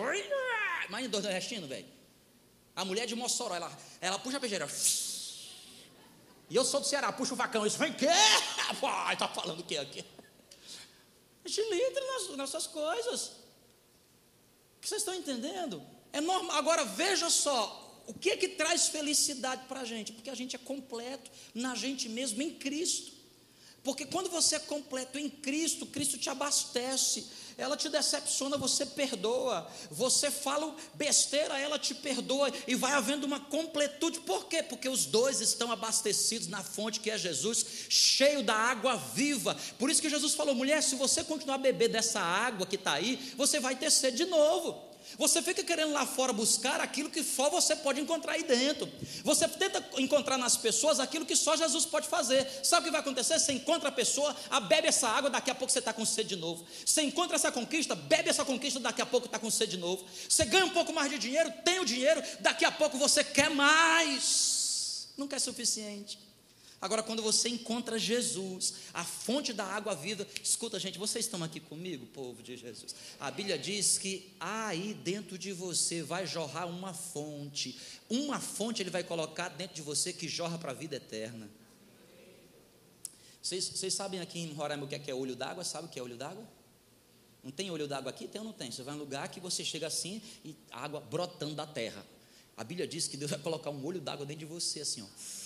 Mas 0.92 1.10
do 1.10 1.20
Nordestino, 1.20 1.66
velho. 1.68 1.88
A 2.76 2.86
mulher 2.86 3.08
de 3.08 3.16
Mossoró, 3.16 3.56
ela, 3.56 3.76
ela 4.00 4.20
puxa 4.20 4.38
a 4.38 4.40
pejeira. 4.40 4.70
E 6.52 6.56
eu 6.56 6.64
sou 6.64 6.82
do 6.82 6.86
Ceará, 6.86 7.12
puxa 7.12 7.34
o 7.34 7.38
facão. 7.38 7.66
Isso 7.66 7.80
vem? 7.80 7.96
Pai, 8.80 9.18
tá 9.18 9.28
falando 9.28 9.62
o 9.62 9.64
que 9.64 9.76
aqui? 9.76 10.06
A 11.44 11.50
gente 11.50 11.74
entra 11.74 12.06
nas 12.14 12.38
nossas 12.38 12.68
coisas. 12.68 13.32
Que 14.80 14.88
vocês 14.88 15.02
estão 15.02 15.14
entendendo? 15.14 15.82
É 16.12 16.22
normal. 16.22 16.58
Agora 16.58 16.84
veja 16.84 17.30
só, 17.30 18.04
o 18.08 18.14
que 18.14 18.32
é 18.32 18.38
que 18.38 18.50
traz 18.50 18.88
felicidade 18.88 19.66
para 19.68 19.82
a 19.82 19.86
gente? 19.86 20.12
Porque 20.12 20.30
a 20.30 20.36
gente 20.36 20.56
é 20.56 20.60
completo 20.60 21.30
na 21.54 21.76
gente 21.76 22.10
mesmo, 22.10 22.42
em 22.42 22.54
Cristo. 22.54 23.21
Porque 23.84 24.06
quando 24.06 24.30
você 24.30 24.56
é 24.56 24.60
completo 24.60 25.18
em 25.18 25.30
Cristo, 25.30 25.86
Cristo 25.88 26.18
te 26.18 26.30
abastece. 26.30 27.28
Ela 27.58 27.76
te 27.76 27.90
decepciona, 27.90 28.58
você 28.58 28.86
perdoa. 28.86 29.68
Você 29.90 30.30
fala 30.30 30.76
besteira, 30.94 31.60
ela 31.60 31.80
te 31.80 31.96
perdoa. 31.96 32.52
E 32.68 32.76
vai 32.76 32.94
havendo 32.94 33.26
uma 33.26 33.40
completude. 33.40 34.20
Por 34.20 34.46
quê? 34.46 34.62
Porque 34.62 34.88
os 34.88 35.06
dois 35.06 35.42
estão 35.42 35.72
abastecidos 35.72 36.48
na 36.48 36.64
fonte 36.64 37.00
que 37.00 37.10
é 37.10 37.18
Jesus, 37.18 37.66
cheio 37.90 38.44
da 38.44 38.56
água 38.56 38.96
viva. 38.96 39.58
Por 39.80 39.90
isso 39.90 40.02
que 40.02 40.10
Jesus 40.10 40.36
falou: 40.36 40.54
mulher, 40.54 40.82
se 40.84 40.96
você 40.96 41.24
continuar 41.24 41.56
a 41.56 41.60
beber 41.60 41.90
dessa 41.90 42.20
água 42.20 42.68
que 42.68 42.76
está 42.76 42.94
aí, 42.94 43.34
você 43.36 43.60
vai 43.60 43.76
ter 43.76 43.92
sede 43.92 44.18
de 44.18 44.26
novo. 44.26 44.91
Você 45.18 45.42
fica 45.42 45.64
querendo 45.64 45.92
lá 45.92 46.06
fora 46.06 46.34
buscar 46.34 46.80
aquilo 46.80 47.10
que 47.10 47.24
só 47.24 47.50
você 47.50 47.76
pode 47.76 48.00
encontrar 48.00 48.34
aí 48.34 48.44
dentro. 48.44 48.90
Você 49.24 49.48
tenta 49.48 49.84
encontrar 49.98 50.38
nas 50.38 50.58
pessoas 50.58 51.00
aquilo 51.00 51.26
que 51.26 51.36
só 51.36 51.56
Jesus 51.56 51.86
pode 51.86 52.08
fazer. 52.08 52.48
Sabe 52.64 52.82
o 52.82 52.86
que 52.86 52.92
vai 52.92 53.02
acontecer? 53.02 53.40
Você 53.40 53.54
encontra 53.54 53.90
a 53.90 53.92
pessoa, 53.92 54.36
a 54.50 54.60
bebe 54.60 54.88
essa 54.88 55.08
água, 55.08 55.30
daqui 55.30 55.52
a 55.52 55.56
pouco 55.56 55.72
você 55.72 55.80
está 55.80 55.94
com 55.94 56.06
sede 56.06 56.30
de 56.30 56.36
novo. 56.36 56.66
Você 56.86 57.02
encontra 57.02 57.36
essa 57.36 57.52
conquista, 57.52 57.96
bebe 57.96 58.30
essa 58.30 58.46
conquista, 58.46 58.80
daqui 58.80 59.02
a 59.02 59.06
pouco 59.06 59.26
está 59.28 59.38
com 59.40 59.50
sede 59.50 59.72
de 59.72 59.78
novo. 59.78 60.06
Você 60.28 60.46
ganha 60.46 60.66
um 60.66 60.70
pouco 60.70 60.94
mais 60.94 61.10
de 61.10 61.18
dinheiro, 61.18 61.52
tem 61.64 61.80
o 61.80 61.86
dinheiro, 61.86 62.22
daqui 62.40 62.66
a 62.66 62.72
pouco 62.72 62.98
você 62.98 63.24
quer 63.24 63.50
mais. 63.50 65.08
Nunca 65.18 65.36
é 65.36 65.40
suficiente. 65.40 66.31
Agora, 66.82 67.04
quando 67.04 67.22
você 67.22 67.48
encontra 67.48 68.00
Jesus, 68.00 68.74
a 68.92 69.04
fonte 69.04 69.54
da 69.54 69.64
água 69.64 69.94
viva, 69.94 70.26
escuta, 70.44 70.80
gente, 70.80 70.98
vocês 70.98 71.26
estão 71.26 71.44
aqui 71.44 71.60
comigo, 71.60 72.08
povo 72.08 72.42
de 72.42 72.58
Jesus. 72.58 72.96
A 73.20 73.30
Bíblia 73.30 73.56
diz 73.60 74.00
que 74.00 74.34
aí 74.40 74.96
dentro 74.96 75.38
de 75.38 75.54
você 75.54 76.02
vai 76.02 76.26
jorrar 76.26 76.68
uma 76.68 76.92
fonte, 76.92 77.78
uma 78.10 78.40
fonte 78.40 78.82
ele 78.82 78.90
vai 78.90 79.04
colocar 79.04 79.50
dentro 79.50 79.76
de 79.76 79.84
você 79.84 80.12
que 80.12 80.28
jorra 80.28 80.58
para 80.58 80.72
a 80.72 80.74
vida 80.74 80.96
eterna. 80.96 81.48
Vocês, 83.40 83.70
vocês 83.70 83.94
sabem 83.94 84.20
aqui 84.20 84.40
em 84.40 84.52
Roraima 84.52 84.86
o 84.86 84.88
que 84.88 84.96
é, 84.96 85.00
que 85.00 85.12
é 85.12 85.14
olho 85.14 85.36
d'água? 85.36 85.64
Sabe 85.64 85.86
o 85.86 85.90
que 85.90 86.00
é 86.00 86.02
olho 86.02 86.18
d'água? 86.18 86.44
Não 87.44 87.52
tem 87.52 87.70
olho 87.70 87.88
d'água 87.88 88.10
aqui? 88.10 88.28
Tem 88.28 88.42
ou 88.42 88.46
não 88.46 88.54
tem? 88.54 88.72
Você 88.72 88.82
vai 88.82 88.96
em 88.96 88.98
um 88.98 89.00
lugar 89.00 89.28
que 89.30 89.40
você 89.40 89.64
chega 89.64 89.86
assim 89.86 90.20
e 90.44 90.56
água 90.72 91.00
brotando 91.00 91.54
da 91.54 91.68
terra. 91.68 92.04
A 92.58 92.64
Bíblia 92.64 92.88
diz 92.88 93.08
que 93.08 93.18
Deus 93.18 93.30
vai 93.30 93.40
colocar 93.40 93.70
um 93.70 93.86
olho 93.86 94.02
d'água 94.02 94.26
dentro 94.26 94.40
de 94.40 94.52
você, 94.52 94.82
assim, 94.82 95.04
ó 95.04 95.41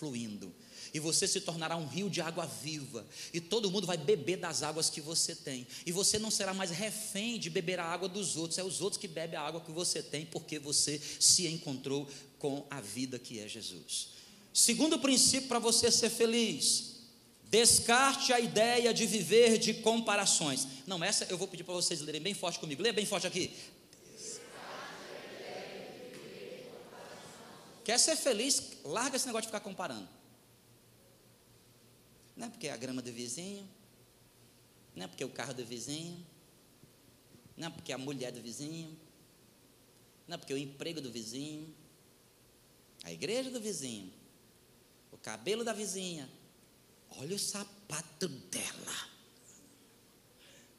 fluindo. 0.00 0.50
E 0.92 0.98
você 0.98 1.28
se 1.28 1.40
tornará 1.42 1.76
um 1.76 1.86
rio 1.86 2.10
de 2.10 2.20
água 2.20 2.46
viva. 2.46 3.06
E 3.32 3.40
todo 3.40 3.70
mundo 3.70 3.86
vai 3.86 3.96
beber 3.96 4.38
das 4.38 4.62
águas 4.62 4.90
que 4.90 5.00
você 5.00 5.36
tem. 5.36 5.66
E 5.86 5.92
você 5.92 6.18
não 6.18 6.30
será 6.30 6.52
mais 6.52 6.70
refém 6.70 7.38
de 7.38 7.50
beber 7.50 7.78
a 7.78 7.84
água 7.84 8.08
dos 8.08 8.36
outros. 8.36 8.58
É 8.58 8.64
os 8.64 8.80
outros 8.80 9.00
que 9.00 9.06
bebem 9.06 9.38
a 9.38 9.42
água 9.42 9.60
que 9.60 9.70
você 9.70 10.02
tem, 10.02 10.24
porque 10.24 10.58
você 10.58 11.00
se 11.20 11.46
encontrou 11.46 12.08
com 12.38 12.66
a 12.70 12.80
vida 12.80 13.18
que 13.18 13.38
é 13.38 13.46
Jesus. 13.46 14.08
Segundo 14.52 14.98
princípio 14.98 15.46
para 15.48 15.60
você 15.60 15.92
ser 15.92 16.10
feliz. 16.10 16.90
Descarte 17.48 18.32
a 18.32 18.40
ideia 18.40 18.94
de 18.94 19.06
viver 19.06 19.58
de 19.58 19.74
comparações. 19.74 20.66
Não, 20.86 21.02
essa 21.04 21.26
eu 21.28 21.36
vou 21.36 21.46
pedir 21.46 21.64
para 21.64 21.74
vocês 21.74 22.00
lerem 22.00 22.20
bem 22.20 22.34
forte 22.34 22.58
comigo. 22.58 22.82
Lê 22.82 22.90
bem 22.90 23.06
forte 23.06 23.26
aqui. 23.26 23.52
Quer 27.84 27.98
ser 27.98 28.16
feliz? 28.16 28.78
Larga 28.84 29.16
esse 29.16 29.26
negócio 29.26 29.42
de 29.42 29.48
ficar 29.48 29.60
comparando. 29.60 30.08
Não 32.36 32.46
é 32.46 32.50
porque 32.50 32.68
é 32.68 32.72
a 32.72 32.76
grama 32.76 33.02
do 33.02 33.12
vizinho, 33.12 33.68
não 34.94 35.04
é 35.04 35.08
porque 35.08 35.22
é 35.22 35.26
o 35.26 35.30
carro 35.30 35.52
do 35.52 35.64
vizinho, 35.64 36.24
não 37.56 37.68
é 37.68 37.70
porque 37.70 37.92
é 37.92 37.94
a 37.94 37.98
mulher 37.98 38.32
do 38.32 38.40
vizinho, 38.40 38.98
não 40.26 40.34
é 40.34 40.38
porque 40.38 40.52
é 40.52 40.56
o 40.56 40.58
emprego 40.58 41.00
do 41.00 41.10
vizinho, 41.10 41.74
a 43.04 43.12
igreja 43.12 43.50
do 43.50 43.60
vizinho, 43.60 44.12
o 45.12 45.18
cabelo 45.18 45.64
da 45.64 45.72
vizinha. 45.72 46.28
Olha 47.18 47.34
o 47.34 47.38
sapato 47.38 48.28
dela. 48.28 49.08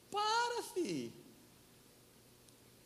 Para, 0.10 0.64
filho. 0.74 1.21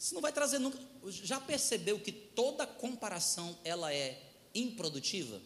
Isso 0.05 0.13
não 0.13 0.21
vai 0.21 0.31
trazer 0.31 0.59
nunca. 0.59 0.77
Já 1.09 1.41
percebeu 1.41 1.99
que 1.99 2.11
toda 2.11 2.67
comparação 2.67 3.57
ela 3.63 3.91
é 3.91 4.21
improdutiva? 4.53 5.41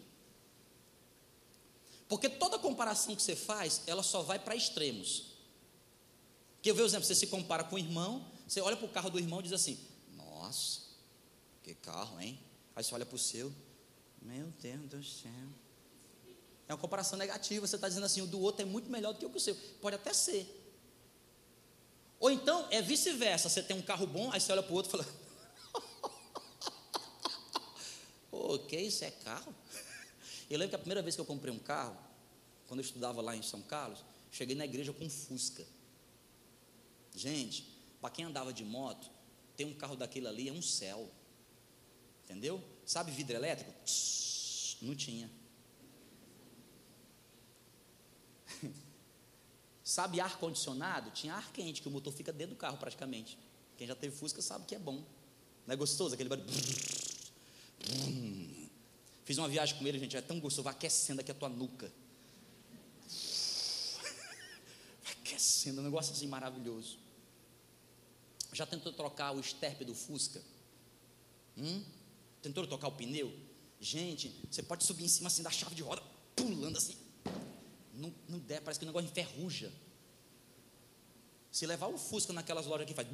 Porque 2.09 2.27
toda 2.27 2.59
comparação 2.59 3.15
que 3.15 3.21
você 3.21 3.37
faz, 3.37 3.83
ela 3.87 4.03
só 4.03 4.21
vai 4.21 4.37
para 4.37 4.57
extremos. 4.57 5.27
Porque 6.55 6.71
eu 6.71 6.75
vejo, 6.75 6.87
exemplo, 6.87 7.05
você 7.05 7.15
se 7.15 7.27
compara 7.27 7.63
com 7.63 7.77
o 7.77 7.79
irmão, 7.79 8.29
você 8.45 8.59
olha 8.59 8.75
para 8.75 8.85
o 8.85 8.89
carro 8.89 9.09
do 9.09 9.17
irmão 9.17 9.39
e 9.39 9.43
diz 9.43 9.53
assim: 9.53 9.79
Nossa, 10.17 10.81
que 11.63 11.73
carro, 11.75 12.19
hein? 12.19 12.37
Aí 12.75 12.83
você 12.83 12.93
olha 12.93 13.05
para 13.05 13.15
o 13.15 13.19
seu, 13.19 13.53
meu 14.21 14.47
Deus 14.59 14.89
do 14.89 15.01
céu. 15.01 15.31
É 16.67 16.73
uma 16.73 16.77
comparação 16.77 17.17
negativa, 17.17 17.65
você 17.65 17.77
está 17.77 17.87
dizendo 17.87 18.07
assim: 18.07 18.23
o 18.23 18.27
do 18.27 18.41
outro 18.41 18.63
é 18.63 18.65
muito 18.65 18.91
melhor 18.91 19.13
do 19.13 19.19
que 19.19 19.25
o 19.25 19.29
que 19.29 19.37
o 19.37 19.39
seu. 19.39 19.55
Pode 19.79 19.95
até 19.95 20.11
ser. 20.11 20.58
Ou 22.19 22.29
então 22.29 22.67
é 22.69 22.81
vice-versa, 22.81 23.47
você 23.47 23.63
tem 23.63 23.75
um 23.75 23.81
carro 23.81 24.05
bom, 24.05 24.31
aí 24.31 24.39
você 24.39 24.51
olha 24.51 24.61
para 24.61 24.73
o 24.73 24.75
outro 24.75 24.89
e 24.89 24.91
fala: 24.91 25.07
O 28.31 28.59
que 28.59 28.77
isso 28.77 29.05
é 29.05 29.11
carro? 29.11 29.55
Eu 30.49 30.57
lembro 30.57 30.69
que 30.69 30.75
a 30.75 30.79
primeira 30.79 31.01
vez 31.01 31.15
que 31.15 31.21
eu 31.21 31.25
comprei 31.25 31.53
um 31.53 31.59
carro, 31.59 31.97
quando 32.67 32.79
eu 32.81 32.85
estudava 32.85 33.21
lá 33.21 33.35
em 33.35 33.41
São 33.41 33.61
Carlos, 33.61 34.03
cheguei 34.31 34.55
na 34.55 34.65
igreja 34.65 34.91
com 34.91 35.05
um 35.05 35.09
Fusca. 35.09 35.65
Gente, 37.15 37.63
para 38.01 38.09
quem 38.09 38.25
andava 38.25 38.51
de 38.51 38.63
moto, 38.65 39.09
ter 39.55 39.65
um 39.65 39.73
carro 39.73 39.95
daquele 39.95 40.27
ali 40.27 40.49
é 40.49 40.53
um 40.53 40.61
céu. 40.61 41.09
Entendeu? 42.23 42.63
Sabe 42.85 43.11
vidro 43.11 43.35
elétrico? 43.35 43.71
Não 44.81 44.95
tinha. 44.95 45.29
Sabe 49.89 50.21
ar 50.21 50.37
condicionado? 50.37 51.09
Tinha 51.09 51.33
ar 51.33 51.51
quente, 51.51 51.81
que 51.81 51.87
o 51.87 51.91
motor 51.91 52.13
fica 52.13 52.31
dentro 52.31 52.53
do 52.53 52.59
carro 52.59 52.77
praticamente. 52.77 53.35
Quem 53.75 53.87
já 53.87 53.95
teve 53.95 54.15
Fusca 54.15 54.39
sabe 54.39 54.67
que 54.67 54.75
é 54.75 54.77
bom. 54.77 55.03
Não 55.65 55.73
é 55.73 55.75
gostoso 55.75 56.13
aquele 56.13 56.29
barulho? 56.29 56.47
Fiz 59.25 59.39
uma 59.39 59.47
viagem 59.47 59.75
com 59.79 59.87
ele, 59.87 59.97
gente, 59.97 60.15
é 60.15 60.21
tão 60.21 60.39
gostoso, 60.39 60.61
vai 60.61 60.73
aquecendo 60.73 61.21
aqui 61.21 61.31
a 61.31 61.33
tua 61.33 61.49
nuca. 61.49 61.91
Vai 65.03 65.13
aquecendo, 65.21 65.81
um 65.81 65.83
negócio 65.83 66.13
assim 66.13 66.27
maravilhoso. 66.27 66.99
Já 68.53 68.67
tentou 68.67 68.93
trocar 68.93 69.35
o 69.35 69.39
esterpe 69.39 69.83
do 69.83 69.95
Fusca? 69.95 70.39
Hum? 71.57 71.83
Tentou 72.43 72.67
trocar 72.67 72.89
o 72.89 72.91
pneu? 72.91 73.35
Gente, 73.81 74.39
você 74.51 74.61
pode 74.61 74.83
subir 74.83 75.05
em 75.05 75.09
cima 75.09 75.29
assim 75.29 75.41
da 75.41 75.49
chave 75.49 75.73
de 75.73 75.81
roda, 75.81 76.03
pulando 76.35 76.77
assim 76.77 77.08
não, 77.99 78.13
não 78.27 78.39
der, 78.39 78.61
parece 78.61 78.79
que 78.79 78.85
o 78.85 78.87
negócio 78.87 79.09
enferruja. 79.09 79.71
Se 81.51 81.65
levar 81.65 81.87
o 81.87 81.97
Fusca 81.97 82.31
naquelas 82.31 82.65
lojas 82.65 82.83
aqui, 82.83 82.93
faz 82.93 83.07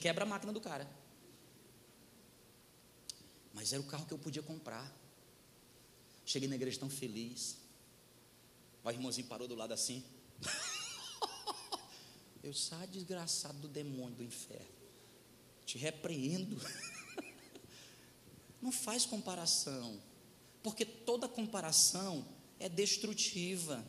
quebra 0.00 0.24
a 0.24 0.26
máquina 0.26 0.52
do 0.52 0.60
cara. 0.60 0.88
Mas 3.52 3.72
era 3.72 3.82
o 3.82 3.86
carro 3.86 4.06
que 4.06 4.14
eu 4.14 4.18
podia 4.18 4.42
comprar. 4.42 4.90
Cheguei 6.24 6.48
na 6.48 6.54
igreja 6.54 6.78
tão 6.78 6.88
feliz. 6.88 7.58
O 8.84 8.90
irmãozinho 8.90 9.26
parou 9.26 9.46
do 9.46 9.54
lado 9.54 9.74
assim. 9.74 10.02
Eu 12.42 12.54
sai 12.54 12.86
desgraçado 12.86 13.58
do 13.58 13.68
demônio 13.68 14.16
do 14.16 14.24
inferno. 14.24 14.80
Te 15.66 15.76
repreendo. 15.76 16.56
Não 18.62 18.72
faz 18.72 19.04
comparação, 19.04 20.00
porque 20.62 20.84
toda 20.84 21.28
comparação 21.28 22.26
é 22.60 22.68
destrutiva. 22.68 23.84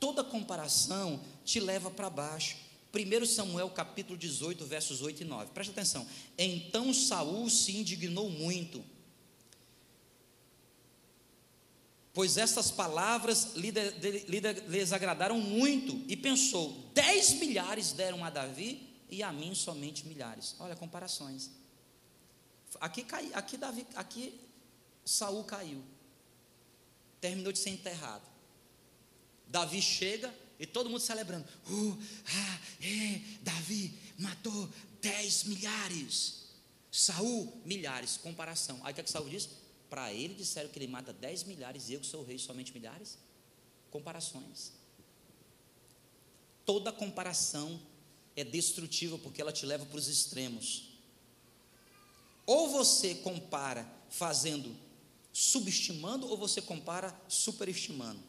Toda 0.00 0.24
comparação 0.24 1.22
te 1.44 1.60
leva 1.60 1.90
para 1.90 2.10
baixo. 2.10 2.56
1 2.92 3.26
Samuel 3.26 3.68
capítulo 3.70 4.16
18, 4.18 4.64
versos 4.64 5.02
8 5.02 5.22
e 5.22 5.24
9. 5.24 5.50
Presta 5.52 5.72
atenção. 5.72 6.08
Então 6.36 6.92
Saul 6.94 7.50
se 7.50 7.76
indignou 7.76 8.30
muito, 8.30 8.82
pois 12.14 12.38
estas 12.38 12.70
palavras 12.70 13.54
lhes 13.54 14.92
agradaram 14.92 15.38
muito, 15.38 16.02
e 16.08 16.16
pensou: 16.16 16.90
dez 16.94 17.34
milhares 17.34 17.92
deram 17.92 18.24
a 18.24 18.30
Davi 18.30 18.88
e 19.10 19.22
a 19.22 19.30
mim 19.30 19.54
somente 19.54 20.06
milhares. 20.06 20.56
Olha, 20.58 20.74
comparações. 20.74 21.50
Aqui, 22.80 23.02
cai, 23.02 23.30
aqui, 23.34 23.56
Davi, 23.56 23.86
aqui 23.94 24.40
Saul 25.04 25.44
caiu, 25.44 25.82
terminou 27.20 27.52
de 27.52 27.58
ser 27.58 27.70
enterrado. 27.70 28.26
Davi 29.46 29.80
chega 29.80 30.34
e 30.58 30.66
todo 30.66 30.90
mundo 30.90 31.00
celebrando. 31.00 31.46
Uh, 31.68 31.98
ah, 32.26 32.60
é, 32.80 33.20
Davi 33.42 33.98
matou 34.18 34.68
dez 35.00 35.44
milhares. 35.44 36.48
Saul, 36.90 37.60
milhares. 37.64 38.16
Comparação. 38.16 38.80
Aí 38.84 38.92
o 38.92 38.94
que, 38.94 39.00
é 39.00 39.04
que 39.04 39.10
Saul 39.10 39.28
diz? 39.28 39.48
Para 39.88 40.12
ele 40.12 40.34
disseram 40.34 40.68
que 40.68 40.78
ele 40.78 40.86
mata 40.86 41.12
dez 41.12 41.44
milhares 41.44 41.88
e 41.88 41.94
eu 41.94 42.00
que 42.00 42.06
sou 42.06 42.22
o 42.22 42.24
rei 42.24 42.38
somente 42.38 42.72
milhares? 42.72 43.18
Comparações. 43.90 44.72
Toda 46.66 46.92
comparação 46.92 47.80
é 48.36 48.44
destrutiva 48.44 49.16
porque 49.18 49.40
ela 49.40 49.52
te 49.52 49.64
leva 49.64 49.86
para 49.86 49.96
os 49.96 50.08
extremos. 50.08 50.88
Ou 52.44 52.68
você 52.70 53.14
compara 53.16 53.90
fazendo 54.10 54.74
subestimando 55.38 56.26
ou 56.28 56.36
você 56.36 56.60
compara 56.60 57.16
superestimando. 57.28 58.20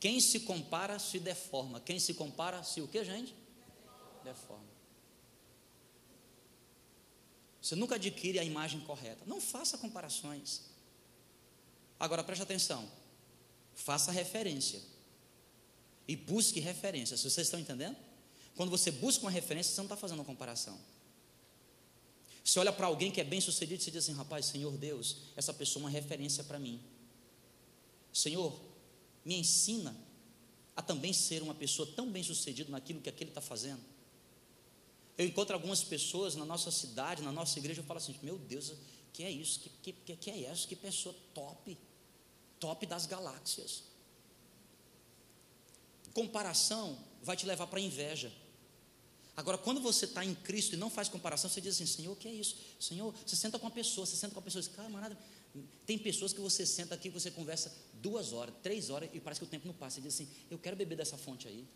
Quem 0.00 0.18
se 0.18 0.40
compara 0.40 0.98
se 0.98 1.18
deforma. 1.18 1.78
Quem 1.78 1.98
se 1.98 2.14
compara 2.14 2.62
se 2.62 2.80
o 2.80 2.88
que, 2.88 3.04
gente? 3.04 3.34
Deforma. 4.24 4.64
Você 7.60 7.76
nunca 7.76 7.96
adquire 7.96 8.38
a 8.38 8.44
imagem 8.44 8.80
correta. 8.80 9.24
Não 9.26 9.38
faça 9.38 9.76
comparações. 9.76 10.62
Agora 12.00 12.24
preste 12.24 12.42
atenção. 12.42 12.90
Faça 13.74 14.10
referência. 14.10 14.80
E 16.08 16.16
busque 16.16 16.60
referência. 16.60 17.14
Vocês 17.14 17.36
estão 17.36 17.60
entendendo? 17.60 17.96
Quando 18.54 18.70
você 18.70 18.90
busca 18.90 19.22
uma 19.24 19.30
referência, 19.30 19.74
você 19.74 19.80
não 19.82 19.86
está 19.86 19.96
fazendo 19.96 20.20
uma 20.20 20.24
comparação. 20.24 20.80
Você 22.46 22.60
olha 22.60 22.72
para 22.72 22.86
alguém 22.86 23.10
que 23.10 23.20
é 23.20 23.24
bem 23.24 23.40
sucedido 23.40 23.80
e 23.80 23.84
você 23.84 23.90
diz 23.90 24.04
assim: 24.04 24.12
rapaz, 24.12 24.46
Senhor 24.46 24.78
Deus, 24.78 25.16
essa 25.34 25.52
pessoa 25.52 25.82
é 25.82 25.84
uma 25.84 25.90
referência 25.90 26.44
para 26.44 26.60
mim. 26.60 26.80
Senhor, 28.12 28.56
me 29.24 29.34
ensina 29.34 29.96
a 30.76 30.80
também 30.80 31.12
ser 31.12 31.42
uma 31.42 31.56
pessoa 31.56 31.90
tão 31.96 32.08
bem 32.08 32.22
sucedida 32.22 32.70
naquilo 32.70 33.00
que 33.00 33.08
aquele 33.08 33.32
está 33.32 33.40
fazendo. 33.40 33.80
Eu 35.18 35.26
encontro 35.26 35.54
algumas 35.56 35.82
pessoas 35.82 36.36
na 36.36 36.44
nossa 36.44 36.70
cidade, 36.70 37.20
na 37.20 37.32
nossa 37.32 37.58
igreja, 37.58 37.80
eu 37.80 37.84
falo 37.84 37.98
assim: 37.98 38.14
meu 38.22 38.38
Deus, 38.38 38.72
que 39.12 39.24
é 39.24 39.30
isso? 39.30 39.58
Que, 39.82 39.92
que, 39.92 40.14
que 40.14 40.30
é 40.30 40.52
isso? 40.52 40.68
Que 40.68 40.76
pessoa 40.76 41.16
top, 41.34 41.76
top 42.60 42.86
das 42.86 43.06
galáxias. 43.06 43.82
Comparação 46.14 46.96
vai 47.24 47.36
te 47.36 47.44
levar 47.44 47.66
para 47.66 47.80
inveja. 47.80 48.32
Agora, 49.36 49.58
quando 49.58 49.80
você 49.80 50.06
está 50.06 50.24
em 50.24 50.34
Cristo 50.34 50.74
e 50.74 50.76
não 50.78 50.88
faz 50.88 51.08
comparação, 51.08 51.50
você 51.50 51.60
diz 51.60 51.74
assim: 51.74 51.86
Senhor, 51.86 52.12
o 52.12 52.16
que 52.16 52.26
é 52.26 52.32
isso? 52.32 52.56
Senhor, 52.80 53.14
você 53.24 53.36
senta 53.36 53.58
com 53.58 53.66
uma 53.66 53.70
pessoa, 53.70 54.06
você 54.06 54.16
senta 54.16 54.32
com 54.32 54.40
uma 54.40 54.44
pessoa, 54.44 54.64
camarada. 54.74 55.18
Tem 55.84 55.98
pessoas 55.98 56.32
que 56.32 56.40
você 56.40 56.64
senta 56.64 56.94
aqui, 56.94 57.10
você 57.10 57.30
conversa 57.30 57.74
duas 57.94 58.32
horas, 58.32 58.54
três 58.62 58.88
horas 58.88 59.10
e 59.12 59.20
parece 59.20 59.40
que 59.40 59.46
o 59.46 59.48
tempo 59.48 59.66
não 59.66 59.74
passa. 59.74 59.96
Você 59.96 60.00
diz 60.02 60.14
assim: 60.14 60.28
Eu 60.50 60.58
quero 60.58 60.74
beber 60.74 60.96
dessa 60.96 61.18
fonte 61.18 61.46
aí. 61.46 61.66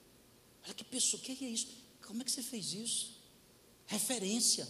Olha 0.64 0.74
que 0.74 0.84
pessoa, 0.84 1.20
o 1.20 1.22
que 1.22 1.44
é 1.44 1.48
isso? 1.48 1.68
Como 2.06 2.22
é 2.22 2.24
que 2.24 2.30
você 2.30 2.42
fez 2.42 2.72
isso? 2.72 3.18
Referência. 3.86 4.66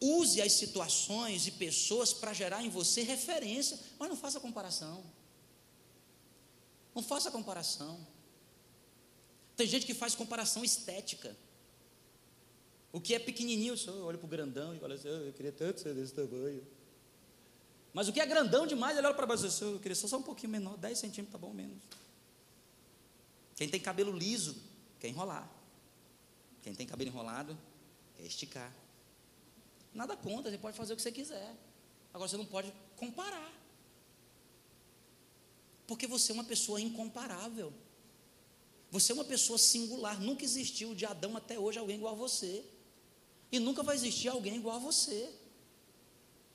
Use 0.00 0.40
as 0.40 0.52
situações 0.52 1.46
e 1.46 1.50
pessoas 1.50 2.12
para 2.12 2.32
gerar 2.32 2.64
em 2.64 2.70
você 2.70 3.02
referência, 3.02 3.78
mas 3.98 4.08
não 4.08 4.16
faça 4.16 4.40
comparação. 4.40 5.04
Não 6.94 7.02
faça 7.02 7.30
comparação. 7.30 8.06
Tem 9.58 9.66
gente 9.66 9.84
que 9.84 9.92
faz 9.92 10.14
comparação 10.14 10.64
estética. 10.64 11.36
O 12.92 13.00
que 13.00 13.12
é 13.12 13.18
pequenininho, 13.18 13.74
eu 13.88 14.04
olho 14.04 14.16
para 14.16 14.24
o 14.24 14.28
grandão 14.28 14.72
e 14.72 14.78
falo 14.78 14.92
assim, 14.92 15.08
oh, 15.08 15.26
eu 15.26 15.32
queria 15.32 15.50
tanto 15.50 15.80
ser 15.80 15.94
desse 15.94 16.14
tamanho. 16.14 16.64
Mas 17.92 18.06
o 18.06 18.12
que 18.12 18.20
é 18.20 18.24
grandão 18.24 18.68
demais, 18.68 18.96
ele 18.96 19.04
olha 19.04 19.16
para 19.16 19.26
baixo 19.26 19.46
e 19.46 19.48
diz, 19.48 19.60
eu 19.60 19.80
queria 19.80 19.96
só, 19.96 20.06
só 20.06 20.18
um 20.18 20.22
pouquinho 20.22 20.52
menor, 20.52 20.76
10 20.76 20.96
centímetros, 20.96 21.32
tá 21.32 21.38
bom 21.38 21.52
menos. 21.52 21.76
Quem 23.56 23.68
tem 23.68 23.80
cabelo 23.80 24.16
liso, 24.16 24.54
quer 25.00 25.08
enrolar. 25.08 25.50
Quem 26.62 26.72
tem 26.72 26.86
cabelo 26.86 27.10
enrolado, 27.10 27.58
quer 28.16 28.26
esticar. 28.26 28.72
Nada 29.92 30.16
contra, 30.16 30.52
você 30.52 30.58
pode 30.58 30.76
fazer 30.76 30.92
o 30.92 30.96
que 30.96 31.02
você 31.02 31.10
quiser. 31.10 31.52
Agora 32.14 32.28
você 32.28 32.36
não 32.36 32.46
pode 32.46 32.72
comparar. 32.94 33.52
Porque 35.84 36.06
você 36.06 36.30
é 36.30 36.34
uma 36.34 36.44
pessoa 36.44 36.80
incomparável. 36.80 37.74
Você 38.90 39.12
é 39.12 39.14
uma 39.14 39.24
pessoa 39.24 39.58
singular. 39.58 40.20
Nunca 40.20 40.44
existiu 40.44 40.94
de 40.94 41.04
Adão 41.04 41.36
até 41.36 41.58
hoje 41.58 41.78
alguém 41.78 41.96
igual 41.96 42.14
a 42.14 42.16
você. 42.16 42.64
E 43.52 43.58
nunca 43.58 43.82
vai 43.82 43.96
existir 43.96 44.28
alguém 44.28 44.56
igual 44.56 44.76
a 44.76 44.80
você. 44.80 45.30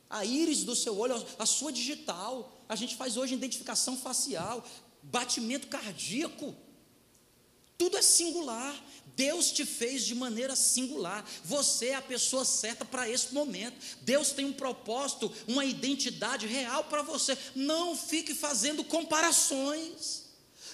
A 0.09 0.25
íris 0.25 0.63
do 0.63 0.75
seu 0.75 0.97
olho, 0.97 1.15
a 1.37 1.45
sua 1.45 1.71
digital. 1.71 2.51
A 2.67 2.75
gente 2.75 2.95
faz 2.95 3.17
hoje 3.17 3.33
identificação 3.33 3.97
facial, 3.97 4.63
batimento 5.01 5.67
cardíaco. 5.67 6.55
Tudo 7.77 7.97
é 7.97 8.01
singular. 8.01 8.81
Deus 9.15 9.51
te 9.51 9.65
fez 9.65 10.03
de 10.03 10.15
maneira 10.15 10.55
singular. 10.55 11.23
Você 11.43 11.87
é 11.87 11.95
a 11.95 12.01
pessoa 12.01 12.45
certa 12.45 12.83
para 12.83 13.07
esse 13.07 13.33
momento. 13.33 13.75
Deus 14.01 14.31
tem 14.31 14.45
um 14.45 14.53
propósito, 14.53 15.31
uma 15.47 15.65
identidade 15.65 16.47
real 16.47 16.85
para 16.85 17.03
você. 17.03 17.37
Não 17.55 17.95
fique 17.95 18.33
fazendo 18.33 18.83
comparações. 18.83 20.22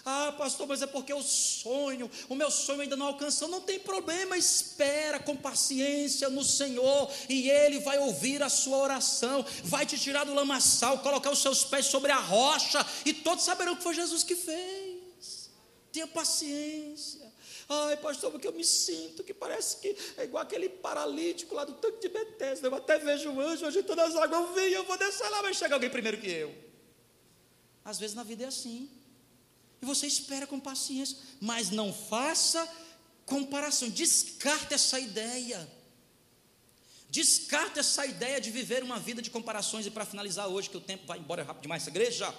Ah, 0.05 0.33
pastor, 0.37 0.67
mas 0.67 0.81
é 0.81 0.87
porque 0.87 1.11
eu 1.11 1.21
sonho, 1.21 2.09
o 2.27 2.35
meu 2.35 2.49
sonho 2.49 2.81
ainda 2.81 2.95
não 2.95 3.07
alcançou. 3.07 3.47
Não 3.47 3.61
tem 3.61 3.79
problema, 3.79 4.37
espera 4.37 5.19
com 5.19 5.35
paciência 5.35 6.29
no 6.29 6.43
Senhor 6.43 7.11
e 7.27 7.49
Ele 7.49 7.79
vai 7.79 7.99
ouvir 7.99 8.41
a 8.41 8.49
sua 8.49 8.77
oração, 8.77 9.45
vai 9.63 9.85
te 9.85 9.97
tirar 9.97 10.25
do 10.25 10.33
lamaçal, 10.33 10.99
colocar 10.99 11.31
os 11.31 11.41
seus 11.41 11.63
pés 11.63 11.85
sobre 11.85 12.11
a 12.11 12.19
rocha 12.19 12.85
e 13.05 13.13
todos 13.13 13.43
saberão 13.43 13.75
que 13.75 13.83
foi 13.83 13.93
Jesus 13.93 14.23
que 14.23 14.35
fez. 14.35 15.49
Tenha 15.91 16.07
paciência. 16.07 17.29
Ai, 17.71 17.97
pastor, 17.97 18.31
porque 18.31 18.47
eu 18.47 18.51
me 18.51 18.63
sinto 18.63 19.23
que 19.23 19.33
parece 19.33 19.77
que 19.77 19.95
é 20.17 20.23
igual 20.23 20.41
aquele 20.41 20.67
paralítico 20.67 21.53
lá 21.53 21.63
do 21.65 21.73
tanque 21.73 21.99
de 21.99 22.09
Betesda. 22.09 22.67
Eu 22.67 22.73
até 22.73 22.97
vejo 22.97 23.31
o 23.31 23.39
anjo 23.39 23.63
agitando 23.65 24.01
as 24.01 24.15
águas. 24.15 24.41
Eu 24.41 24.53
vim, 24.53 24.73
eu 24.73 24.83
vou 24.85 24.97
descer 24.97 25.29
lá, 25.29 25.43
vai 25.43 25.53
chegar 25.53 25.75
alguém 25.75 25.89
primeiro 25.89 26.17
que 26.17 26.27
eu. 26.27 26.55
Às 27.85 27.99
vezes 27.99 28.15
na 28.15 28.23
vida 28.23 28.43
é 28.43 28.47
assim. 28.47 28.89
E 29.81 29.85
você 29.85 30.07
espera 30.07 30.45
com 30.45 30.59
paciência, 30.59 31.17
mas 31.39 31.69
não 31.69 31.93
faça 31.93 32.67
comparação, 33.25 33.89
descarte 33.89 34.73
essa 34.73 34.99
ideia. 34.99 35.69
Descarte 37.09 37.79
essa 37.79 38.05
ideia 38.05 38.39
de 38.39 38.51
viver 38.51 38.83
uma 38.83 38.99
vida 38.99 39.21
de 39.21 39.29
comparações. 39.29 39.85
E 39.85 39.91
para 39.91 40.05
finalizar 40.05 40.47
hoje, 40.47 40.69
que 40.69 40.77
o 40.77 40.81
tempo 40.81 41.07
vai 41.07 41.17
embora 41.17 41.43
rápido 41.43 41.63
demais 41.63 41.83
essa 41.83 41.89
igreja. 41.89 42.33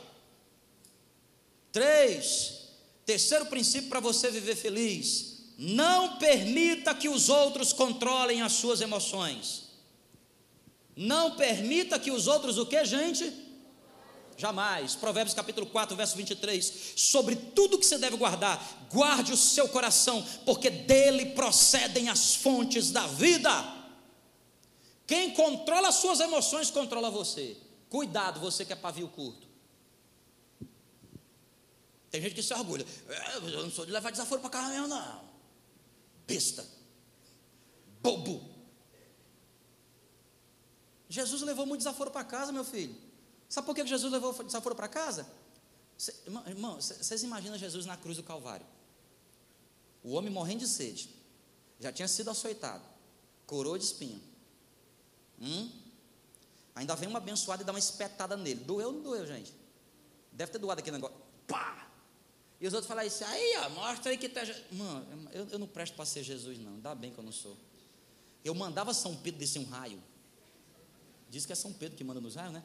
Três. 1.72 2.68
Terceiro 3.05 3.46
princípio 3.46 3.88
para 3.88 4.00
você 4.00 4.31
viver 4.31 4.55
feliz. 4.55 5.40
Não 5.59 6.18
permita 6.18 6.94
que 6.94 7.09
os 7.09 7.29
outros 7.29 7.72
controlem 7.72 8.42
as 8.42 8.53
suas 8.53 8.81
emoções. 8.81 9.70
Não 10.96 11.37
permita 11.37 11.98
que 11.98 12.11
os 12.11 12.26
outros 12.26 12.57
o 12.59 12.66
que, 12.66 12.85
gente? 12.85 13.49
Jamais. 14.40 14.96
Provérbios 14.96 15.35
capítulo 15.35 15.66
4, 15.66 15.94
verso 15.94 16.16
23. 16.16 16.94
Sobre 16.96 17.37
tudo 17.37 17.79
que 17.79 17.85
você 17.85 17.98
deve 17.98 18.16
guardar, 18.16 18.88
guarde 18.90 19.35
o 19.35 19.37
seu 19.37 19.68
coração, 19.68 20.26
porque 20.46 20.70
dele 20.70 21.26
procedem 21.33 22.09
as 22.09 22.35
fontes 22.37 22.90
da 22.90 23.07
vida. 23.07 23.50
Quem 25.07 25.35
controla 25.35 25.88
as 25.88 25.96
suas 25.96 26.20
emoções, 26.20 26.70
controla 26.70 27.11
você. 27.11 27.55
Cuidado, 27.90 28.40
você 28.40 28.64
que 28.64 28.72
é 28.72 28.76
pavio 28.76 29.09
curto. 29.09 29.46
Tem 32.11 32.22
gente 32.22 32.35
que 32.35 32.42
se 32.42 32.55
orgulha. 32.55 32.87
É, 33.09 33.37
eu 33.37 33.62
não 33.62 33.70
sou 33.70 33.85
de 33.85 33.92
levar 33.92 34.11
desaforo 34.11 34.40
para 34.40 34.50
casa 34.50 34.70
mesmo, 34.70 34.88
não. 34.88 35.20
Besta. 36.26 36.66
Bobo. 38.00 38.48
Jesus 41.11 41.42
levou 41.42 41.66
muito 41.66 41.81
desaforo 41.81 42.11
para 42.11 42.24
casa, 42.24 42.50
meu 42.53 42.64
filho. 42.64 43.09
Sabe 43.50 43.66
por 43.66 43.74
que 43.74 43.84
Jesus 43.84 44.12
levou 44.12 44.32
desaforo 44.44 44.76
para 44.76 44.86
casa? 44.86 45.26
Cê, 45.98 46.14
irmão, 46.46 46.80
vocês 46.80 47.24
imaginam 47.24 47.58
Jesus 47.58 47.84
na 47.84 47.96
cruz 47.96 48.16
do 48.16 48.22
Calvário? 48.22 48.64
O 50.04 50.12
homem 50.12 50.30
morrendo 50.30 50.60
de 50.60 50.68
sede. 50.68 51.10
Já 51.80 51.92
tinha 51.92 52.06
sido 52.06 52.30
açoitado. 52.30 52.84
Coroa 53.46 53.76
de 53.76 53.84
espinho. 53.84 54.22
Hum? 55.40 55.68
Ainda 56.76 56.94
vem 56.94 57.08
uma 57.08 57.18
abençoada 57.18 57.62
e 57.62 57.66
dá 57.66 57.72
uma 57.72 57.78
espetada 57.80 58.36
nele. 58.36 58.62
Doeu 58.62 58.86
ou 58.86 58.92
não 58.92 59.02
doeu, 59.02 59.26
gente? 59.26 59.52
Deve 60.30 60.52
ter 60.52 60.58
doado 60.58 60.80
aquele 60.80 60.96
negócio. 60.96 61.16
Pá! 61.48 61.88
E 62.60 62.68
os 62.68 62.72
outros 62.72 62.86
falam 62.86 63.04
isso, 63.04 63.24
aí, 63.24 63.56
ó, 63.64 63.70
mostra 63.70 64.12
aí 64.12 64.18
que 64.18 64.28
tá. 64.28 64.42
Mano, 64.70 65.28
eu, 65.32 65.48
eu 65.48 65.58
não 65.58 65.66
presto 65.66 65.94
para 65.94 66.04
ser 66.04 66.22
Jesus, 66.22 66.56
não. 66.58 66.74
Ainda 66.74 66.94
bem 66.94 67.10
que 67.10 67.18
eu 67.18 67.24
não 67.24 67.32
sou. 67.32 67.56
Eu 68.44 68.54
mandava 68.54 68.94
São 68.94 69.16
Pedro 69.16 69.40
descer 69.40 69.58
um 69.58 69.64
raio. 69.64 70.00
Diz 71.28 71.44
que 71.44 71.52
é 71.52 71.56
São 71.56 71.72
Pedro 71.72 71.96
que 71.96 72.04
manda 72.04 72.20
nos 72.20 72.36
raios, 72.36 72.52
né? 72.52 72.62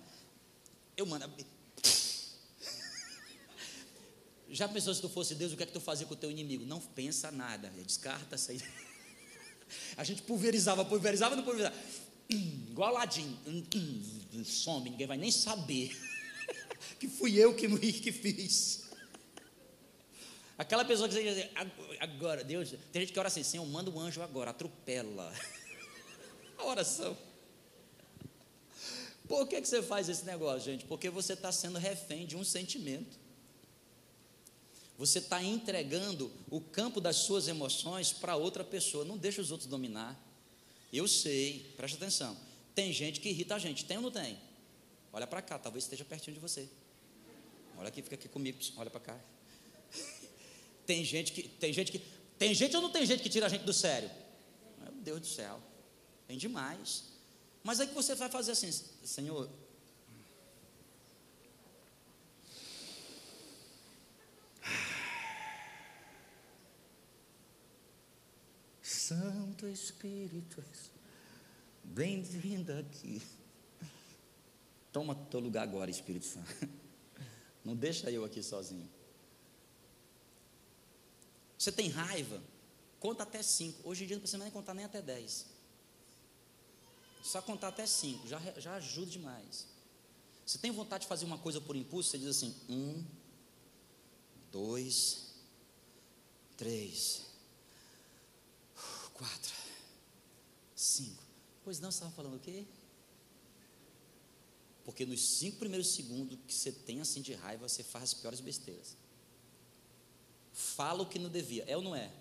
Eu 0.98 1.06
mandava. 1.06 1.34
Já 4.50 4.68
pensou 4.68 4.94
se 4.94 5.02
tu 5.02 5.10
fosse 5.10 5.36
Deus, 5.36 5.54
o 5.54 5.58
que 5.58 5.64
é 5.64 5.66
que 5.66 5.74
tu 5.74 5.82
fazia 5.82 6.06
com 6.06 6.14
o 6.14 6.18
teu 6.18 6.32
inimigo? 6.32 6.66
Não 6.66 6.80
pensa 6.80 7.32
nada, 7.32 7.70
descarta 7.70 8.36
isso 8.36 8.52
aí. 8.52 8.62
A 9.98 10.04
gente 10.04 10.22
pulverizava, 10.22 10.86
pulverizava, 10.86 11.36
não 11.36 11.44
pulverizava. 11.44 11.76
Igual 12.30 12.96
Aladim. 12.96 13.38
Some, 14.46 14.90
ninguém 14.90 15.08
vai 15.08 15.18
nem 15.18 15.32
saber 15.32 15.96
que 17.00 17.08
fui 17.08 17.36
eu 17.36 17.56
que, 17.56 17.68
que 17.94 18.12
fiz. 18.12 18.86
Aquela 20.58 20.86
pessoa 20.86 21.10
que 21.10 21.16
você 21.16 21.34
diz, 21.34 21.50
agora, 22.00 22.44
Deus, 22.44 22.74
tem 22.92 23.02
gente 23.02 23.12
que 23.12 23.20
ora 23.20 23.28
assim, 23.28 23.44
Senhor, 23.44 23.66
manda 23.66 23.92
um 23.92 24.00
anjo 24.00 24.22
agora, 24.22 24.52
atropela. 24.52 25.34
A 26.58 26.66
oração. 26.66 27.18
Por 29.28 29.48
que, 29.48 29.62
que 29.62 29.68
você 29.68 29.82
faz 29.82 30.08
esse 30.10 30.26
negócio, 30.26 30.72
gente? 30.72 30.86
Porque 30.86 31.10
você 31.10 31.34
está 31.34 31.52
sendo 31.52 31.80
refém 31.80 32.26
de 32.26 32.36
um 32.36 32.44
sentimento. 32.44 33.18
Você 34.98 35.20
está 35.20 35.44
entregando 35.44 36.32
o 36.50 36.62
campo 36.62 37.02
das 37.02 37.18
suas 37.18 37.48
emoções 37.48 38.14
para 38.14 38.36
outra 38.36 38.64
pessoa. 38.64 39.04
Não 39.04 39.18
deixa 39.18 39.42
os 39.42 39.52
outros 39.52 39.70
dominar. 39.70 40.18
Eu 40.94 41.08
sei, 41.08 41.74
preste 41.76 41.96
atenção. 41.96 42.38
Tem 42.74 42.94
gente 42.94 43.20
que 43.20 43.30
irrita 43.30 43.56
a 43.56 43.60
gente, 43.60 43.84
tem 43.84 43.98
ou 43.98 44.04
não 44.04 44.12
tem? 44.12 44.38
Olha 45.12 45.26
para 45.26 45.42
cá, 45.42 45.58
talvez 45.58 45.86
esteja 45.86 46.06
pertinho 46.06 46.34
de 46.34 46.40
você. 46.40 46.70
Olha 47.78 47.90
aqui, 47.90 48.02
fica 48.02 48.16
aqui 48.16 48.30
comigo, 48.30 48.58
olha 48.78 48.90
para 48.90 49.02
cá. 49.02 49.20
Tem 50.86 51.04
gente 51.04 51.32
que 51.32 51.44
tem 51.48 51.74
gente 51.74 51.92
que 51.92 52.00
tem 52.38 52.54
gente 52.54 52.76
ou 52.76 52.82
não 52.82 52.92
tem 52.92 53.04
gente 53.08 53.24
que 53.24 53.30
tira 53.30 53.48
a 53.48 53.50
gente 53.50 53.64
do 53.64 53.74
sério? 53.74 54.10
Meu 54.80 54.92
Deus 54.92 55.20
do 55.20 55.26
céu. 55.26 55.60
Tem 56.28 56.38
demais. 56.38 57.15
Mas 57.66 57.80
aí 57.80 57.88
que 57.88 57.96
você 57.96 58.14
vai 58.14 58.30
fazer 58.30 58.52
assim, 58.52 58.72
Senhor, 59.04 59.50
Santo 68.84 69.68
Espírito, 69.68 70.64
bem-vindo 71.84 72.72
aqui. 72.74 73.20
Toma 74.92 75.16
teu 75.16 75.40
lugar 75.40 75.64
agora, 75.64 75.90
Espírito 75.90 76.28
Santo. 76.28 76.70
Não 77.66 77.76
deixa 77.76 78.12
eu 78.12 78.24
aqui 78.24 78.44
sozinho. 78.44 78.88
Você 81.58 81.72
tem 81.72 81.90
raiva? 81.90 82.44
Conta 83.00 83.24
até 83.24 83.42
cinco. 83.42 83.90
Hoje 83.90 84.04
em 84.04 84.08
dia 84.08 84.18
não 84.18 84.22
precisa 84.22 84.44
nem 84.44 84.52
contar 84.52 84.76
nem 84.76 84.86
até 84.86 85.02
dez. 85.02 85.55
Só 87.26 87.42
contar 87.42 87.70
até 87.70 87.88
cinco, 87.88 88.28
já, 88.28 88.40
já 88.60 88.76
ajuda 88.76 89.10
demais. 89.10 89.66
Você 90.46 90.60
tem 90.60 90.70
vontade 90.70 91.02
de 91.02 91.08
fazer 91.08 91.26
uma 91.26 91.40
coisa 91.40 91.60
por 91.60 91.76
impulso, 91.76 92.12
você 92.12 92.20
diz 92.20 92.28
assim: 92.28 92.56
um, 92.70 93.04
dois, 94.52 95.34
três, 96.56 97.24
quatro, 99.12 99.56
cinco. 100.76 101.24
Pois 101.64 101.80
não, 101.80 101.90
você 101.90 101.98
estava 101.98 102.12
falando 102.12 102.36
o 102.36 102.40
quê? 102.40 102.64
Porque 104.84 105.04
nos 105.04 105.40
cinco 105.40 105.58
primeiros 105.58 105.96
segundos 105.96 106.38
que 106.48 106.54
você 106.54 106.72
tem 106.72 107.02
assim 107.02 107.24
de 107.24 107.34
raiva, 107.34 107.68
você 107.68 107.84
faz 107.84 108.04
as 108.04 108.14
piores 108.14 108.40
besteiras. 108.40 108.96
Fala 110.54 111.02
o 111.02 111.08
que 111.08 111.18
não 111.18 111.30
devia. 111.32 111.64
É 111.64 111.76
ou 111.76 111.82
não 111.82 111.96
é? 111.96 112.14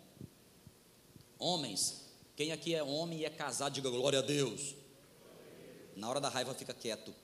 Homens, 1.39 2.07
quem 2.35 2.53
aqui 2.53 2.75
é 2.75 2.83
homem 2.83 3.19
e 3.19 3.25
é 3.27 3.31
casado, 3.31 3.75
diga 3.75 3.91
glória 3.91 4.21
a 4.21 4.23
Deus. 4.23 4.83
Na 5.97 6.09
hora 6.09 6.21
da 6.21 6.29
raiva 6.29 6.55
fica 6.55 6.75
quieto. 6.75 7.15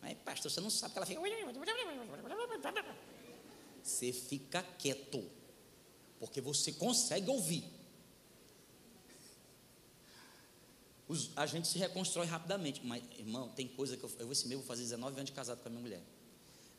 Mas, 0.00 0.16
pastor, 0.18 0.50
você 0.50 0.60
não 0.60 0.70
sabe 0.70 0.92
que 0.92 0.98
ela 0.98 1.06
fica. 1.06 1.20
Você 3.82 4.12
fica 4.12 4.62
quieto. 4.62 5.24
Porque 6.18 6.40
você 6.40 6.72
consegue 6.72 7.30
ouvir. 7.30 7.64
Os, 11.08 11.30
a 11.36 11.46
gente 11.46 11.66
se 11.68 11.78
reconstrói 11.78 12.26
rapidamente. 12.26 12.84
Mas, 12.84 13.02
irmão, 13.18 13.48
tem 13.48 13.66
coisa 13.66 13.96
que 13.96 14.04
eu. 14.04 14.10
Eu 14.18 14.32
esse 14.32 14.46
mês 14.46 14.58
vou 14.60 14.66
fazer 14.66 14.82
19 14.82 15.16
anos 15.16 15.30
de 15.30 15.32
casado 15.32 15.60
com 15.62 15.68
a 15.68 15.70
minha 15.70 15.82
mulher. 15.82 16.02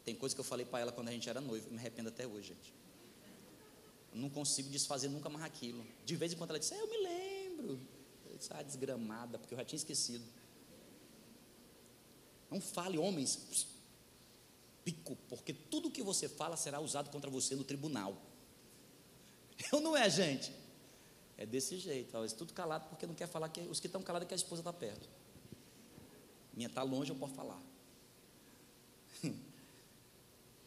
Tem 0.05 0.15
coisa 0.15 0.35
que 0.35 0.41
eu 0.41 0.45
falei 0.45 0.65
para 0.65 0.79
ela 0.79 0.91
quando 0.91 1.09
a 1.09 1.11
gente 1.11 1.29
era 1.29 1.41
noivo. 1.41 1.69
Me 1.71 1.77
arrependo 1.77 2.09
até 2.09 2.25
hoje, 2.27 2.49
gente. 2.49 2.73
Eu 4.13 4.19
não 4.19 4.29
consigo 4.29 4.69
desfazer 4.69 5.07
nunca 5.09 5.29
mais 5.29 5.45
aquilo. 5.45 5.85
De 6.05 6.15
vez 6.15 6.33
em 6.33 6.35
quando 6.35 6.51
ela 6.51 6.59
disse, 6.59 6.73
é, 6.73 6.81
eu 6.81 6.87
me 6.87 6.97
lembro. 6.97 7.79
Disse, 8.39 8.52
ah, 8.54 8.63
desgramada, 8.63 9.38
porque 9.38 9.54
eu 9.54 9.58
já 9.58 9.65
tinha 9.65 9.78
esquecido. 9.78 10.25
Não 12.49 12.60
fale, 12.60 12.97
homens. 12.97 13.67
Pico, 14.84 15.15
porque 15.28 15.54
tudo 15.54 15.91
que 15.91 16.02
você 16.02 16.28
fala 16.28 16.58
será 16.58 16.80
usado 16.80 17.10
contra 17.10 17.30
você 17.30 17.56
no 17.56 17.63
tribunal. 17.63 18.15
Eu 19.71 19.82
não 19.82 19.95
é, 19.95 20.10
gente. 20.10 20.52
É 21.38 21.45
desse 21.45 21.78
jeito, 21.78 22.12
talvez 22.12 22.34
tudo 22.34 22.54
calado 22.54 22.89
porque 22.89 23.06
não 23.06 23.13
quer 23.13 23.28
falar 23.28 23.49
que 23.49 23.62
os 23.62 23.80
que 23.80 23.88
estão 23.88 24.02
calados 24.02 24.25
é 24.25 24.28
que 24.28 24.34
a 24.34 24.38
esposa 24.38 24.62
está 24.62 24.73
perto. 24.73 25.08
Minha 26.54 26.67
está 26.67 26.82
longe, 26.82 27.12
eu 27.12 27.15
posso 27.15 27.34
falar. 27.34 27.62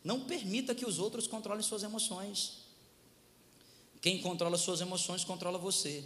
Não 0.03 0.25
permita 0.25 0.75
que 0.75 0.87
os 0.87 0.99
outros 0.99 1.27
controlem 1.27 1.63
suas 1.63 1.83
emoções. 1.83 2.63
Quem 4.01 4.21
controla 4.21 4.57
suas 4.57 4.81
emoções 4.81 5.25
controla 5.25 5.59
você. 5.59 6.03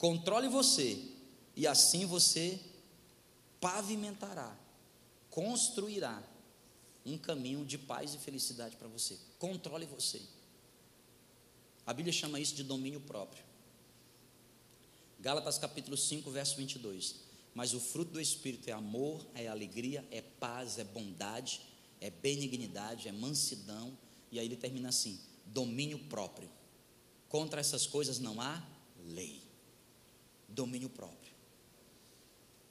Controle 0.00 0.48
você, 0.48 0.98
e 1.54 1.66
assim 1.66 2.06
você 2.06 2.58
pavimentará, 3.60 4.58
construirá 5.28 6.22
um 7.04 7.18
caminho 7.18 7.66
de 7.66 7.76
paz 7.76 8.14
e 8.14 8.18
felicidade 8.18 8.76
para 8.76 8.88
você. 8.88 9.18
Controle 9.38 9.84
você. 9.84 10.22
A 11.84 11.92
Bíblia 11.92 12.14
chama 12.14 12.40
isso 12.40 12.54
de 12.54 12.64
domínio 12.64 13.02
próprio. 13.02 13.44
Gálatas 15.18 15.58
capítulo 15.58 15.98
5, 15.98 16.30
verso 16.30 16.56
22. 16.56 17.16
Mas 17.54 17.74
o 17.74 17.78
fruto 17.78 18.12
do 18.12 18.20
Espírito 18.22 18.70
é 18.70 18.72
amor, 18.72 19.26
é 19.34 19.48
alegria, 19.48 20.02
é 20.10 20.22
paz, 20.22 20.78
é 20.78 20.84
bondade, 20.84 21.60
é 22.00 22.08
benignidade, 22.08 23.06
é 23.06 23.12
mansidão. 23.12 23.94
E 24.32 24.40
aí 24.40 24.46
ele 24.46 24.56
termina 24.56 24.88
assim: 24.88 25.20
domínio 25.44 25.98
próprio. 25.98 26.50
Contra 27.28 27.60
essas 27.60 27.86
coisas 27.86 28.18
não 28.18 28.40
há 28.40 28.66
lei. 29.04 29.49
Domínio 30.50 30.88
próprio. 30.88 31.32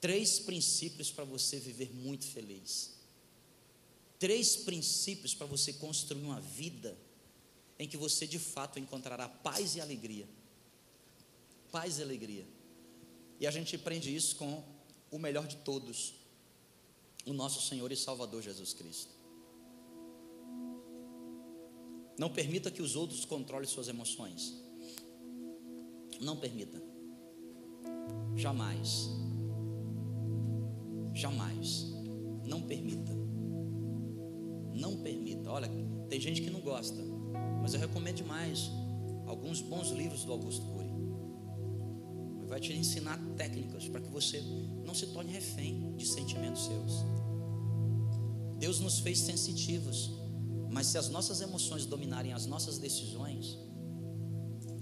Três 0.00 0.38
princípios 0.38 1.10
para 1.10 1.24
você 1.24 1.58
viver 1.58 1.92
muito 1.94 2.24
feliz. 2.26 2.92
Três 4.18 4.56
princípios 4.56 5.34
para 5.34 5.46
você 5.46 5.72
construir 5.72 6.22
uma 6.22 6.40
vida 6.40 6.96
em 7.78 7.88
que 7.88 7.96
você 7.96 8.26
de 8.26 8.38
fato 8.38 8.78
encontrará 8.78 9.28
paz 9.28 9.76
e 9.76 9.80
alegria. 9.80 10.28
Paz 11.70 11.98
e 11.98 12.02
alegria. 12.02 12.46
E 13.38 13.46
a 13.46 13.50
gente 13.50 13.76
prende 13.78 14.14
isso 14.14 14.36
com 14.36 14.62
o 15.10 15.18
melhor 15.18 15.46
de 15.46 15.56
todos, 15.56 16.14
o 17.24 17.32
nosso 17.32 17.66
Senhor 17.66 17.90
e 17.90 17.96
Salvador 17.96 18.42
Jesus 18.42 18.72
Cristo. 18.74 19.14
Não 22.18 22.28
permita 22.28 22.70
que 22.70 22.82
os 22.82 22.96
outros 22.96 23.24
controlem 23.24 23.66
suas 23.66 23.88
emoções. 23.88 24.54
Não 26.20 26.36
permita. 26.36 26.89
Jamais. 28.36 29.10
Jamais. 31.14 31.92
Não 32.44 32.62
permita. 32.62 33.12
Não 34.72 34.96
permita. 34.98 35.50
Olha, 35.50 35.68
tem 36.08 36.20
gente 36.20 36.42
que 36.42 36.50
não 36.50 36.60
gosta. 36.60 37.00
Mas 37.62 37.74
eu 37.74 37.80
recomendo 37.80 38.16
demais 38.16 38.70
alguns 39.26 39.60
bons 39.60 39.90
livros 39.90 40.24
do 40.24 40.32
Augusto 40.32 40.64
Cury. 40.66 40.90
Vai 42.48 42.58
te 42.58 42.72
ensinar 42.72 43.18
técnicas 43.36 43.88
para 43.88 44.00
que 44.00 44.08
você 44.08 44.42
não 44.84 44.94
se 44.94 45.06
torne 45.08 45.30
refém 45.30 45.94
de 45.96 46.06
sentimentos 46.06 46.64
seus. 46.64 47.04
Deus 48.58 48.80
nos 48.80 48.98
fez 48.98 49.20
sensitivos, 49.20 50.10
mas 50.70 50.88
se 50.88 50.98
as 50.98 51.08
nossas 51.08 51.40
emoções 51.40 51.86
dominarem 51.86 52.32
as 52.32 52.46
nossas 52.46 52.78
decisões, 52.78 53.56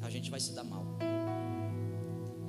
a 0.00 0.10
gente 0.10 0.30
vai 0.30 0.40
se 0.40 0.52
dar 0.52 0.64
mal. 0.64 0.98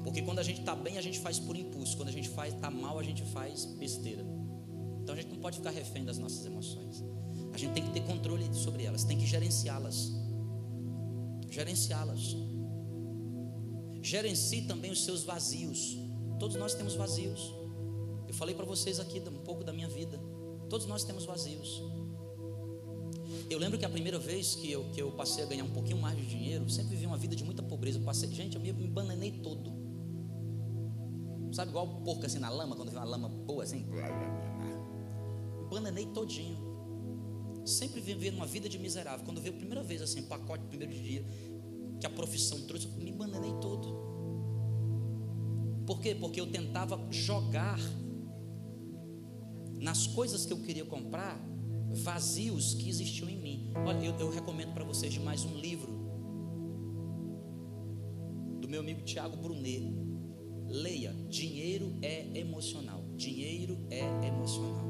Porque 0.10 0.24
quando 0.24 0.40
a 0.40 0.44
gente 0.44 0.62
está 0.62 0.74
bem, 0.74 0.98
a 0.98 1.04
gente 1.04 1.20
faz 1.20 1.38
por 1.38 1.56
impulso. 1.56 1.96
Quando 1.96 2.10
a 2.10 2.12
gente 2.12 2.32
está 2.32 2.72
mal, 2.72 2.98
a 2.98 3.04
gente 3.04 3.22
faz 3.26 3.66
besteira. 3.66 4.26
Então 5.04 5.14
a 5.14 5.16
gente 5.16 5.30
não 5.30 5.40
pode 5.40 5.58
ficar 5.58 5.70
refém 5.70 6.04
das 6.04 6.18
nossas 6.18 6.44
emoções. 6.48 7.04
a 7.54 7.58
gente 7.60 7.74
tem 7.74 7.84
que 7.84 7.92
ter 7.92 8.02
controle 8.02 8.44
sobre 8.52 8.86
elas, 8.86 9.04
tem 9.04 9.20
que 9.20 9.28
gerenciá-las. 9.28 10.12
Gerenciá-las. 11.48 12.36
Gerencie 14.02 14.64
também 14.64 14.90
os 14.90 15.06
seus 15.06 15.24
vazios. 15.24 15.96
Todos 16.40 16.56
nós 16.56 16.74
temos 16.74 16.96
vazios. 16.96 17.54
Eu 18.28 18.34
falei 18.34 18.56
para 18.56 18.66
vocês 18.66 19.00
aqui 19.00 19.20
um 19.20 19.44
pouco 19.44 19.64
da 19.64 19.72
minha 19.72 19.90
vida. 19.90 20.20
Todos 20.72 20.88
nós 20.88 21.04
temos 21.04 21.24
vazios. 21.24 21.84
Eu 23.48 23.60
lembro 23.60 23.78
que 23.78 23.86
a 23.86 23.90
primeira 23.90 24.18
vez 24.18 24.56
que 24.56 24.72
eu, 24.72 24.86
que 24.86 25.00
eu 25.00 25.12
passei 25.12 25.44
a 25.44 25.46
ganhar 25.46 25.66
um 25.66 25.70
pouquinho 25.70 26.00
mais 26.00 26.18
de 26.18 26.26
dinheiro, 26.26 26.68
sempre 26.68 26.96
vivi 26.96 27.06
uma 27.06 27.18
vida 27.18 27.36
de 27.36 27.44
muita 27.44 27.62
pobreza. 27.62 28.00
Eu 28.00 28.04
passei, 28.04 28.28
gente, 28.32 28.56
eu 28.56 28.62
me, 28.62 28.74
me 28.74 28.88
bananei 28.88 29.34
todo. 29.34 29.79
Sabe, 31.52 31.72
igual 31.72 31.86
o 31.86 32.02
porco 32.02 32.26
assim 32.26 32.40
na 32.40 32.50
lama, 32.50 32.76
quando 32.76 32.92
vê 32.92 32.98
uma 32.98 33.06
lama 33.06 33.28
boa 33.28 33.64
assim. 33.64 33.86
Bananei 35.70 36.06
todinho. 36.08 36.58
Sempre 37.66 38.02
vivendo 38.02 38.36
uma 38.36 38.46
vida 38.46 38.68
de 38.68 38.80
miserável. 38.80 39.26
Quando 39.26 39.42
veio 39.42 39.54
a 39.54 39.58
primeira 39.58 39.84
vez 39.84 40.02
assim, 40.02 40.22
um 40.22 40.28
pacote 40.28 40.64
primeiro 40.66 40.94
dia, 40.94 41.26
que 42.00 42.06
a 42.06 42.10
profissão 42.10 42.62
trouxe, 42.66 42.88
eu 42.88 42.94
me 42.94 43.12
bananei 43.12 43.54
todo. 43.62 44.10
Por 45.86 46.00
quê? 46.00 46.16
Porque 46.16 46.40
eu 46.40 46.52
tentava 46.52 47.00
jogar 47.12 47.80
nas 49.80 50.08
coisas 50.08 50.46
que 50.46 50.54
eu 50.54 50.62
queria 50.62 50.86
comprar 50.86 51.40
vazios 51.92 52.76
que 52.76 52.90
existiam 52.90 53.30
em 53.30 53.38
mim. 53.38 53.74
Olha, 53.86 54.06
eu, 54.06 54.14
eu 54.20 54.30
recomendo 54.30 54.74
para 54.74 54.84
vocês 54.84 55.18
mais 55.18 55.44
um 55.44 55.56
livro 55.56 55.92
do 58.62 58.68
meu 58.68 58.82
amigo 58.82 59.02
Tiago 59.02 59.38
Brunet. 59.38 59.92
Leia, 60.70 61.14
Dinheiro 61.28 61.98
é 62.02 62.38
Emocional. 62.38 63.04
Dinheiro 63.16 63.78
é 63.90 64.28
Emocional. 64.28 64.88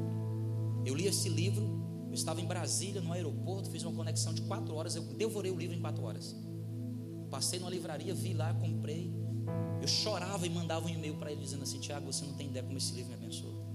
Eu 0.84 0.94
li 0.94 1.06
esse 1.06 1.28
livro, 1.28 1.62
eu 2.08 2.14
estava 2.14 2.40
em 2.40 2.46
Brasília, 2.46 3.00
no 3.00 3.12
aeroporto, 3.12 3.70
fiz 3.70 3.82
uma 3.82 3.94
conexão 3.94 4.34
de 4.34 4.42
quatro 4.42 4.74
horas, 4.74 4.96
eu 4.96 5.02
devorei 5.02 5.50
o 5.50 5.56
livro 5.56 5.74
em 5.74 5.80
quatro 5.80 6.02
horas. 6.04 6.36
Passei 7.30 7.58
numa 7.58 7.70
livraria, 7.70 8.14
vi 8.14 8.34
lá, 8.34 8.52
comprei. 8.52 9.12
Eu 9.80 9.88
chorava 9.88 10.46
e 10.46 10.50
mandava 10.50 10.86
um 10.86 10.88
e-mail 10.88 11.16
para 11.16 11.32
ele 11.32 11.40
dizendo 11.40 11.62
assim: 11.62 11.78
Tiago, 11.78 12.12
você 12.12 12.24
não 12.26 12.34
tem 12.34 12.48
ideia 12.48 12.64
como 12.64 12.76
esse 12.76 12.92
livro 12.94 13.10
me 13.10 13.14
abençoou. 13.14 13.70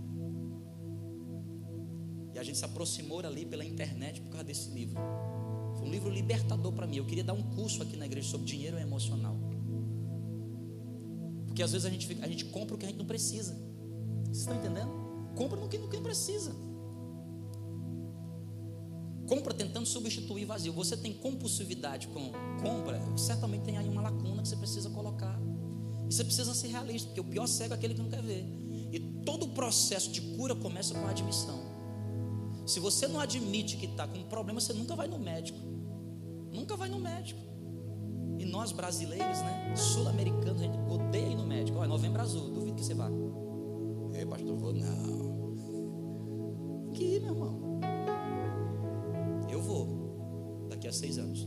E 2.33 2.39
a 2.39 2.43
gente 2.43 2.57
se 2.57 2.65
aproximou 2.65 3.25
ali 3.25 3.45
pela 3.45 3.63
internet 3.63 4.21
por 4.21 4.29
causa 4.29 4.43
desse 4.43 4.69
livro. 4.69 5.01
Foi 5.77 5.87
um 5.87 5.91
livro 5.91 6.09
libertador 6.09 6.73
para 6.73 6.85
mim. 6.85 6.97
Eu 6.97 7.05
queria 7.05 7.23
dar 7.23 7.33
um 7.33 7.43
curso 7.55 7.81
aqui 7.81 7.95
na 7.95 8.05
igreja 8.05 8.29
sobre 8.29 8.45
dinheiro 8.45 8.77
emocional. 8.77 9.34
Porque 11.55 11.63
às 11.63 11.71
vezes 11.71 11.85
a 11.85 11.89
gente, 11.89 12.17
a 12.21 12.27
gente 12.27 12.43
compra 12.43 12.75
o 12.75 12.77
que 12.77 12.83
a 12.83 12.89
gente 12.89 12.97
não 12.97 13.05
precisa. 13.05 13.57
Vocês 14.25 14.39
estão 14.39 14.57
entendendo? 14.57 14.91
Compra 15.35 15.57
no 15.57 15.69
que, 15.69 15.77
no 15.77 15.87
que 15.87 15.95
não 15.95 16.03
precisa. 16.03 16.53
Compra 19.25 19.53
tentando 19.53 19.85
substituir 19.85 20.43
vazio. 20.43 20.73
Você 20.73 20.97
tem 20.97 21.13
compulsividade 21.13 22.09
com 22.09 22.33
compra, 22.61 23.01
certamente 23.17 23.61
tem 23.63 23.77
aí 23.77 23.87
uma 23.87 24.01
lacuna 24.01 24.41
que 24.41 24.49
você 24.49 24.57
precisa 24.57 24.89
colocar. 24.89 25.39
E 26.09 26.13
você 26.13 26.25
precisa 26.25 26.53
ser 26.53 26.67
realista, 26.67 27.07
porque 27.07 27.21
o 27.21 27.23
pior 27.23 27.47
cego 27.47 27.73
é 27.73 27.77
aquele 27.77 27.93
que 27.93 28.01
não 28.01 28.09
quer 28.09 28.21
ver. 28.21 28.43
E 28.91 28.99
todo 29.25 29.43
o 29.43 29.47
processo 29.47 30.11
de 30.11 30.19
cura 30.35 30.53
começa 30.55 30.93
com 30.93 31.07
a 31.07 31.11
admissão. 31.11 31.57
Se 32.67 32.81
você 32.81 33.07
não 33.07 33.21
admite 33.21 33.77
que 33.77 33.85
está 33.85 34.05
com 34.05 34.19
um 34.19 34.23
problema, 34.23 34.59
você 34.59 34.73
nunca 34.73 34.93
vai 34.93 35.07
no 35.07 35.17
médico. 35.17 35.59
Nunca 36.51 36.75
vai 36.75 36.89
no 36.89 36.99
médico. 36.99 37.39
Nós 38.55 38.71
brasileiros, 38.71 39.41
né? 39.41 39.75
Sul-americanos, 39.75 40.61
a 40.61 40.63
gente 40.63 40.77
odeia 40.89 41.27
ir 41.27 41.35
no 41.35 41.45
médico. 41.45 41.77
Olha, 41.77 41.89
novembro 41.89 42.21
azul, 42.21 42.49
duvido 42.51 42.77
que 42.77 42.85
você 42.85 42.93
vá. 42.93 43.09
Ei, 44.13 44.25
pastor, 44.25 44.55
vou 44.55 44.71
não. 44.71 45.55
Que 46.93 47.17
ir, 47.17 47.21
meu 47.21 47.31
irmão. 47.31 47.81
Eu 49.49 49.61
vou. 49.61 50.67
Daqui 50.69 50.87
a 50.87 50.93
seis 50.93 51.17
anos. 51.17 51.45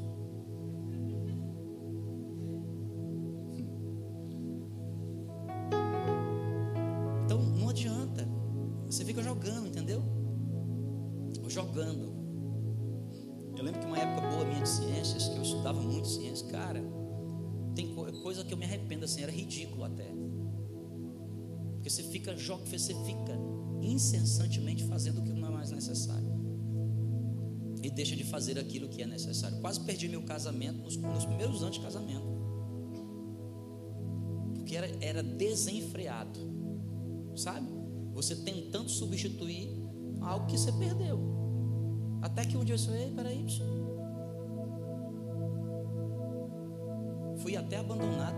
Então 7.24 7.40
não 7.40 7.70
adianta. 7.70 8.28
Você 8.84 9.02
fica 9.02 9.22
jogando, 9.22 9.66
entendeu? 9.66 10.02
jogando. 11.48 12.12
Eu 13.56 13.64
lembro 13.64 13.80
que 13.80 13.86
uma 13.86 13.98
época 13.98 14.28
boa 14.28 14.44
minha 14.44 14.60
de 14.60 14.68
ciências, 14.68 14.97
cara, 16.58 16.82
tem 17.74 17.94
coisa 18.22 18.44
que 18.44 18.52
eu 18.52 18.58
me 18.58 18.64
arrependo 18.64 19.04
assim, 19.04 19.22
era 19.22 19.30
ridículo 19.30 19.84
até. 19.84 20.08
Porque 21.74 21.88
você 21.88 22.02
fica 22.02 22.34
você 22.36 22.94
fica 23.04 23.38
incessantemente 23.80 24.84
fazendo 24.84 25.20
o 25.20 25.22
que 25.22 25.32
não 25.32 25.48
é 25.48 25.50
mais 25.50 25.70
necessário. 25.70 26.28
E 27.82 27.90
deixa 27.90 28.16
de 28.16 28.24
fazer 28.24 28.58
aquilo 28.58 28.88
que 28.88 29.00
é 29.02 29.06
necessário. 29.06 29.60
Quase 29.60 29.80
perdi 29.80 30.08
meu 30.08 30.22
casamento 30.22 30.82
nos, 30.82 30.96
nos 30.96 31.24
primeiros 31.24 31.62
anos 31.62 31.76
de 31.76 31.80
casamento. 31.80 32.26
Porque 34.56 34.76
era, 34.76 34.90
era 35.00 35.22
desenfreado. 35.22 36.40
Sabe? 37.36 37.68
Você 38.14 38.34
tentando 38.34 38.88
substituir 38.88 39.70
algo 40.20 40.46
que 40.46 40.58
você 40.58 40.72
perdeu. 40.72 41.20
Até 42.20 42.44
que 42.44 42.56
um 42.56 42.64
dia 42.64 42.74
eu 42.74 42.78
disse, 42.78 42.90
ei, 42.90 43.12
peraí, 43.12 43.46
fui 47.48 47.56
até 47.56 47.78
abandonado 47.78 48.36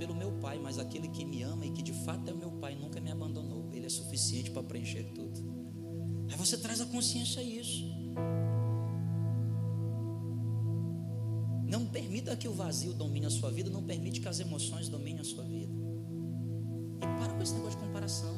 pelo 0.00 0.16
meu 0.16 0.32
pai, 0.32 0.58
mas 0.58 0.80
aquele 0.80 1.06
que 1.06 1.24
me 1.24 1.44
ama 1.44 1.64
e 1.64 1.70
que 1.70 1.80
de 1.80 1.92
fato 1.92 2.28
é 2.28 2.34
meu 2.34 2.50
pai 2.50 2.74
nunca 2.74 3.00
me 3.00 3.08
abandonou. 3.08 3.70
Ele 3.72 3.86
é 3.86 3.88
suficiente 3.88 4.50
para 4.50 4.64
preencher 4.64 5.04
tudo. 5.14 5.38
Aí 6.28 6.36
você 6.36 6.58
traz 6.58 6.80
a 6.80 6.86
consciência 6.86 7.40
a 7.40 7.44
isso. 7.44 7.84
Não 11.68 11.86
permita 11.86 12.36
que 12.36 12.48
o 12.48 12.52
vazio 12.52 12.92
domine 12.92 13.26
a 13.26 13.30
sua 13.30 13.48
vida, 13.52 13.70
não 13.70 13.84
permite 13.84 14.20
que 14.20 14.26
as 14.26 14.40
emoções 14.40 14.88
dominem 14.88 15.20
a 15.20 15.24
sua 15.24 15.44
vida. 15.44 15.72
E 16.96 17.20
para 17.20 17.32
com 17.34 17.42
esse 17.44 17.54
negócio 17.54 17.78
de 17.78 17.86
comparação. 17.86 18.34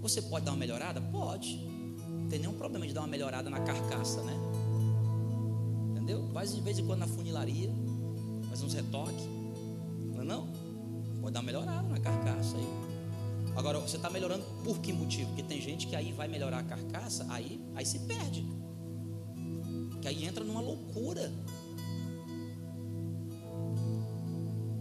Você 0.00 0.20
pode 0.20 0.44
dar 0.44 0.50
uma 0.50 0.58
melhorada? 0.58 1.00
Pode. 1.00 1.64
Não 2.08 2.26
tem 2.28 2.40
nenhum 2.40 2.54
problema 2.54 2.84
de 2.88 2.92
dar 2.92 3.02
uma 3.02 3.06
melhorada 3.06 3.48
na 3.48 3.60
carcaça, 3.60 4.20
né? 4.24 4.59
Entendeu? 6.10 6.28
Faz 6.32 6.52
de 6.52 6.60
vez 6.60 6.76
em 6.76 6.84
quando 6.84 6.98
na 6.98 7.06
funilaria, 7.06 7.70
faz 8.48 8.62
uns 8.62 8.74
retoques. 8.74 9.24
Não 10.16 10.24
não? 10.24 10.48
Pode 11.20 11.32
dar 11.32 11.38
uma 11.38 11.46
melhorada 11.46 11.88
na 11.88 12.00
carcaça 12.00 12.56
aí. 12.56 12.68
Agora, 13.56 13.78
você 13.78 13.96
está 13.96 14.10
melhorando 14.10 14.44
por 14.64 14.80
que 14.80 14.92
motivo? 14.92 15.28
Porque 15.28 15.44
tem 15.44 15.60
gente 15.60 15.86
que 15.86 15.94
aí 15.94 16.12
vai 16.12 16.26
melhorar 16.26 16.58
a 16.58 16.62
carcaça, 16.64 17.24
aí, 17.28 17.60
aí 17.76 17.86
se 17.86 18.00
perde. 18.00 18.44
Que 20.02 20.08
aí 20.08 20.24
entra 20.24 20.42
numa 20.42 20.60
loucura. 20.60 21.32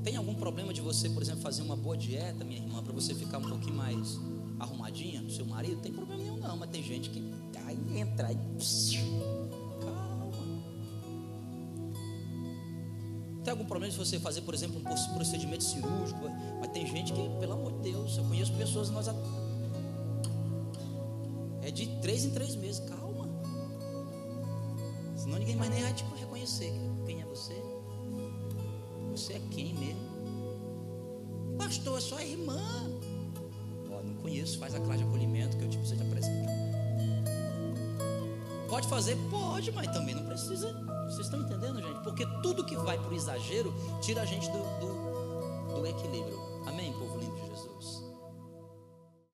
Tem 0.03 0.15
algum 0.15 0.33
problema 0.33 0.73
de 0.73 0.81
você, 0.81 1.09
por 1.09 1.21
exemplo, 1.21 1.41
fazer 1.41 1.61
uma 1.61 1.75
boa 1.75 1.95
dieta, 1.95 2.43
minha 2.43 2.59
irmã, 2.59 2.81
para 2.81 2.93
você 2.93 3.13
ficar 3.13 3.37
um 3.37 3.47
pouquinho 3.47 3.75
mais 3.75 4.17
arrumadinha 4.59 5.29
seu 5.29 5.45
marido, 5.45 5.79
tem 5.81 5.91
problema 5.91 6.21
nenhum 6.21 6.37
não, 6.37 6.57
mas 6.57 6.69
tem 6.69 6.83
gente 6.83 7.09
que 7.09 7.21
cai, 7.53 7.77
entra 7.95 8.31
e 8.31 8.35
calma. 8.35 9.38
Tem 13.49 13.53
algum 13.53 13.65
problema 13.65 13.91
de 13.91 13.97
você 13.97 14.19
fazer, 14.19 14.41
por 14.41 14.53
exemplo, 14.53 14.79
um 14.79 15.13
procedimento 15.15 15.63
cirúrgico, 15.63 16.29
mas 16.59 16.69
tem 16.69 16.85
gente 16.85 17.11
que, 17.11 17.29
pelo 17.39 17.53
amor 17.53 17.71
de 17.71 17.89
Deus, 17.91 18.15
eu 18.15 18.23
conheço 18.25 18.53
pessoas 18.53 18.91
nós 18.91 19.07
é 21.63 21.71
de 21.71 21.87
três 21.99 22.25
em 22.25 22.29
três 22.29 22.55
meses, 22.55 22.79
calma. 22.81 23.27
Senão 25.17 25.39
ninguém 25.39 25.55
mais 25.55 25.71
nem 25.71 25.81
vai 25.81 25.91
te 25.95 26.05
reconhecer 26.15 26.71
quem 27.07 27.21
é 27.21 27.25
você. 27.25 27.59
Você 29.13 29.33
é 29.33 29.41
quem 29.49 29.73
mesmo? 29.73 31.57
Pastor, 31.57 31.97
é 31.97 32.01
só 32.01 32.21
irmã 32.21 32.61
conheço, 34.21 34.59
faz 34.59 34.75
a 34.75 34.79
classe 34.79 34.99
de 34.99 35.05
acolhimento 35.05 35.57
que 35.57 35.63
eu 35.63 35.69
te 35.69 35.77
preciso 35.79 36.03
apresentar. 36.03 36.51
Pode 38.69 38.87
fazer? 38.87 39.17
Pode, 39.31 39.71
mas 39.71 39.87
também 39.87 40.13
não 40.13 40.27
precisa. 40.27 40.88
Vocês 41.09 41.25
estão 41.25 41.39
entendendo, 41.39 41.81
gente? 41.81 41.99
Porque 42.03 42.25
tudo 42.43 42.63
que 42.63 42.75
vai 42.75 42.97
para 42.97 43.09
o 43.09 43.15
exagero 43.15 43.73
tira 44.01 44.21
a 44.21 44.25
gente 44.25 44.47
do, 44.51 44.59
do, 44.79 45.75
do 45.75 45.87
equilíbrio. 45.87 46.48